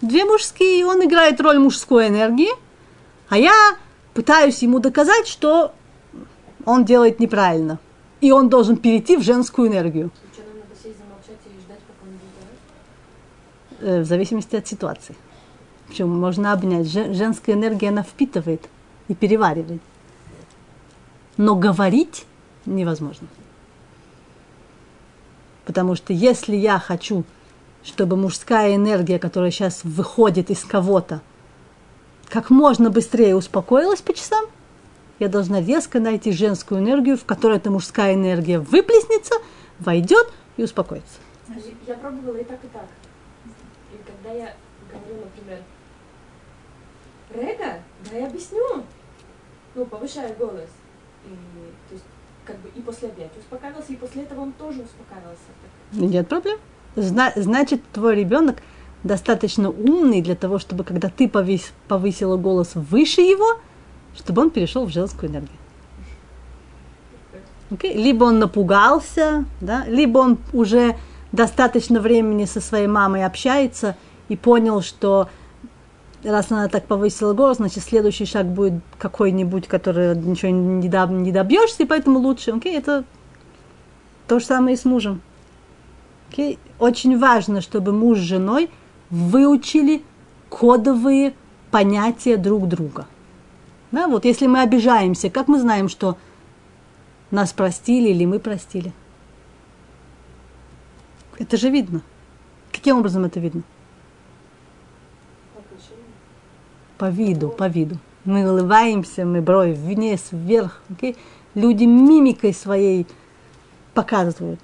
Две 0.00 0.24
мужские, 0.24 0.84
он 0.86 1.04
играет 1.04 1.40
роль 1.40 1.58
мужской 1.58 2.08
энергии, 2.08 2.50
а 3.28 3.38
я 3.38 3.54
пытаюсь 4.14 4.62
ему 4.62 4.78
доказать, 4.78 5.26
что 5.26 5.72
он 6.64 6.84
делает 6.84 7.18
неправильно. 7.20 7.78
И 8.20 8.30
он 8.32 8.48
должен 8.48 8.76
перейти 8.76 9.16
в 9.16 9.22
женскую 9.22 9.68
энергию. 9.68 10.10
Э, 13.80 14.00
В 14.00 14.04
зависимости 14.04 14.56
от 14.56 14.66
ситуации. 14.66 15.14
Причем 15.88 16.08
можно 16.08 16.52
обнять. 16.52 16.86
Же- 16.88 17.12
Женская 17.14 17.52
энергия, 17.52 17.88
она 17.88 18.02
впитывает. 18.02 18.68
и 19.08 19.14
переваривать. 19.14 19.80
Но 21.36 21.54
говорить 21.54 22.24
невозможно. 22.64 23.28
Потому 25.66 25.96
что 25.96 26.12
если 26.12 26.54
я 26.56 26.78
хочу, 26.78 27.24
чтобы 27.84 28.16
мужская 28.16 28.76
энергия, 28.76 29.18
которая 29.18 29.50
сейчас 29.50 29.82
выходит 29.84 30.48
из 30.50 30.64
кого-то, 30.64 31.20
как 32.28 32.50
можно 32.50 32.88
быстрее 32.88 33.36
успокоилась 33.36 34.00
по 34.00 34.14
часам, 34.14 34.46
я 35.18 35.28
должна 35.28 35.60
резко 35.60 35.98
найти 35.98 36.30
женскую 36.30 36.80
энергию, 36.80 37.18
в 37.18 37.24
которой 37.24 37.56
эта 37.56 37.70
мужская 37.70 38.14
энергия 38.14 38.60
выплеснется, 38.60 39.34
войдет 39.80 40.32
и 40.56 40.62
успокоится. 40.62 41.18
Я 41.86 41.94
пробовала 41.94 42.36
и 42.36 42.44
так, 42.44 42.62
и 42.64 42.68
так. 42.68 42.86
И 43.92 43.96
когда 44.06 44.36
я 44.36 44.54
говорю, 44.90 45.24
например, 45.24 45.62
Рега, 47.34 47.80
да 48.10 48.16
я 48.16 48.26
объясню. 48.26 48.84
Ну, 49.74 49.84
повышаю 49.86 50.34
голос. 50.36 50.70
И, 51.24 51.28
как 52.46 52.56
бы 52.58 52.68
и 52.74 52.80
после 52.80 53.08
опять 53.08 53.36
успокаивался, 53.38 53.92
и 53.92 53.96
после 53.96 54.22
этого 54.22 54.40
он 54.40 54.52
тоже 54.52 54.82
успокаивался. 54.82 55.42
Нет 55.92 56.28
проблем. 56.28 56.58
Зна- 56.94 57.32
значит, 57.36 57.82
твой 57.92 58.14
ребенок 58.14 58.58
достаточно 59.02 59.70
умный 59.70 60.22
для 60.22 60.34
того, 60.34 60.58
чтобы 60.58 60.84
когда 60.84 61.08
ты 61.08 61.26
повис- 61.26 61.72
повысила 61.88 62.36
голос 62.36 62.74
выше 62.74 63.20
его, 63.20 63.60
чтобы 64.16 64.42
он 64.42 64.50
перешел 64.50 64.86
в 64.86 64.90
женскую 64.90 65.30
энергию. 65.30 65.58
Okay? 67.70 67.94
Либо 67.94 68.24
он 68.24 68.38
напугался, 68.38 69.44
да? 69.60 69.84
либо 69.86 70.18
он 70.18 70.38
уже 70.52 70.96
достаточно 71.32 72.00
времени 72.00 72.44
со 72.44 72.60
своей 72.60 72.86
мамой 72.86 73.24
общается 73.24 73.96
и 74.28 74.36
понял, 74.36 74.82
что 74.82 75.28
раз 76.22 76.50
она 76.50 76.68
так 76.68 76.86
повысила 76.86 77.32
голос, 77.32 77.58
значит, 77.58 77.84
следующий 77.84 78.24
шаг 78.24 78.46
будет 78.46 78.74
какой-нибудь, 78.98 79.68
который 79.68 80.16
ничего 80.16 80.50
не, 80.50 80.88
доб- 80.88 81.12
не 81.12 81.32
добьешься, 81.32 81.82
и 81.82 81.86
поэтому 81.86 82.18
лучше. 82.18 82.50
Okay? 82.52 82.76
Это 82.76 83.04
то 84.26 84.38
же 84.38 84.46
самое 84.46 84.74
и 84.74 84.78
с 84.78 84.84
мужем. 84.84 85.20
Okay? 86.30 86.58
Очень 86.78 87.18
важно, 87.18 87.60
чтобы 87.60 87.92
муж 87.92 88.18
с 88.18 88.22
женой 88.22 88.70
выучили 89.10 90.02
кодовые 90.48 91.34
понятия 91.70 92.36
друг 92.36 92.68
друга. 92.68 93.06
Да, 93.92 94.08
вот 94.08 94.24
если 94.24 94.46
мы 94.46 94.62
обижаемся, 94.62 95.30
как 95.30 95.48
мы 95.48 95.60
знаем, 95.60 95.88
что 95.88 96.16
нас 97.30 97.52
простили 97.52 98.10
или 98.10 98.24
мы 98.24 98.38
простили? 98.38 98.92
Это 101.38 101.56
же 101.56 101.70
видно. 101.70 102.02
Каким 102.72 102.98
образом 102.98 103.24
это 103.24 103.40
видно? 103.40 103.62
По 106.98 107.10
виду, 107.10 107.48
по 107.48 107.68
виду. 107.68 107.98
Мы 108.24 108.50
улыбаемся, 108.50 109.24
мы 109.24 109.40
брови 109.40 109.72
вниз, 109.72 110.28
вверх. 110.32 110.80
Okay? 110.90 111.16
Люди 111.54 111.84
мимикой 111.84 112.52
своей 112.52 113.06
показывают. 113.94 114.60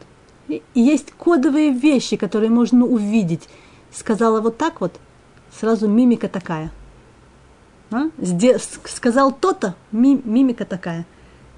И 0.49 0.63
есть 0.75 1.13
кодовые 1.13 1.71
вещи, 1.71 2.17
которые 2.17 2.51
можно 2.51 2.85
увидеть. 2.85 3.49
Сказала 3.93 4.41
вот 4.41 4.59
так 4.59 4.81
вот, 4.81 4.99
сразу 5.59 5.89
мимика 5.89 6.29
такая. 6.29 6.73
А? 7.91 8.09
Сказал 8.87 9.33
то-то, 9.33 9.75
мимика 9.93 10.65
такая. 10.65 11.07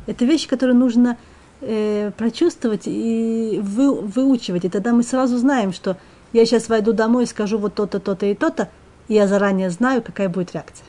Это 0.06 0.24
вещи, 0.24 0.48
которые 0.48 0.76
нужно 0.76 1.16
э, 1.60 2.10
прочувствовать 2.16 2.82
и 2.86 3.60
вы, 3.62 3.94
выучивать. 3.94 4.64
И 4.64 4.68
тогда 4.68 4.92
мы 4.92 5.02
сразу 5.02 5.38
знаем, 5.38 5.72
что 5.72 5.96
я 6.32 6.44
сейчас 6.44 6.68
войду 6.68 6.92
домой 6.92 7.24
и 7.24 7.26
скажу 7.26 7.58
вот 7.58 7.74
то-то, 7.74 8.00
то-то 8.00 8.26
и 8.26 8.34
то-то, 8.34 8.68
и 9.08 9.14
я 9.14 9.26
заранее 9.26 9.70
знаю, 9.70 10.02
какая 10.02 10.28
будет 10.28 10.52
реакция. 10.52 10.86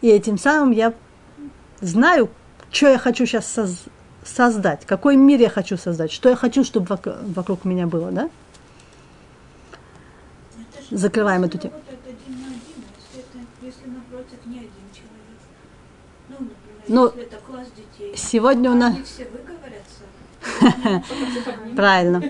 И 0.00 0.08
этим 0.08 0.38
самым 0.38 0.72
я 0.72 0.94
знаю, 1.80 2.30
что 2.70 2.88
я 2.88 2.98
хочу 2.98 3.26
сейчас 3.26 3.50
соз 3.50 3.84
создать, 4.24 4.84
какой 4.86 5.16
мир 5.16 5.40
я 5.40 5.48
хочу 5.48 5.76
создать, 5.76 6.10
что 6.10 6.28
я 6.28 6.34
хочу, 6.34 6.64
чтобы 6.64 6.86
вокруг, 6.86 7.14
вокруг 7.22 7.64
меня 7.64 7.86
было, 7.86 8.10
да? 8.10 8.28
Закрываем 10.90 11.44
эту 11.44 11.58
тему. 11.58 11.74
Если 13.62 13.88
напротив 13.88 14.38
не 14.46 14.58
один 14.58 14.70
человек. 14.92 15.38
Ну, 16.28 16.34
например, 16.40 16.84
Ну, 16.88 17.06
если 17.06 17.22
это 17.22 17.36
класс 17.36 17.68
детей. 17.76 18.16
Сегодня 18.16 18.72
у 18.72 18.74
нас... 18.74 18.96
Правильно. 21.76 22.22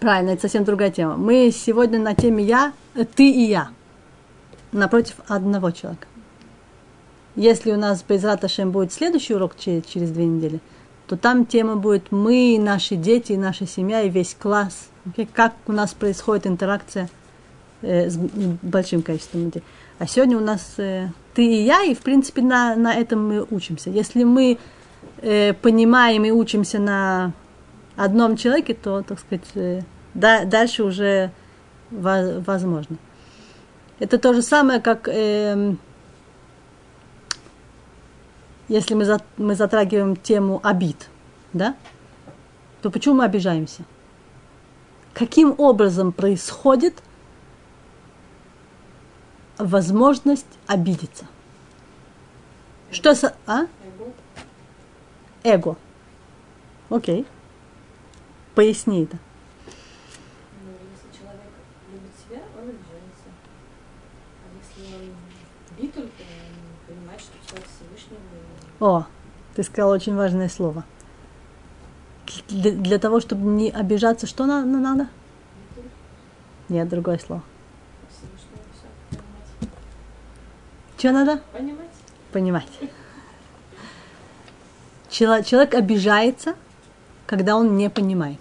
Правильно, 0.00 0.30
это 0.30 0.42
совсем 0.42 0.64
другая 0.64 0.90
тема. 0.90 1.16
Мы 1.16 1.50
сегодня 1.52 1.98
на 1.98 2.14
теме 2.14 2.42
я, 2.42 2.72
э, 2.94 3.04
ты 3.04 3.30
и 3.30 3.42
я. 3.42 3.68
Напротив 4.72 5.16
одного 5.28 5.70
человека. 5.72 6.06
Если 7.36 7.70
у 7.70 7.76
нас 7.76 8.02
без 8.08 8.24
Раташем 8.24 8.70
будет 8.70 8.94
следующий 8.94 9.34
урок 9.34 9.56
через, 9.58 9.84
через 9.84 10.10
две 10.10 10.24
недели, 10.24 10.60
то 11.06 11.18
там 11.18 11.44
тема 11.44 11.76
будет 11.76 12.12
мы, 12.12 12.56
наши 12.58 12.96
дети, 12.96 13.34
наша 13.34 13.66
семья 13.66 14.00
и 14.00 14.08
весь 14.08 14.34
класс. 14.34 14.88
Как 15.34 15.52
у 15.66 15.72
нас 15.72 15.92
происходит 15.92 16.46
интеракция 16.46 17.10
э, 17.82 18.08
с 18.08 18.16
большим 18.16 19.02
количеством 19.02 19.44
людей. 19.44 19.62
А 19.98 20.06
сегодня 20.06 20.38
у 20.38 20.40
нас 20.40 20.74
э, 20.78 21.08
ты 21.34 21.44
и 21.44 21.62
я, 21.62 21.82
и 21.82 21.94
в 21.94 22.00
принципе 22.00 22.40
на, 22.40 22.74
на 22.74 22.94
этом 22.94 23.28
мы 23.28 23.46
учимся. 23.50 23.90
Если 23.90 24.24
мы 24.24 24.56
э, 25.20 25.52
понимаем 25.52 26.24
и 26.24 26.30
учимся 26.30 26.78
на 26.78 27.32
одном 28.04 28.36
человеке, 28.36 28.74
то, 28.74 29.02
так 29.02 29.20
сказать, 29.20 29.46
э, 29.54 29.82
да, 30.14 30.44
дальше 30.44 30.82
уже 30.82 31.30
во, 31.90 32.40
возможно. 32.40 32.96
Это 33.98 34.18
то 34.18 34.32
же 34.32 34.42
самое, 34.42 34.80
как 34.80 35.08
э, 35.08 35.74
если 38.68 38.94
мы, 38.94 39.04
за, 39.04 39.20
мы 39.36 39.54
затрагиваем 39.54 40.16
тему 40.16 40.60
обид, 40.62 41.08
да, 41.52 41.74
то 42.80 42.90
почему 42.90 43.16
мы 43.16 43.24
обижаемся? 43.24 43.82
Каким 45.12 45.54
образом 45.58 46.12
происходит 46.12 47.02
возможность 49.58 50.46
обидеться? 50.66 51.26
Что 52.90 53.14
с... 53.14 53.34
А? 53.46 53.66
Эго. 55.42 55.76
Окей. 56.88 57.26
Поясни 58.60 59.04
это. 59.04 59.16
Ну, 60.62 60.70
если 60.92 61.18
человек 61.18 61.40
любит 61.90 62.10
себя, 62.22 62.42
он 62.58 62.68
обижается. 62.68 63.30
А 64.44 64.48
если 64.60 64.94
он 64.96 65.14
бит 65.80 65.94
только, 65.94 66.08
он 66.10 66.94
понимает, 66.94 67.20
что 67.22 67.32
человек 67.48 67.66
Всевышнего. 67.70 68.20
О, 68.80 69.06
ты 69.54 69.62
сказала 69.62 69.94
очень 69.94 70.14
важное 70.14 70.50
слово. 70.50 70.84
Для, 72.48 72.72
для 72.72 72.98
того, 72.98 73.20
чтобы 73.20 73.46
не 73.48 73.70
обижаться, 73.70 74.26
что 74.26 74.44
на, 74.44 74.62
на- 74.62 74.78
надо? 74.78 75.08
Нет, 76.68 76.86
другое 76.86 77.16
слово. 77.16 77.42
Что 80.98 81.12
надо? 81.12 81.40
Понимать? 81.54 81.88
Понимать. 82.30 82.68
Чело- 85.08 85.42
Человек 85.42 85.72
обижается, 85.72 86.54
когда 87.26 87.54
он 87.54 87.76
не 87.76 87.88
понимает. 87.88 88.40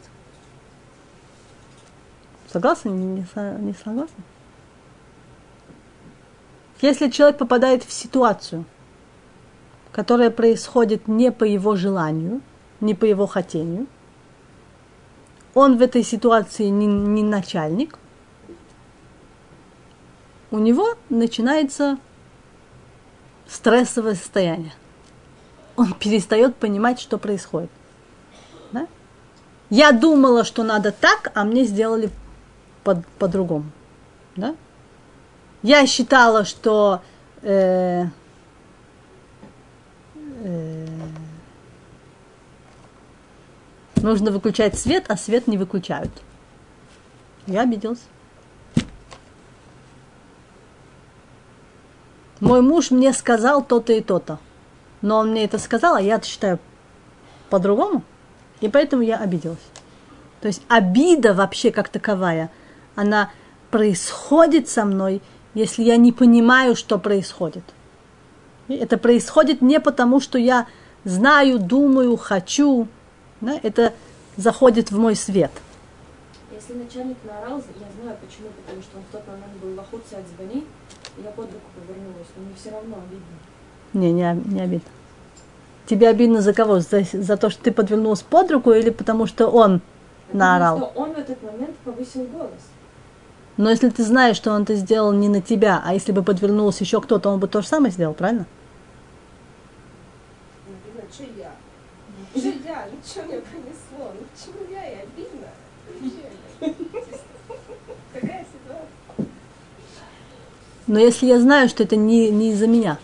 Согласны? 2.51 2.89
Не, 2.89 3.05
не 3.05 3.65
не 3.65 3.73
согласны? 3.73 4.23
Если 6.81 7.09
человек 7.09 7.37
попадает 7.37 7.83
в 7.83 7.91
ситуацию, 7.91 8.65
которая 9.91 10.31
происходит 10.31 11.07
не 11.07 11.31
по 11.31 11.43
его 11.43 11.75
желанию, 11.75 12.41
не 12.79 12.95
по 12.95 13.05
его 13.05 13.27
хотению, 13.27 13.87
он 15.53 15.77
в 15.77 15.81
этой 15.81 16.03
ситуации 16.03 16.65
не, 16.65 16.87
не 16.87 17.21
начальник, 17.21 17.97
у 20.51 20.57
него 20.57 20.95
начинается 21.09 21.97
стрессовое 23.47 24.15
состояние. 24.15 24.73
Он 25.75 25.93
перестает 25.93 26.55
понимать, 26.55 26.99
что 26.99 27.17
происходит. 27.17 27.69
Да? 28.71 28.87
Я 29.69 29.91
думала, 29.91 30.43
что 30.43 30.63
надо 30.63 30.91
так, 30.91 31.31
а 31.35 31.43
мне 31.43 31.65
сделали 31.65 32.09
по- 32.83 33.03
по-другому. 33.17 33.65
Да? 34.35 34.55
Я 35.61 35.85
считала, 35.87 36.45
что 36.45 37.01
э, 37.41 38.05
э, 40.43 40.85
нужно 43.97 44.31
выключать 44.31 44.77
свет, 44.77 45.05
а 45.09 45.17
свет 45.17 45.47
не 45.47 45.57
выключают. 45.57 46.11
Я 47.45 47.61
обиделась. 47.61 48.01
Мой 52.39 52.61
муж 52.61 52.91
мне 52.91 53.11
сказал 53.11 53.63
то-то 53.63 53.91
и 53.93 54.01
то-то. 54.01 54.39
Но 55.01 55.17
он 55.17 55.31
мне 55.31 55.45
это 55.45 55.57
сказал, 55.57 55.95
а 55.95 56.01
я 56.01 56.21
считаю 56.21 56.59
по-другому. 57.49 58.03
И 58.61 58.69
поэтому 58.69 59.01
я 59.01 59.17
обиделась. 59.17 59.59
То 60.41 60.47
есть 60.47 60.61
обида 60.69 61.33
вообще 61.33 61.71
как 61.71 61.89
таковая, 61.89 62.49
она 62.99 63.31
происходит 63.71 64.67
со 64.67 64.83
мной, 64.83 65.21
если 65.53 65.83
я 65.83 65.95
не 65.95 66.11
понимаю, 66.11 66.75
что 66.75 66.99
происходит. 66.99 67.63
И 68.67 68.73
Это 68.73 68.97
происходит 68.97 69.61
не 69.61 69.79
потому, 69.79 70.19
что 70.19 70.37
я 70.37 70.67
знаю, 71.05 71.59
думаю, 71.59 72.17
хочу. 72.17 72.87
Да? 73.39 73.57
Это 73.63 73.93
заходит 74.35 74.91
в 74.91 74.99
мой 74.99 75.15
свет. 75.15 75.51
Если 76.51 76.73
начальник 76.73 77.17
наорал, 77.23 77.57
я 77.57 78.03
знаю 78.03 78.17
почему, 78.19 78.49
потому 78.61 78.81
что 78.81 78.97
он 78.97 79.03
в 79.03 79.11
тот 79.13 79.27
момент 79.27 79.53
был 79.61 79.75
в 79.75 79.79
охоте 79.79 80.17
от 80.17 80.25
звони, 80.35 80.65
и 81.17 81.21
я 81.23 81.31
под 81.31 81.45
руку 81.45 81.69
повернулась, 81.75 82.27
но 82.35 82.43
мне 82.43 82.53
все 82.59 82.71
равно 82.71 82.97
обидно. 82.97 83.37
Не, 83.93 84.11
не, 84.11 84.53
не 84.53 84.61
обидно. 84.61 84.89
Тебе 85.87 86.09
обидно 86.09 86.41
за 86.41 86.53
кого? 86.53 86.79
За, 86.79 87.01
за 87.01 87.37
то, 87.37 87.49
что 87.49 87.63
ты 87.63 87.71
подвернулась 87.71 88.21
под 88.21 88.51
руку 88.51 88.71
или 88.73 88.89
потому, 88.89 89.25
что 89.25 89.47
он 89.47 89.81
наорал? 90.33 90.79
Потому 90.79 90.91
что 90.91 91.01
он 91.01 91.13
в 91.13 91.17
этот 91.17 91.41
момент 91.43 91.75
повысил 91.77 92.23
голос. 92.25 92.61
Но 93.59 93.69
если 93.69 93.89
ты 93.89 94.05
знаешь, 94.05 94.37
что 94.37 94.53
он 94.53 94.61
это 94.63 94.75
сделал 94.75 95.11
не 95.11 95.27
на 95.27 95.41
тебя, 95.41 95.81
а 95.83 95.93
если 95.93 96.13
бы 96.13 96.23
подвернулся 96.23 96.85
еще 96.85 97.01
кто-то, 97.01 97.29
он 97.29 97.41
бы 97.41 97.49
то 97.49 97.61
же 97.61 97.67
самое 97.67 97.91
сделал, 97.91 98.13
правильно? 98.13 98.45
Ну? 106.61 106.73
Но 110.87 110.99
если 110.99 111.25
я 111.25 111.41
знаю, 111.41 111.67
что 111.67 111.83
это 111.83 111.97
не, 111.97 112.31
не 112.31 112.51
из-за 112.51 112.65
меня, 112.65 112.97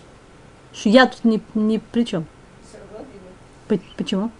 что 0.71 0.87
я 0.87 1.05
тут 1.07 1.25
ни, 1.25 1.41
ни 1.53 1.79
при 1.79 2.05
чем. 2.05 2.25
Почему? 3.97 4.31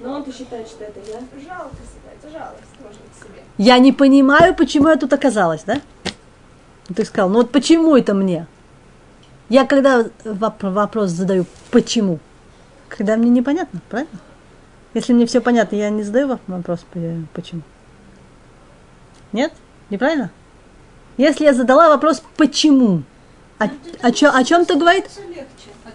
Но 0.00 0.12
он-то 0.14 0.32
считает, 0.32 0.68
что 0.68 0.84
это 0.84 1.00
я. 1.00 1.18
Жалко 1.42 1.76
себя, 1.76 2.12
это 2.16 2.30
жалость 2.30 2.62
можно 2.80 3.00
к 3.12 3.24
себе. 3.24 3.42
Я 3.58 3.78
не 3.78 3.92
понимаю, 3.92 4.54
почему 4.54 4.88
я 4.88 4.96
тут 4.96 5.12
оказалась, 5.12 5.64
да? 5.64 5.80
Ты 6.94 7.04
сказал, 7.04 7.28
ну 7.28 7.36
вот 7.38 7.50
почему 7.50 7.96
это 7.96 8.14
мне? 8.14 8.46
Я 9.48 9.66
когда 9.66 10.02
воп- 10.24 10.70
вопрос 10.70 11.10
задаю, 11.10 11.46
почему? 11.70 12.18
Когда 12.88 13.16
мне 13.16 13.30
непонятно, 13.30 13.80
правильно? 13.90 14.18
Если 14.94 15.12
мне 15.12 15.26
все 15.26 15.40
понятно, 15.40 15.76
я 15.76 15.90
не 15.90 16.02
задаю 16.02 16.28
воп- 16.28 16.40
вопрос, 16.46 16.80
по- 16.92 17.00
почему. 17.34 17.62
Нет? 19.32 19.52
Неправильно? 19.90 20.30
Если 21.16 21.44
я 21.44 21.52
задала 21.54 21.88
вопрос, 21.88 22.22
почему? 22.36 23.02
О, 23.58 23.64
о, 24.02 24.12
чё- 24.12 24.32
о 24.32 24.44
чем 24.44 24.64
ты 24.64 24.76
говорит? 24.76 25.10
Легче. 25.28 25.44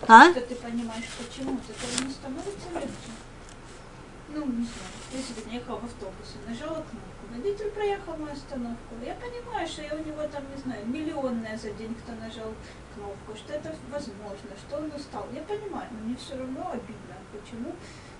А? 0.07 0.33
ты 0.33 0.41
понимаешь, 0.55 1.05
почему. 1.17 1.53
От 1.53 1.69
этого 1.69 2.07
не 2.07 2.13
становится 2.13 2.67
легче. 2.73 2.89
Ну, 4.45 4.51
не 4.51 4.65
знаю. 4.65 4.91
Если 5.11 5.33
бы 5.33 5.49
не 5.49 5.55
ехал 5.55 5.77
в 5.77 5.85
автобусе, 5.85 6.35
нажала 6.47 6.83
кнопку, 6.83 7.23
водитель 7.31 7.69
проехал 7.71 8.17
мою 8.17 8.33
остановку. 8.33 8.95
Я 9.05 9.15
понимаю, 9.15 9.67
что 9.67 9.81
я 9.81 9.95
у 9.95 9.99
него 9.99 10.21
там, 10.27 10.43
не 10.53 10.61
знаю, 10.61 10.85
миллионная 10.87 11.57
за 11.57 11.71
день, 11.71 11.95
кто 11.95 12.11
нажал 12.13 12.51
кнопку, 12.93 13.37
что 13.37 13.53
это 13.53 13.73
возможно, 13.89 14.51
что 14.67 14.77
он 14.77 14.91
устал. 14.91 15.25
Я 15.33 15.41
понимаю, 15.43 15.87
но 15.91 15.99
мне 16.05 16.15
все 16.17 16.35
равно 16.35 16.71
обидно, 16.71 17.15
почему 17.31 17.73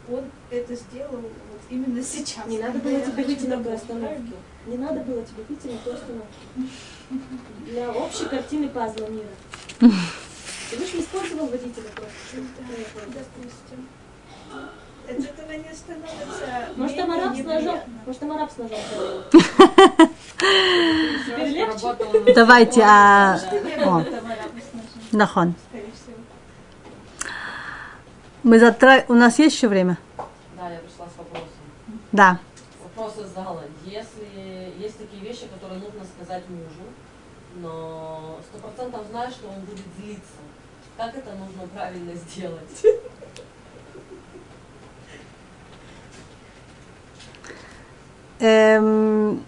он 0.09 0.25
это 0.49 0.75
сделал 0.75 1.21
вот 1.21 1.61
именно 1.69 2.01
сейчас. 2.03 2.45
Не 2.45 2.59
надо 2.59 2.79
было 2.79 2.91
я 2.91 3.01
тебе 3.01 3.23
выйти 3.23 3.45
на 3.45 3.55
той 3.55 3.63
домой, 3.63 3.75
остановке. 3.75 4.33
Не 4.67 4.77
надо 4.77 4.99
было 5.01 5.25
тебе 5.25 5.43
выйти 5.47 5.67
на 5.67 5.77
той 5.79 5.93
остановке. 5.93 6.71
Для 7.65 7.91
общей 7.91 8.25
картины 8.25 8.69
пазла 8.69 9.07
мира. 9.07 9.27
Ты 9.79 10.77
бы 10.77 10.83
использовал 10.83 11.47
водителя 11.47 11.89
просто. 11.95 12.43
правильно? 12.93 13.13
Допустим. 13.13 13.87
От 15.09 15.19
этого 15.19 15.51
не 15.51 15.73
становится 15.73 16.73
Может, 16.77 16.97
там 16.97 17.11
араб 17.11 17.35
с 17.35 17.37
ножом? 17.39 17.55
неприятно. 17.55 17.93
Может, 18.05 18.19
там 18.19 18.31
араб 18.31 18.51
с 18.51 18.57
ножом 18.57 18.79
ходил? 18.89 19.23
Теперь 21.25 21.47
легче? 21.49 21.87
Работал- 21.87 22.33
Давайте, 22.35 22.81
а... 22.83 23.39
Нахон. 25.11 25.53
Мы 28.43 28.59
затра... 28.59 29.05
У 29.07 29.13
нас 29.13 29.39
есть 29.39 29.55
еще 29.55 29.67
время? 29.67 29.97
Да, 30.57 30.69
я 30.69 30.79
пришла 30.79 31.05
с 31.05 31.17
вопросом. 31.17 31.47
Да. 32.11 32.39
Вопрос 32.83 33.17
из 33.25 33.33
зала. 33.33 33.63
Если 33.85 34.73
есть 34.79 34.97
такие 34.97 35.21
вещи, 35.23 35.47
которые 35.53 35.79
нужно 35.79 36.01
сказать 36.17 36.43
мужу, 36.49 36.89
но 37.55 38.39
сто 38.49 38.57
процентов 38.67 39.01
знаешь, 39.11 39.33
что 39.33 39.47
он 39.47 39.61
будет 39.61 39.85
злиться, 39.97 40.41
как 40.97 41.15
это 41.15 41.31
нужно 41.33 41.67
правильно 41.73 42.13
сделать? 42.15 42.85
Эм, 48.43 49.41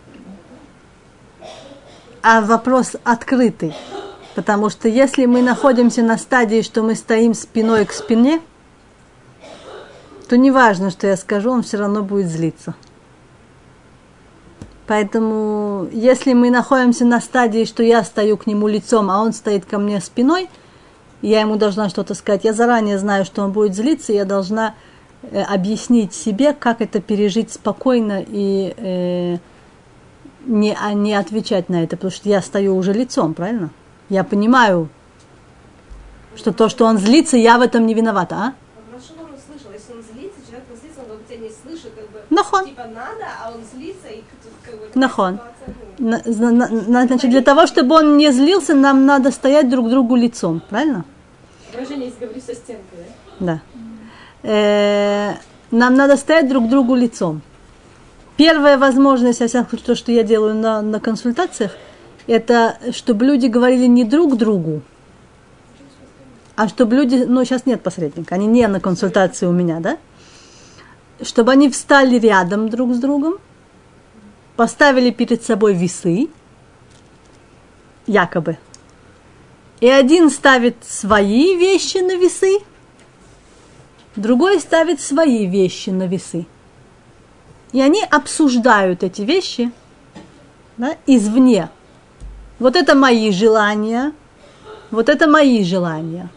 А 2.22 2.40
вопрос 2.40 2.96
открытый. 3.04 3.76
Потому 4.36 4.70
что 4.70 4.88
если 4.88 5.26
мы 5.26 5.42
находимся 5.42 6.02
на 6.02 6.18
стадии, 6.18 6.62
что 6.62 6.82
мы 6.82 6.96
стоим 6.96 7.34
спиной 7.34 7.86
к 7.86 7.92
спине, 7.92 8.42
то 10.30 10.38
не 10.38 10.50
важно, 10.50 10.92
что 10.92 11.08
я 11.08 11.18
скажу, 11.18 11.52
он 11.52 11.62
все 11.64 11.78
равно 11.78 12.04
будет 12.04 12.28
злиться. 12.28 12.74
Поэтому, 14.88 15.90
если 15.92 16.32
мы 16.32 16.50
находимся 16.50 17.04
на 17.04 17.20
стадии, 17.20 17.66
что 17.66 17.84
я 17.84 18.02
стою 18.04 18.38
к 18.38 18.48
нему 18.48 18.70
лицом, 18.70 19.12
а 19.12 19.22
он 19.22 19.34
стоит 19.34 19.66
ко 19.66 19.78
мне 19.78 20.00
спиной, 20.00 20.50
я 21.22 21.42
ему 21.42 21.58
должна 21.58 21.90
что-то 21.90 22.14
сказать, 22.14 22.46
я 22.46 22.54
заранее 22.54 22.98
знаю, 22.98 23.26
что 23.26 23.44
он 23.44 23.52
будет 23.52 23.76
злиться, 23.76 24.14
я 24.14 24.24
должна 24.24 24.74
объяснить 25.48 26.14
себе, 26.14 26.54
как 26.54 26.82
это 26.82 27.02
пережить 27.02 27.52
спокойно 27.52 28.24
и 28.26 28.74
э, 28.78 29.38
не, 30.46 30.76
а 30.80 30.94
не 30.94 31.14
отвечать 31.14 31.70
на 31.70 31.84
это, 31.84 31.96
потому 31.98 32.12
что 32.12 32.30
я 32.30 32.42
стою 32.42 32.76
уже 32.76 32.94
лицом, 32.94 33.34
правильно? 33.34 33.70
Я 34.10 34.24
понимаю, 34.24 34.90
что 36.36 36.52
то, 36.54 36.70
что 36.70 36.86
он 36.86 36.98
злится, 36.98 37.38
я 37.38 37.58
в 37.58 37.62
этом 37.62 37.86
не 37.86 37.94
виновата, 37.94 38.36
а? 38.36 38.54
Нахон. 42.30 42.66
типа 42.66 42.84
надо, 42.86 43.26
а 43.44 43.52
он 43.52 43.62
злится 43.74 44.08
и 44.08 44.24
как 44.64 44.74
бы 44.76 44.90
Нахон. 44.96 45.40
ну, 45.98 46.10
На- 46.10 46.22
зна- 46.26 46.52
на- 46.52 47.06
Значит, 47.08 47.30
для 47.30 47.42
того, 47.42 47.68
чтобы 47.68 47.96
он 47.96 48.18
не 48.18 48.32
злился, 48.32 48.74
нам 48.74 49.06
надо 49.06 49.32
стоять 49.32 49.70
друг 49.70 49.90
другу 49.90 50.16
лицом, 50.16 50.62
правильно? 50.70 51.06
Выражение 51.72 52.08
есть 52.08 52.20
говорю 52.20 52.42
со 52.42 52.56
стенкой, 52.56 53.00
да? 53.40 53.46
Да. 53.46 53.62
Э, 54.46 55.38
Нам 55.72 55.96
надо 55.96 56.18
стоять 56.18 56.48
друг 56.48 56.70
другу 56.70 56.94
лицом. 56.96 57.42
Первая 58.38 58.78
возможность, 58.78 59.40
во 59.40 59.48
всяком 59.48 59.80
то, 59.80 59.96
что 59.96 60.12
я 60.12 60.24
делаю 60.24 60.54
на, 60.54 60.82
на 60.82 61.00
консультациях, 61.00 61.72
это 62.28 62.78
чтобы 62.92 63.26
люди 63.26 63.48
говорили 63.48 63.88
не 63.88 64.04
друг 64.04 64.38
другу, 64.38 64.82
а 66.56 66.68
чтобы 66.68 66.96
люди, 66.96 67.26
ну 67.28 67.44
сейчас 67.44 67.66
нет 67.66 67.82
посредника, 67.82 68.36
они 68.36 68.46
не 68.46 68.68
на 68.68 68.80
консультации 68.80 69.48
у 69.48 69.52
меня, 69.52 69.80
да? 69.80 69.98
Чтобы 71.22 71.52
они 71.52 71.70
встали 71.70 72.20
рядом 72.20 72.70
друг 72.70 72.94
с 72.94 73.00
другом, 73.00 73.36
поставили 74.58 75.10
перед 75.10 75.44
собой 75.44 75.74
весы, 75.74 76.28
якобы, 78.06 78.58
и 79.80 79.90
один 79.90 80.30
ставит 80.30 80.76
свои 80.84 81.56
вещи 81.56 81.98
на 81.98 82.16
весы, 82.16 82.60
другой 84.16 84.60
ставит 84.60 85.02
свои 85.02 85.46
вещи 85.46 85.90
на 85.90 86.08
весы. 86.08 86.46
И 87.72 87.82
они 87.82 88.04
обсуждают 88.04 89.04
эти 89.04 89.22
вещи 89.22 89.72
да, 90.78 90.96
извне. 91.06 91.70
Вот 92.60 92.76
это 92.76 92.96
мои 92.96 93.32
желания, 93.32 94.14
вот 94.92 95.10
это 95.10 95.28
мои 95.28 95.64
желания. 95.64 96.30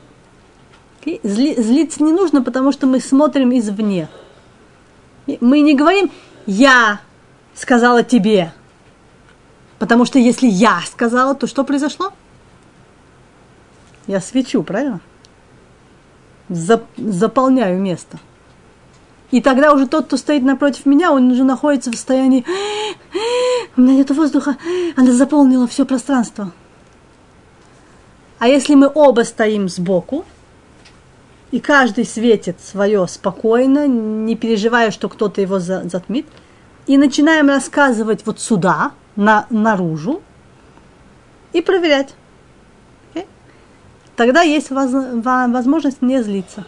Окей? 1.00 1.20
Зли- 1.22 1.60
злиться 1.60 2.02
не 2.02 2.12
нужно, 2.12 2.42
потому 2.42 2.72
что 2.72 2.86
мы 2.86 3.00
смотрим 3.00 3.56
извне. 3.56 4.08
И 5.26 5.38
Мы 5.40 5.60
не 5.60 5.74
говорим 5.74 6.10
«я 6.46 7.00
сказала 7.54 8.02
тебе», 8.02 8.52
потому 9.78 10.04
что 10.04 10.18
если 10.18 10.48
я 10.48 10.80
сказала, 10.86 11.34
то 11.34 11.46
что 11.46 11.64
произошло? 11.64 12.12
Я 14.06 14.20
свечу, 14.20 14.62
правильно? 14.62 15.00
Зап- 16.48 16.86
заполняю 16.96 17.80
место. 17.80 18.18
И 19.30 19.42
тогда 19.42 19.72
уже 19.74 19.86
тот, 19.86 20.06
кто 20.06 20.16
стоит 20.16 20.42
напротив 20.42 20.86
меня, 20.86 21.12
он 21.12 21.30
уже 21.30 21.44
находится 21.44 21.90
в 21.90 21.94
состоянии 21.94 22.44
у 23.78 23.80
меня 23.80 23.94
нет 23.94 24.10
воздуха, 24.10 24.56
она 24.96 25.12
заполнила 25.12 25.66
все 25.66 25.84
пространство. 25.84 26.50
А 28.38 28.48
если 28.48 28.74
мы 28.74 28.90
оба 28.92 29.22
стоим 29.22 29.68
сбоку, 29.68 30.24
и 31.50 31.60
каждый 31.60 32.04
светит 32.04 32.60
свое 32.60 33.06
спокойно, 33.08 33.86
не 33.86 34.36
переживая, 34.36 34.90
что 34.90 35.08
кто-то 35.08 35.40
его 35.40 35.60
за- 35.60 35.88
затмит, 35.88 36.26
и 36.86 36.98
начинаем 36.98 37.48
рассказывать 37.48 38.26
вот 38.26 38.40
сюда, 38.40 38.92
на, 39.16 39.46
наружу, 39.50 40.22
и 41.52 41.60
проверять. 41.60 42.14
Тогда 44.18 44.42
есть 44.42 44.70
воз- 44.70 44.90
во- 44.90 45.46
возможность 45.46 46.02
не 46.02 46.20
злиться. 46.24 46.64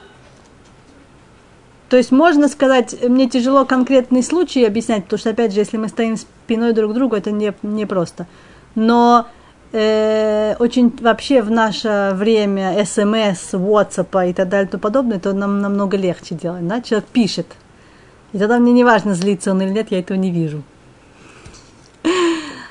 То 1.88 1.96
есть 1.96 2.12
можно 2.12 2.46
сказать, 2.46 2.94
мне 3.02 3.28
тяжело 3.28 3.64
конкретный 3.64 4.22
случай 4.22 4.64
объяснять, 4.64 5.02
потому 5.02 5.18
что, 5.18 5.30
опять 5.30 5.52
же, 5.52 5.58
если 5.58 5.76
мы 5.76 5.88
стоим 5.88 6.16
спиной 6.16 6.72
друг 6.72 6.92
к 6.92 6.94
другу, 6.94 7.16
это 7.16 7.32
не, 7.32 7.52
не 7.64 7.86
просто. 7.86 8.28
Но 8.76 9.26
э, 9.72 10.54
очень 10.60 10.96
вообще 11.00 11.42
в 11.42 11.50
наше 11.50 12.12
время 12.14 12.84
смс, 12.84 13.52
WhatsApp 13.54 14.30
и 14.30 14.32
так 14.32 14.48
далее 14.48 14.68
и 14.68 14.70
тому 14.70 14.80
подобное, 14.80 15.18
то 15.18 15.32
нам 15.32 15.60
намного 15.60 15.96
легче 15.96 16.36
делать. 16.36 16.68
Да? 16.68 16.80
Человек 16.80 17.08
пишет. 17.08 17.48
И 18.32 18.38
тогда 18.38 18.60
мне 18.60 18.70
не 18.72 18.84
важно, 18.84 19.14
злится 19.14 19.50
он 19.50 19.60
или 19.60 19.70
нет, 19.70 19.90
я 19.90 19.98
этого 19.98 20.16
не 20.16 20.30
вижу. 20.30 20.62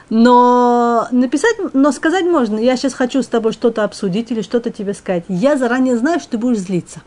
Но 0.09 1.07
написать, 1.11 1.55
но 1.73 1.91
сказать 1.91 2.25
можно, 2.25 2.57
я 2.57 2.75
сейчас 2.75 2.93
хочу 2.93 3.21
с 3.21 3.27
тобой 3.27 3.51
что-то 3.51 3.83
обсудить 3.83 4.31
или 4.31 4.41
что-то 4.41 4.71
тебе 4.71 4.93
сказать. 4.93 5.23
Я 5.27 5.55
заранее 5.55 5.97
знаю, 5.97 6.19
что 6.19 6.31
ты 6.31 6.37
будешь 6.39 6.59
злиться. 6.59 7.01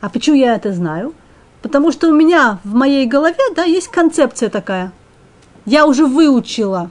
А 0.00 0.08
почему 0.08 0.36
я 0.36 0.56
это 0.56 0.72
знаю? 0.72 1.14
Потому 1.62 1.92
что 1.92 2.08
у 2.08 2.14
меня 2.14 2.58
в 2.64 2.74
моей 2.74 3.06
голове, 3.06 3.38
да, 3.54 3.64
есть 3.64 3.88
концепция 3.88 4.48
такая. 4.48 4.92
Я 5.66 5.86
уже 5.86 6.06
выучила 6.06 6.90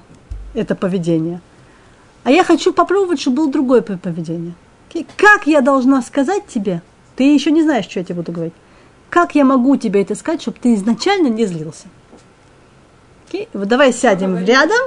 это 0.54 0.76
поведение. 0.76 1.42
А 2.24 2.32
я 2.32 2.44
хочу 2.44 2.72
попробовать, 2.72 3.20
чтобы 3.20 3.38
было 3.38 3.52
другое 3.52 3.82
поведение. 3.82 4.54
Как 5.18 5.48
я 5.48 5.62
должна 5.62 6.02
сказать 6.02 6.48
тебе? 6.48 6.82
Ты 7.16 7.34
еще 7.34 7.52
не 7.52 7.64
знаешь, 7.64 7.86
что 7.86 8.00
я 8.00 8.06
тебе 8.06 8.16
буду 8.16 8.32
говорить. 8.32 8.54
Как 9.10 9.36
я 9.36 9.44
могу 9.44 9.76
тебе 9.76 10.02
это 10.02 10.16
сказать, 10.16 10.42
чтобы 10.42 10.58
ты 10.62 10.76
изначально 10.76 11.28
не 11.28 11.46
злился? 11.46 11.88
Okay? 13.30 13.48
Вот 13.54 13.68
давай 13.68 13.92
сядем 13.92 14.38
рядом 14.38 14.80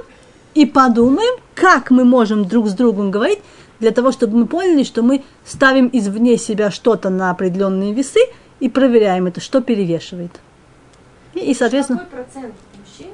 и 0.55 0.67
подумаем, 0.67 1.41
как 1.55 1.91
мы 1.91 2.05
можем 2.05 2.45
друг 2.47 2.69
с 2.69 2.75
другом 2.75 3.11
говорить, 3.11 3.41
для 3.81 3.91
того, 3.91 4.13
чтобы 4.13 4.37
мы 4.39 4.47
поняли, 4.47 4.85
что 4.85 5.03
мы 5.03 5.25
ставим 5.45 5.91
извне 5.93 6.37
себя 6.37 6.71
что-то 6.71 7.11
на 7.11 7.31
определенные 7.31 7.93
весы 7.93 8.21
и 8.61 8.69
проверяем 8.69 9.27
это, 9.27 9.41
что 9.41 9.61
перевешивает. 9.61 10.41
И, 11.35 11.41
и 11.41 11.55
соответственно... 11.55 11.99
Какой 12.01 12.25
процент 12.25 12.55
мужчин 12.79 13.11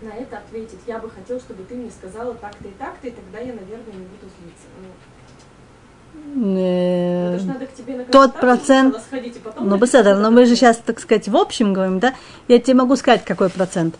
на 0.00 0.14
это 0.16 0.38
ответит? 0.38 0.78
Я 0.86 0.98
бы 0.98 1.10
хотел, 1.10 1.38
чтобы 1.38 1.64
ты 1.64 1.74
мне 1.74 1.90
сказала 1.90 2.34
так-то 2.34 2.66
и 2.66 2.72
так-то, 2.78 3.08
и 3.08 3.10
тогда 3.10 3.38
я, 3.40 3.52
наверное, 3.52 3.92
не 3.92 4.06
буду 4.06 4.32
злиться. 4.40 4.66
Ну, 6.34 6.56
э, 6.58 7.38
тот 8.10 8.40
процент- 8.40 8.96
сходить, 9.00 9.40
потом 9.42 9.68
Ну, 9.68 9.78
но 9.78 10.30
мы 10.30 10.46
же 10.46 10.56
сейчас, 10.56 10.78
так 10.78 10.98
сказать, 10.98 11.28
в 11.28 11.36
общем 11.36 11.72
говорим, 11.72 11.98
да? 11.98 12.14
Я 12.48 12.58
тебе 12.58 12.74
могу 12.74 12.96
сказать, 12.96 13.24
какой 13.24 13.50
процент. 13.50 13.96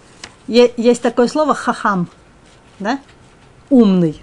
Есть 0.51 1.01
такое 1.01 1.29
слово 1.29 1.55
хахам, 1.55 2.09
да? 2.81 2.99
Умный. 3.69 4.21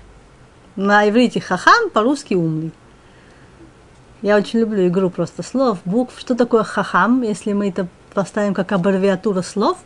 На 0.75 1.07
иврите 1.07 1.39
хахам, 1.39 1.89
по-русски 1.89 2.33
умный. 2.33 2.73
Я 4.21 4.35
очень 4.35 4.59
люблю 4.59 4.85
игру 4.89 5.09
просто 5.09 5.41
слов, 5.41 5.79
букв. 5.85 6.19
Что 6.19 6.35
такое 6.35 6.65
хахам, 6.65 7.21
если 7.21 7.53
мы 7.53 7.69
это 7.69 7.87
поставим 8.13 8.53
как 8.53 8.73
аббревиатура 8.73 9.41
слов? 9.41 9.77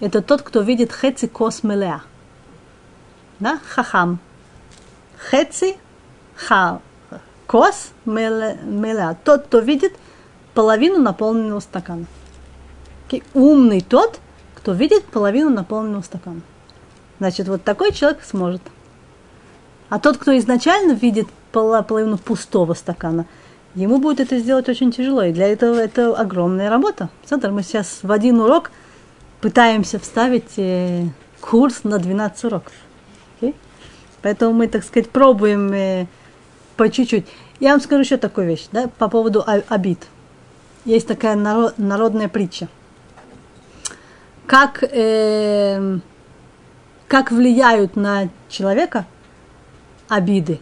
Это 0.00 0.20
тот, 0.20 0.42
кто 0.42 0.62
видит 0.62 0.92
хеци 0.92 1.28
кос 1.28 1.62
мелеа. 1.62 2.02
Да? 3.38 3.60
Хахам. 3.68 4.18
Хеци, 5.30 5.76
ха, 6.34 6.80
кос 7.46 7.92
меле- 8.04 8.60
мелеа. 8.64 9.16
Тот, 9.22 9.44
кто 9.44 9.60
видит 9.60 9.92
половину 10.54 10.98
наполненного 10.98 11.60
стакана. 11.60 12.06
Умный 13.32 13.80
тот, 13.80 14.18
кто 14.60 14.72
видит 14.72 15.04
половину 15.06 15.50
наполненного 15.50 16.02
стакана. 16.02 16.42
Значит, 17.18 17.48
вот 17.48 17.64
такой 17.64 17.92
человек 17.92 18.20
сможет. 18.22 18.60
А 19.88 19.98
тот, 19.98 20.18
кто 20.18 20.36
изначально 20.38 20.92
видит 20.92 21.28
половину 21.50 22.18
пустого 22.18 22.74
стакана, 22.74 23.26
ему 23.74 23.98
будет 23.98 24.20
это 24.20 24.38
сделать 24.38 24.68
очень 24.68 24.92
тяжело. 24.92 25.22
И 25.22 25.32
для 25.32 25.48
этого 25.48 25.76
это 25.76 26.14
огромная 26.14 26.68
работа. 26.68 27.08
Смотри, 27.24 27.50
мы 27.50 27.62
сейчас 27.62 28.00
в 28.02 28.12
один 28.12 28.38
урок 28.40 28.70
пытаемся 29.40 29.98
вставить 29.98 30.58
э, 30.58 31.06
курс 31.40 31.82
на 31.84 31.98
12 31.98 32.44
уроков. 32.44 32.72
Окей? 33.36 33.54
Поэтому 34.20 34.52
мы, 34.52 34.68
так 34.68 34.84
сказать, 34.84 35.08
пробуем 35.08 35.72
э, 35.72 36.06
по 36.76 36.90
чуть-чуть. 36.90 37.26
Я 37.60 37.72
вам 37.72 37.80
скажу 37.80 38.02
еще 38.02 38.18
такую 38.18 38.46
вещь, 38.46 38.66
да, 38.72 38.88
по 38.98 39.08
поводу 39.08 39.42
обид. 39.46 40.06
Есть 40.84 41.08
такая 41.08 41.34
наро- 41.34 41.72
народная 41.78 42.28
притча. 42.28 42.68
Как, 44.50 44.82
э, 44.82 45.98
как 47.06 47.30
влияют 47.30 47.94
на 47.94 48.30
человека 48.48 49.06
обиды. 50.08 50.58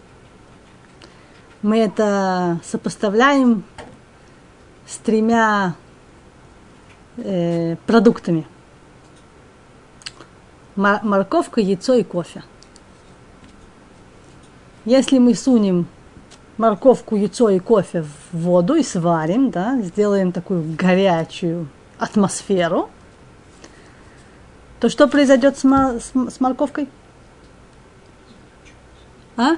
Мы 1.63 1.79
это 1.79 2.61
сопоставляем 2.63 3.65
с 4.87 4.99
тремя 4.99 5.75
э, 7.17 7.77
продуктами. 7.87 8.47
Мор- 10.77 11.03
морковка, 11.03 11.63
яйцо 11.63 11.95
и 11.95 12.03
кофе. 12.03 12.45
Если 14.85 15.17
мы 15.17 15.35
сунем 15.35 15.87
морковку, 16.59 17.17
яйцо 17.17 17.49
и 17.49 17.59
кофе 17.59 18.03
в 18.03 18.37
воду 18.37 18.75
и 18.75 18.83
сварим, 18.83 19.51
да, 19.51 19.81
сделаем 19.81 20.33
такую 20.33 20.77
горячую 20.77 21.69
атмосферу, 21.99 22.91
то 24.81 24.89
что 24.89 25.09
произойдет 25.09 25.59
с, 25.59 25.65
мо- 25.65 25.99
с 25.99 26.13
с 26.15 26.41
морковкой? 26.41 26.89
А? 29.37 29.57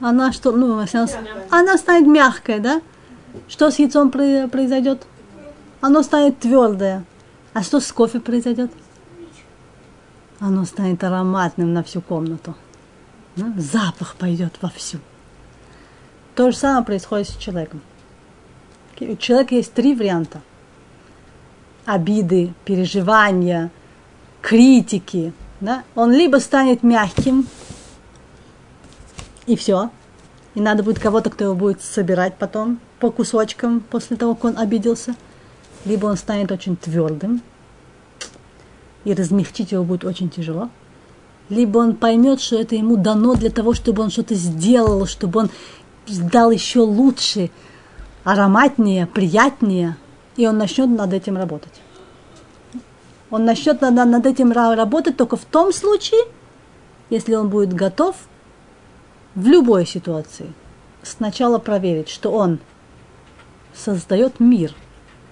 Она 0.00 0.32
что, 0.32 0.52
ну, 0.52 0.78
она, 0.78 1.06
она 1.50 1.76
станет 1.78 2.06
мягкая, 2.06 2.60
да? 2.60 2.80
Что 3.48 3.70
с 3.70 3.78
яйцом 3.78 4.10
про- 4.10 4.48
произойдет? 4.48 5.06
Оно 5.80 6.02
станет 6.02 6.38
твердое. 6.38 7.04
А 7.52 7.62
что 7.62 7.80
с 7.80 7.90
кофе 7.92 8.20
произойдет? 8.20 8.70
Оно 10.40 10.64
станет 10.64 11.02
ароматным 11.02 11.72
на 11.72 11.82
всю 11.82 12.00
комнату. 12.00 12.54
Да? 13.36 13.52
Запах 13.56 14.14
пойдет 14.16 14.54
вовсю. 14.60 14.98
То 16.34 16.50
же 16.50 16.56
самое 16.56 16.84
происходит 16.84 17.28
с 17.28 17.36
человеком. 17.36 17.80
У 19.00 19.16
человека 19.16 19.54
есть 19.54 19.72
три 19.74 19.94
варианта. 19.94 20.40
Обиды, 21.84 22.52
переживания, 22.64 23.70
критики. 24.42 25.32
Да? 25.60 25.84
Он 25.94 26.12
либо 26.12 26.36
станет 26.36 26.82
мягким, 26.82 27.46
и 29.46 29.56
все. 29.56 29.90
И 30.54 30.60
надо 30.60 30.82
будет 30.82 30.98
кого-то, 30.98 31.30
кто 31.30 31.44
его 31.44 31.54
будет 31.54 31.82
собирать 31.82 32.36
потом 32.36 32.80
по 33.00 33.10
кусочкам 33.10 33.80
после 33.80 34.16
того, 34.16 34.34
как 34.34 34.44
он 34.44 34.58
обиделся. 34.58 35.14
Либо 35.84 36.06
он 36.06 36.16
станет 36.16 36.50
очень 36.50 36.76
твердым, 36.76 37.40
и 39.04 39.14
размягчить 39.14 39.72
его 39.72 39.84
будет 39.84 40.04
очень 40.04 40.28
тяжело. 40.28 40.70
Либо 41.48 41.78
он 41.78 41.94
поймет, 41.94 42.40
что 42.40 42.56
это 42.56 42.74
ему 42.74 42.96
дано 42.96 43.34
для 43.34 43.50
того, 43.50 43.72
чтобы 43.72 44.02
он 44.02 44.10
что-то 44.10 44.34
сделал, 44.34 45.06
чтобы 45.06 45.40
он 45.40 45.50
дал 46.08 46.50
еще 46.50 46.80
лучше, 46.80 47.50
ароматнее, 48.24 49.06
приятнее, 49.06 49.96
и 50.36 50.46
он 50.46 50.58
начнет 50.58 50.88
над 50.88 51.12
этим 51.12 51.36
работать. 51.36 51.72
Он 53.30 53.44
начнет 53.44 53.80
над, 53.80 53.94
над 53.94 54.26
этим 54.26 54.52
ра- 54.52 54.74
работать 54.74 55.16
только 55.16 55.36
в 55.36 55.44
том 55.44 55.72
случае, 55.72 56.20
если 57.10 57.34
он 57.34 57.48
будет 57.48 57.72
готов 57.72 58.16
в 59.34 59.46
любой 59.46 59.86
ситуации 59.86 60.52
сначала 61.02 61.58
проверить, 61.58 62.08
что 62.08 62.32
он 62.32 62.58
создает 63.74 64.40
мир. 64.40 64.74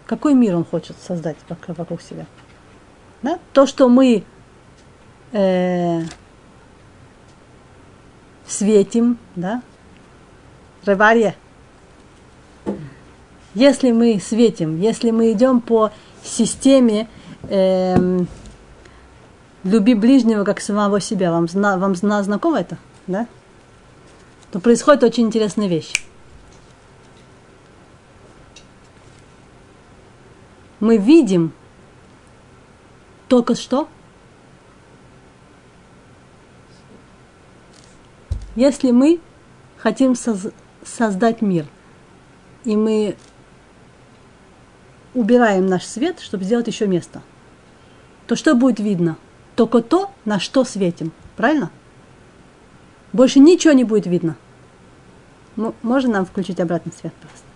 Какой 0.06 0.34
мир 0.34 0.56
он 0.56 0.64
хочет 0.64 0.96
создать 1.06 1.36
вок- 1.48 1.74
вокруг 1.76 2.00
себя? 2.02 2.26
Да? 3.22 3.38
То, 3.52 3.66
что 3.66 3.88
мы 3.88 4.24
э, 5.32 6.02
светим, 8.46 9.18
да, 9.34 9.62
реварье. 10.84 11.34
Если 13.54 13.90
мы 13.90 14.20
светим, 14.20 14.78
если 14.80 15.10
мы 15.10 15.32
идем 15.32 15.60
по 15.60 15.90
системе 16.22 17.08
эм, 17.48 18.28
люби 19.64 19.94
ближнего 19.94 20.44
как 20.44 20.60
самого 20.60 21.00
себя, 21.00 21.30
вам, 21.32 21.48
зна, 21.48 21.76
вам 21.78 21.94
зна, 21.94 22.22
знакомо 22.22 22.60
это, 22.60 22.78
да? 23.06 23.26
То 24.52 24.60
происходит 24.60 25.02
очень 25.02 25.24
интересная 25.24 25.68
вещь. 25.68 25.92
Мы 30.78 30.98
видим 30.98 31.52
только 33.28 33.54
что, 33.54 33.88
если 38.54 38.90
мы 38.90 39.20
хотим 39.78 40.12
соз- 40.12 40.52
создать 40.84 41.42
мир, 41.42 41.66
и 42.64 42.76
мы 42.76 43.16
убираем 45.14 45.66
наш 45.66 45.84
свет, 45.84 46.20
чтобы 46.20 46.44
сделать 46.44 46.66
еще 46.66 46.86
место, 46.86 47.22
то 48.26 48.36
что 48.36 48.54
будет 48.54 48.80
видно? 48.80 49.16
Только 49.54 49.80
то, 49.82 50.10
на 50.24 50.38
что 50.40 50.64
светим. 50.64 51.12
Правильно? 51.36 51.70
Больше 53.12 53.38
ничего 53.38 53.72
не 53.72 53.84
будет 53.84 54.06
видно. 54.06 54.36
М- 55.56 55.74
Можно 55.82 56.12
нам 56.14 56.26
включить 56.26 56.60
обратный 56.60 56.92
свет, 56.92 57.12
пожалуйста? 57.14 57.46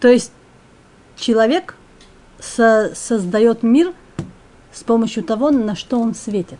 То 0.00 0.08
есть 0.08 0.32
человек 1.16 1.76
со- 2.40 2.92
создает 2.94 3.62
мир 3.62 3.92
с 4.72 4.82
помощью 4.82 5.22
того, 5.22 5.50
на 5.50 5.76
что 5.76 6.00
он 6.00 6.14
светит, 6.14 6.58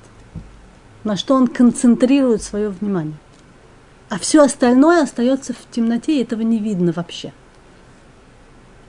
на 1.05 1.17
что 1.17 1.35
он 1.35 1.49
концентрирует 1.49 2.43
свое 2.43 2.69
внимание. 2.69 3.17
А 4.09 4.19
все 4.19 4.43
остальное 4.43 5.03
остается 5.03 5.55
в 5.55 5.71
темноте, 5.71 6.19
и 6.19 6.23
этого 6.23 6.43
не 6.43 6.59
видно 6.59 6.93
вообще. 6.93 7.33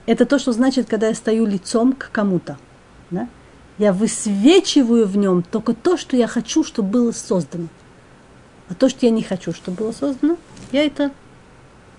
Это 0.06 0.26
то, 0.26 0.38
что 0.38 0.52
значит, 0.52 0.88
когда 0.88 1.08
я 1.08 1.14
стою 1.14 1.46
лицом 1.46 1.92
к 1.92 2.10
кому-то. 2.10 2.58
Да? 3.10 3.28
Я 3.78 3.92
высвечиваю 3.92 5.06
в 5.06 5.16
нем 5.16 5.42
только 5.42 5.74
то, 5.74 5.96
что 5.96 6.16
я 6.16 6.26
хочу, 6.26 6.62
чтобы 6.62 6.90
было 6.90 7.12
создано. 7.12 7.68
А 8.68 8.74
то, 8.74 8.88
что 8.88 9.06
я 9.06 9.12
не 9.12 9.22
хочу, 9.22 9.52
чтобы 9.52 9.78
было 9.78 9.92
создано, 9.92 10.36
я 10.72 10.84
это 10.84 11.10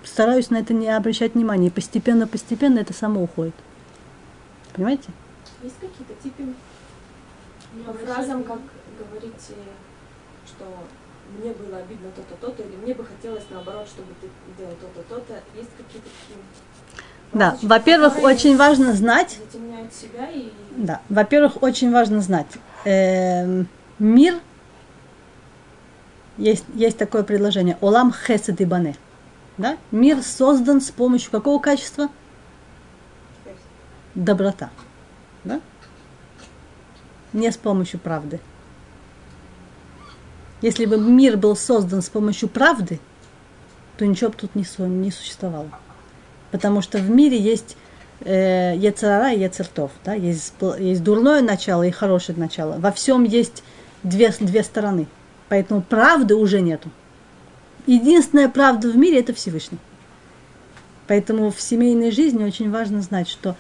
стараюсь 0.04 0.50
на 0.50 0.58
это 0.58 0.74
не 0.74 0.88
обращать 0.88 1.34
внимания. 1.36 1.68
И 1.68 1.72
постепенно-постепенно 1.72 2.80
это 2.80 2.94
само 2.94 3.24
уходит. 3.24 3.56
Понимаете? 4.74 5.10
Есть 5.64 5.76
какие-то 5.80 6.14
типы 6.22 6.54
по 7.86 7.94
фразам, 7.94 8.44
как 8.44 8.60
говорите, 8.98 9.56
что 10.46 10.66
мне 11.40 11.52
было 11.54 11.78
обидно 11.78 12.10
то-то, 12.16 12.36
то-то, 12.36 12.64
или 12.64 12.76
мне 12.78 12.94
бы 12.94 13.04
хотелось 13.04 13.44
наоборот, 13.50 13.88
чтобы 13.88 14.14
ты 14.22 14.30
делал 14.58 14.74
то-то, 14.80 15.02
то-то. 15.04 15.34
Есть 15.56 15.72
какие-то 15.76 16.08
такие 16.08 16.40
Да, 17.34 17.58
во-первых, 17.62 18.22
очень 18.24 18.56
важно 18.58 18.94
знать, 18.94 19.40
и 20.34 20.54
Да, 20.78 21.02
во-первых, 21.10 21.62
очень 21.62 21.92
важно 21.92 22.22
знать. 22.22 22.48
эм, 22.86 23.68
мир, 24.00 24.40
есть, 26.38 26.66
есть 26.74 26.98
такое 26.98 27.24
предложение, 27.24 27.78
олам 27.82 28.14
хесед 28.14 28.62
и 28.62 28.66
бане. 28.66 28.96
Да? 29.58 29.78
Мир 29.92 30.22
создан 30.22 30.82
с 30.82 30.92
помощью 30.92 31.32
какого 31.32 31.60
качества? 31.60 32.10
Доброта. 34.14 34.70
Да? 35.44 35.62
Не 37.34 37.52
с 37.52 37.58
помощью 37.58 38.00
правды. 38.00 38.40
Если 40.62 40.86
бы 40.86 40.98
мир 40.98 41.38
был 41.38 41.56
создан 41.56 42.02
с 42.02 42.10
помощью 42.10 42.50
правды, 42.50 43.00
то 43.98 44.06
ничего 44.06 44.30
бы 44.30 44.38
тут 44.38 44.56
не, 44.56 44.66
не 44.88 45.12
существовало. 45.12 45.70
Потому 46.56 46.82
что 46.82 47.00
в 47.00 47.10
мире 47.10 47.38
есть 47.38 47.76
э, 48.22 48.78
Ецарара 48.78 49.34
и 49.34 49.42
Ецертов. 49.42 49.92
Да? 50.06 50.14
Есть, 50.14 50.54
есть 50.80 51.04
дурное 51.04 51.42
начало 51.42 51.84
и 51.84 51.92
хорошее 51.92 52.38
начало. 52.38 52.78
Во 52.80 52.94
всем 52.94 53.26
есть 53.26 53.62
две, 54.04 54.34
две 54.40 54.64
стороны. 54.64 55.08
Поэтому 55.50 55.82
правды 55.82 56.34
уже 56.34 56.62
нету. 56.62 56.90
Единственная 57.88 58.48
правда 58.48 58.90
в 58.90 58.96
мире– 58.96 59.20
это 59.20 59.34
Всевышний. 59.34 59.80
Поэтому 61.08 61.52
в 61.52 61.60
семейной 61.60 62.12
жизни 62.12 62.46
очень 62.46 62.72
важно 62.72 63.02
знать, 63.02 63.28
что 63.28 63.58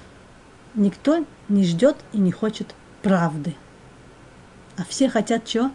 никто 0.74 1.26
не 1.50 1.66
ждет 1.66 1.98
и 2.14 2.18
не 2.18 2.32
хочет 2.32 2.76
правды. 3.02 3.56
А 4.78 4.86
все 4.88 5.10
хотят 5.10 5.43
чего? 5.43 5.70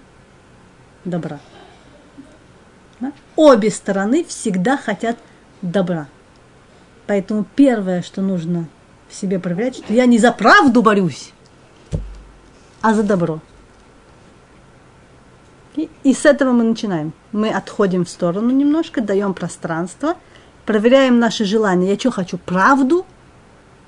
Добра. 1.04 1.38
Да? 2.98 3.12
Обе 3.36 3.70
стороны 3.70 4.24
всегда 4.24 4.78
хотят 4.78 5.18
добра. 5.60 6.08
Поэтому 7.10 7.44
первое, 7.56 8.02
что 8.02 8.22
нужно 8.22 8.68
в 9.08 9.16
себе 9.16 9.40
проверять, 9.40 9.78
что 9.78 9.92
я 9.92 10.06
не 10.06 10.16
за 10.16 10.30
правду 10.30 10.80
борюсь, 10.80 11.32
а 12.82 12.94
за 12.94 13.02
добро. 13.02 13.40
И, 15.74 15.90
и 16.04 16.14
с 16.14 16.24
этого 16.24 16.52
мы 16.52 16.62
начинаем. 16.62 17.12
Мы 17.32 17.50
отходим 17.50 18.04
в 18.04 18.08
сторону 18.08 18.50
немножко, 18.50 19.00
даем 19.00 19.34
пространство, 19.34 20.14
проверяем 20.64 21.18
наши 21.18 21.44
желания. 21.44 21.90
Я 21.90 21.98
что 21.98 22.12
хочу? 22.12 22.38
Правду? 22.38 23.04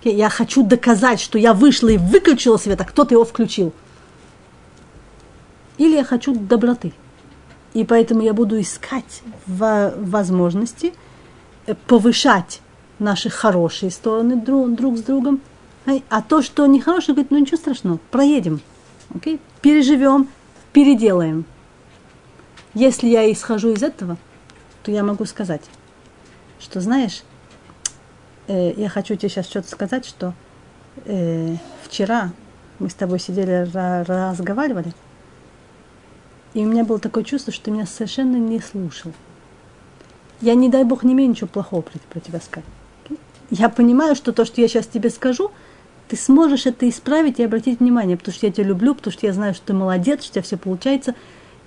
Я, 0.03 0.29
хочу 0.29 0.64
доказать, 0.64 1.20
что 1.20 1.39
я 1.39 1.55
вышла 1.55 1.91
и 1.91 1.99
выключила 1.99 2.57
свет, 2.57 2.81
а 2.81 2.85
кто-то 2.85 3.14
его 3.14 3.25
включил. 3.25 3.73
Или 5.79 5.95
я 5.95 6.03
хочу 6.03 6.35
доброты. 6.35 6.93
И 7.73 7.85
поэтому 7.85 8.23
я 8.23 8.35
буду 8.35 8.61
искать 8.61 9.23
во- 9.47 9.95
возможности 9.97 10.93
э, 11.68 11.77
повышать 11.87 12.61
наши 13.03 13.28
хорошие 13.30 13.90
стороны 13.90 14.36
друг, 14.36 14.74
друг 14.74 14.96
с 14.96 15.03
другом. 15.03 15.40
А 16.09 16.22
то, 16.22 16.42
что 16.42 16.66
нехорошее, 16.66 17.14
говорит, 17.14 17.30
ну 17.30 17.38
ничего 17.38 17.57
страшного, 17.57 17.98
проедем. 18.11 18.61
Окей? 19.14 19.40
Переживем, 19.61 20.28
переделаем. 20.72 21.44
Если 22.74 23.09
я 23.09 23.30
исхожу 23.30 23.72
из 23.72 23.82
этого, 23.82 24.16
то 24.82 24.90
я 24.90 25.03
могу 25.03 25.24
сказать, 25.26 25.62
что 26.59 26.80
знаешь, 26.80 27.22
э, 28.46 28.72
я 28.76 28.88
хочу 28.88 29.16
тебе 29.16 29.28
сейчас 29.28 29.46
что-то 29.46 29.68
сказать, 29.68 30.07
что 30.07 30.34
э, 31.05 31.57
вчера 31.84 32.30
мы 32.78 32.88
с 32.88 32.94
тобой 32.94 33.18
сидели, 33.18 33.68
ра- 33.72 34.05
разговаривали, 34.05 34.94
и 36.55 36.64
у 36.64 36.68
меня 36.68 36.84
было 36.84 36.98
такое 36.98 37.24
чувство, 37.24 37.53
что 37.53 37.66
ты 37.66 37.70
меня 37.70 37.86
совершенно 37.86 38.36
не 38.36 38.61
слушал. 38.61 39.12
Я, 40.40 40.55
не 40.55 40.68
дай 40.68 40.84
бог, 40.84 41.03
не 41.03 41.12
имею 41.12 41.30
ничего 41.30 41.48
плохого 41.48 41.82
про 41.82 42.20
тебя 42.20 42.40
сказать. 42.40 42.68
Я 43.53 43.68
понимаю, 43.68 44.16
что 44.16 44.32
то, 44.32 44.46
что 44.46 44.62
я 44.62 44.66
сейчас 44.68 44.86
тебе 44.86 45.11
скажу, 45.11 45.50
ты 46.09 46.16
сможешь 46.16 46.64
это 46.64 46.88
исправить 46.88 47.38
и 47.38 47.44
обратить 47.44 47.80
внимание, 47.80 48.16
потому 48.16 48.34
что 48.34 48.46
я 48.46 48.53
тебя 48.53 48.64
люблю, 48.64 48.94
потому 48.94 49.12
что 49.12 49.26
я 49.26 49.34
знаю, 49.34 49.53
что 49.53 49.66
ты 49.66 49.72
молодец, 49.74 50.22
что 50.22 50.30
у 50.30 50.32
тебя 50.32 50.42
все 50.42 50.57
получается. 50.57 51.14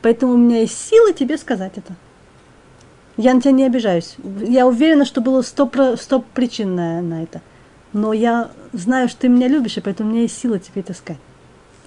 Поэтому 0.01 0.33
у 0.33 0.38
меня 0.38 0.61
есть 0.61 0.75
силы 0.75 1.13
тебе 1.13 1.38
сказать 1.38 1.73
это. 1.75 1.95
Я 3.17 3.36
на 3.36 3.41
тебя 3.41 3.51
не 3.51 3.65
обижаюсь. 3.65 4.15
Я 4.41 4.65
уверена, 4.65 5.05
что 5.05 5.21
было 5.21 5.43
сто, 5.43 5.67
про- 5.67 5.95
причин 6.33 6.73
на, 6.75 7.03
на 7.03 7.21
это. 7.21 7.41
Но 7.93 8.13
я 8.13 8.49
знаю, 8.73 9.07
что 9.07 9.21
ты 9.21 9.29
меня 9.29 9.47
любишь, 9.47 9.77
и 9.77 9.81
поэтому 9.81 10.09
у 10.09 10.11
меня 10.11 10.23
есть 10.23 10.39
сила 10.39 10.57
тебе 10.57 10.81
это 10.81 10.95
сказать. 10.95 11.21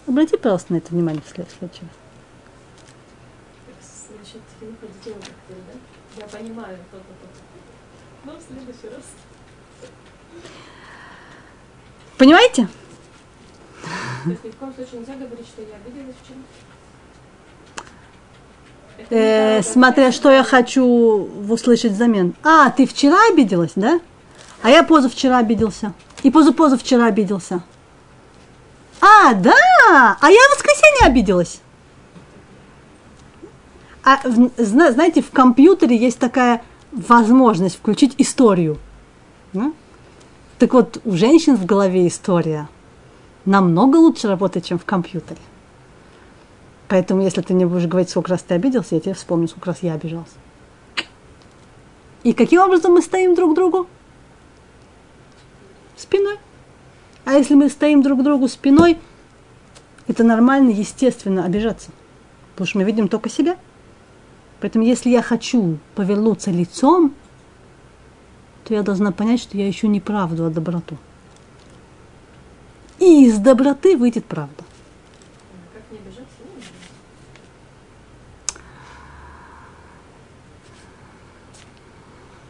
Обрати, 0.07 0.37
пожалуйста, 0.37 0.75
на 0.75 0.77
это 0.79 0.95
внимание 0.95 1.23
в 1.27 1.29
след- 1.29 1.49
в 1.49 1.59
следующий 1.59 1.83
раз. 1.83 1.91
Я 6.17 6.25
понимаю, 6.27 6.79
то-то. 6.93 7.05
Ну, 8.25 8.33
в 8.39 8.43
следующий 8.43 8.95
раз. 8.95 9.05
Понимаете? 12.17 12.69
То 14.25 14.31
есть 14.31 14.45
ни 14.45 14.51
в 14.51 14.57
коем 14.57 14.75
случае 14.75 15.01
нельзя 15.01 15.15
говорить, 15.15 15.47
что 15.47 15.63
я 15.63 15.77
обиделась 15.77 16.17
вчера. 16.25 16.39
Э, 19.11 19.63
смотря 19.63 20.11
что 20.13 20.31
я 20.31 20.43
хочу 20.43 20.85
услышать 21.49 21.93
взамен. 21.93 22.35
А, 22.43 22.71
ты 22.71 22.87
вчера 22.87 23.17
обиделась, 23.33 23.73
да? 23.77 24.01
А 24.63 24.71
я 24.71 24.83
позавчера 24.83 25.39
обиделся. 25.39 25.93
И 26.25 26.31
позапозавчера 26.31 27.07
обиделся. 27.07 27.63
А, 29.01 29.35
да! 29.35 30.17
А 30.21 30.31
я 30.31 30.41
в 30.49 30.57
воскресенье 30.57 31.07
обиделась. 31.07 31.61
А, 34.03 34.19
в- 34.25 34.51
зна- 34.57 34.91
знаете, 34.91 35.23
в 35.23 35.31
компьютере 35.31 35.97
есть 35.97 36.19
такая 36.19 36.63
возможность 36.91 37.77
включить 37.77 38.15
историю. 38.19 38.79
Да? 39.59 39.73
Так 40.59 40.73
вот, 40.73 41.01
у 41.05 41.13
женщин 41.13 41.57
в 41.57 41.67
голове 41.67 42.07
история 42.07 42.69
намного 43.45 43.97
лучше 43.97 44.29
работает, 44.29 44.65
чем 44.65 44.79
в 44.79 44.85
компьютере. 44.85 45.41
Поэтому, 46.89 47.23
если 47.23 47.43
ты 47.43 47.55
не 47.55 47.65
будешь 47.65 47.87
говорить, 47.87 48.11
сколько 48.11 48.31
раз 48.31 48.43
ты 48.43 48.55
обиделся, 48.55 48.95
я 48.95 49.01
тебе 49.01 49.15
вспомню, 49.15 49.49
сколько 49.49 49.67
раз 49.67 49.83
я 49.83 49.95
обижался. 49.95 50.35
И 52.25 52.33
каким 52.33 52.63
образом 52.63 52.93
мы 52.93 53.03
стоим 53.03 53.35
друг 53.35 53.53
к 53.53 53.55
другу? 53.55 53.87
Спиной. 55.97 56.39
А 57.25 57.35
если 57.35 57.55
мы 57.55 57.69
стоим 57.69 58.03
друг 58.03 58.21
к 58.21 58.23
другу 58.23 58.49
спиной, 58.49 58.99
это 60.07 60.25
нормально, 60.25 60.71
естественно, 60.71 61.45
обижаться. 61.45 61.91
Потому 62.53 62.67
что 62.67 62.79
мы 62.79 62.85
видим 62.85 63.09
только 63.09 63.29
себя. 63.29 63.57
Поэтому, 64.61 64.85
если 64.85 65.11
я 65.11 65.23
хочу 65.23 65.79
повернуться 65.95 66.51
лицом, 66.51 67.15
то 68.69 68.75
я 68.75 68.83
должна 68.83 69.13
понять, 69.13 69.41
что 69.41 69.57
я 69.57 69.69
ищу 69.69 69.87
не 69.89 69.99
правду, 69.99 70.45
а 70.45 70.51
доброту. 70.51 70.99
И 72.99 73.27
из 73.27 73.39
доброты 73.39 73.97
выйдет 73.97 74.27
правда. 74.27 74.63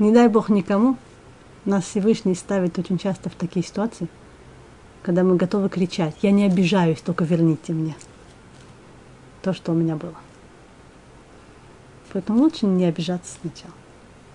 Не 0.01 0.13
дай 0.13 0.27
Бог 0.29 0.49
никому, 0.49 0.97
нас 1.65 1.85
Всевышний 1.85 2.35
ставит 2.35 2.79
очень 2.79 2.99
часто 2.99 3.31
в 3.31 3.35
такие 3.35 3.65
ситуации, 3.65 4.09
когда 5.03 5.23
мы 5.23 5.37
готовы 5.37 5.69
кричать, 5.69 6.17
я 6.23 6.33
не 6.33 6.47
обижаюсь, 6.47 7.01
только 7.01 7.25
верните 7.25 7.73
мне 7.73 7.95
то, 9.43 9.53
что 9.53 9.71
у 9.71 9.75
меня 9.75 9.95
было. 9.95 10.17
Поэтому 12.13 12.41
лучше 12.41 12.67
не 12.67 12.87
обижаться 12.87 13.37
сначала, 13.41 13.75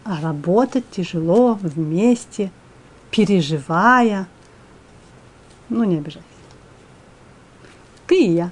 а 0.03 0.21
работать 0.21 0.89
тяжело, 0.91 1.57
вместе, 1.61 2.51
переживая. 3.11 4.27
Ну, 5.69 5.83
не 5.83 5.97
обижайся. 5.97 6.27
Ты 8.07 8.25
и 8.25 8.31
я. 8.31 8.51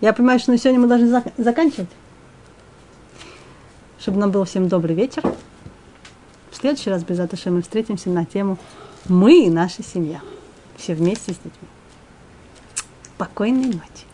Я 0.00 0.12
понимаю, 0.12 0.40
что 0.40 0.50
на 0.50 0.58
сегодня 0.58 0.80
мы 0.80 0.88
должны 0.88 1.06
зак- 1.06 1.32
заканчивать 1.36 1.90
чтобы 4.02 4.18
нам 4.18 4.32
был 4.32 4.44
всем 4.44 4.68
добрый 4.68 4.96
вечер. 4.96 5.22
В 6.50 6.56
следующий 6.56 6.90
раз, 6.90 7.04
без 7.04 7.18
мы 7.46 7.62
встретимся 7.62 8.10
на 8.10 8.24
тему 8.24 8.58
«Мы 9.08 9.46
и 9.46 9.50
наша 9.50 9.84
семья». 9.84 10.20
все 10.76 10.94
вместе 10.94 11.32
с 11.32 11.36
детьми. 11.36 11.68
Спокойной 13.14 13.66
ночи. 13.66 14.11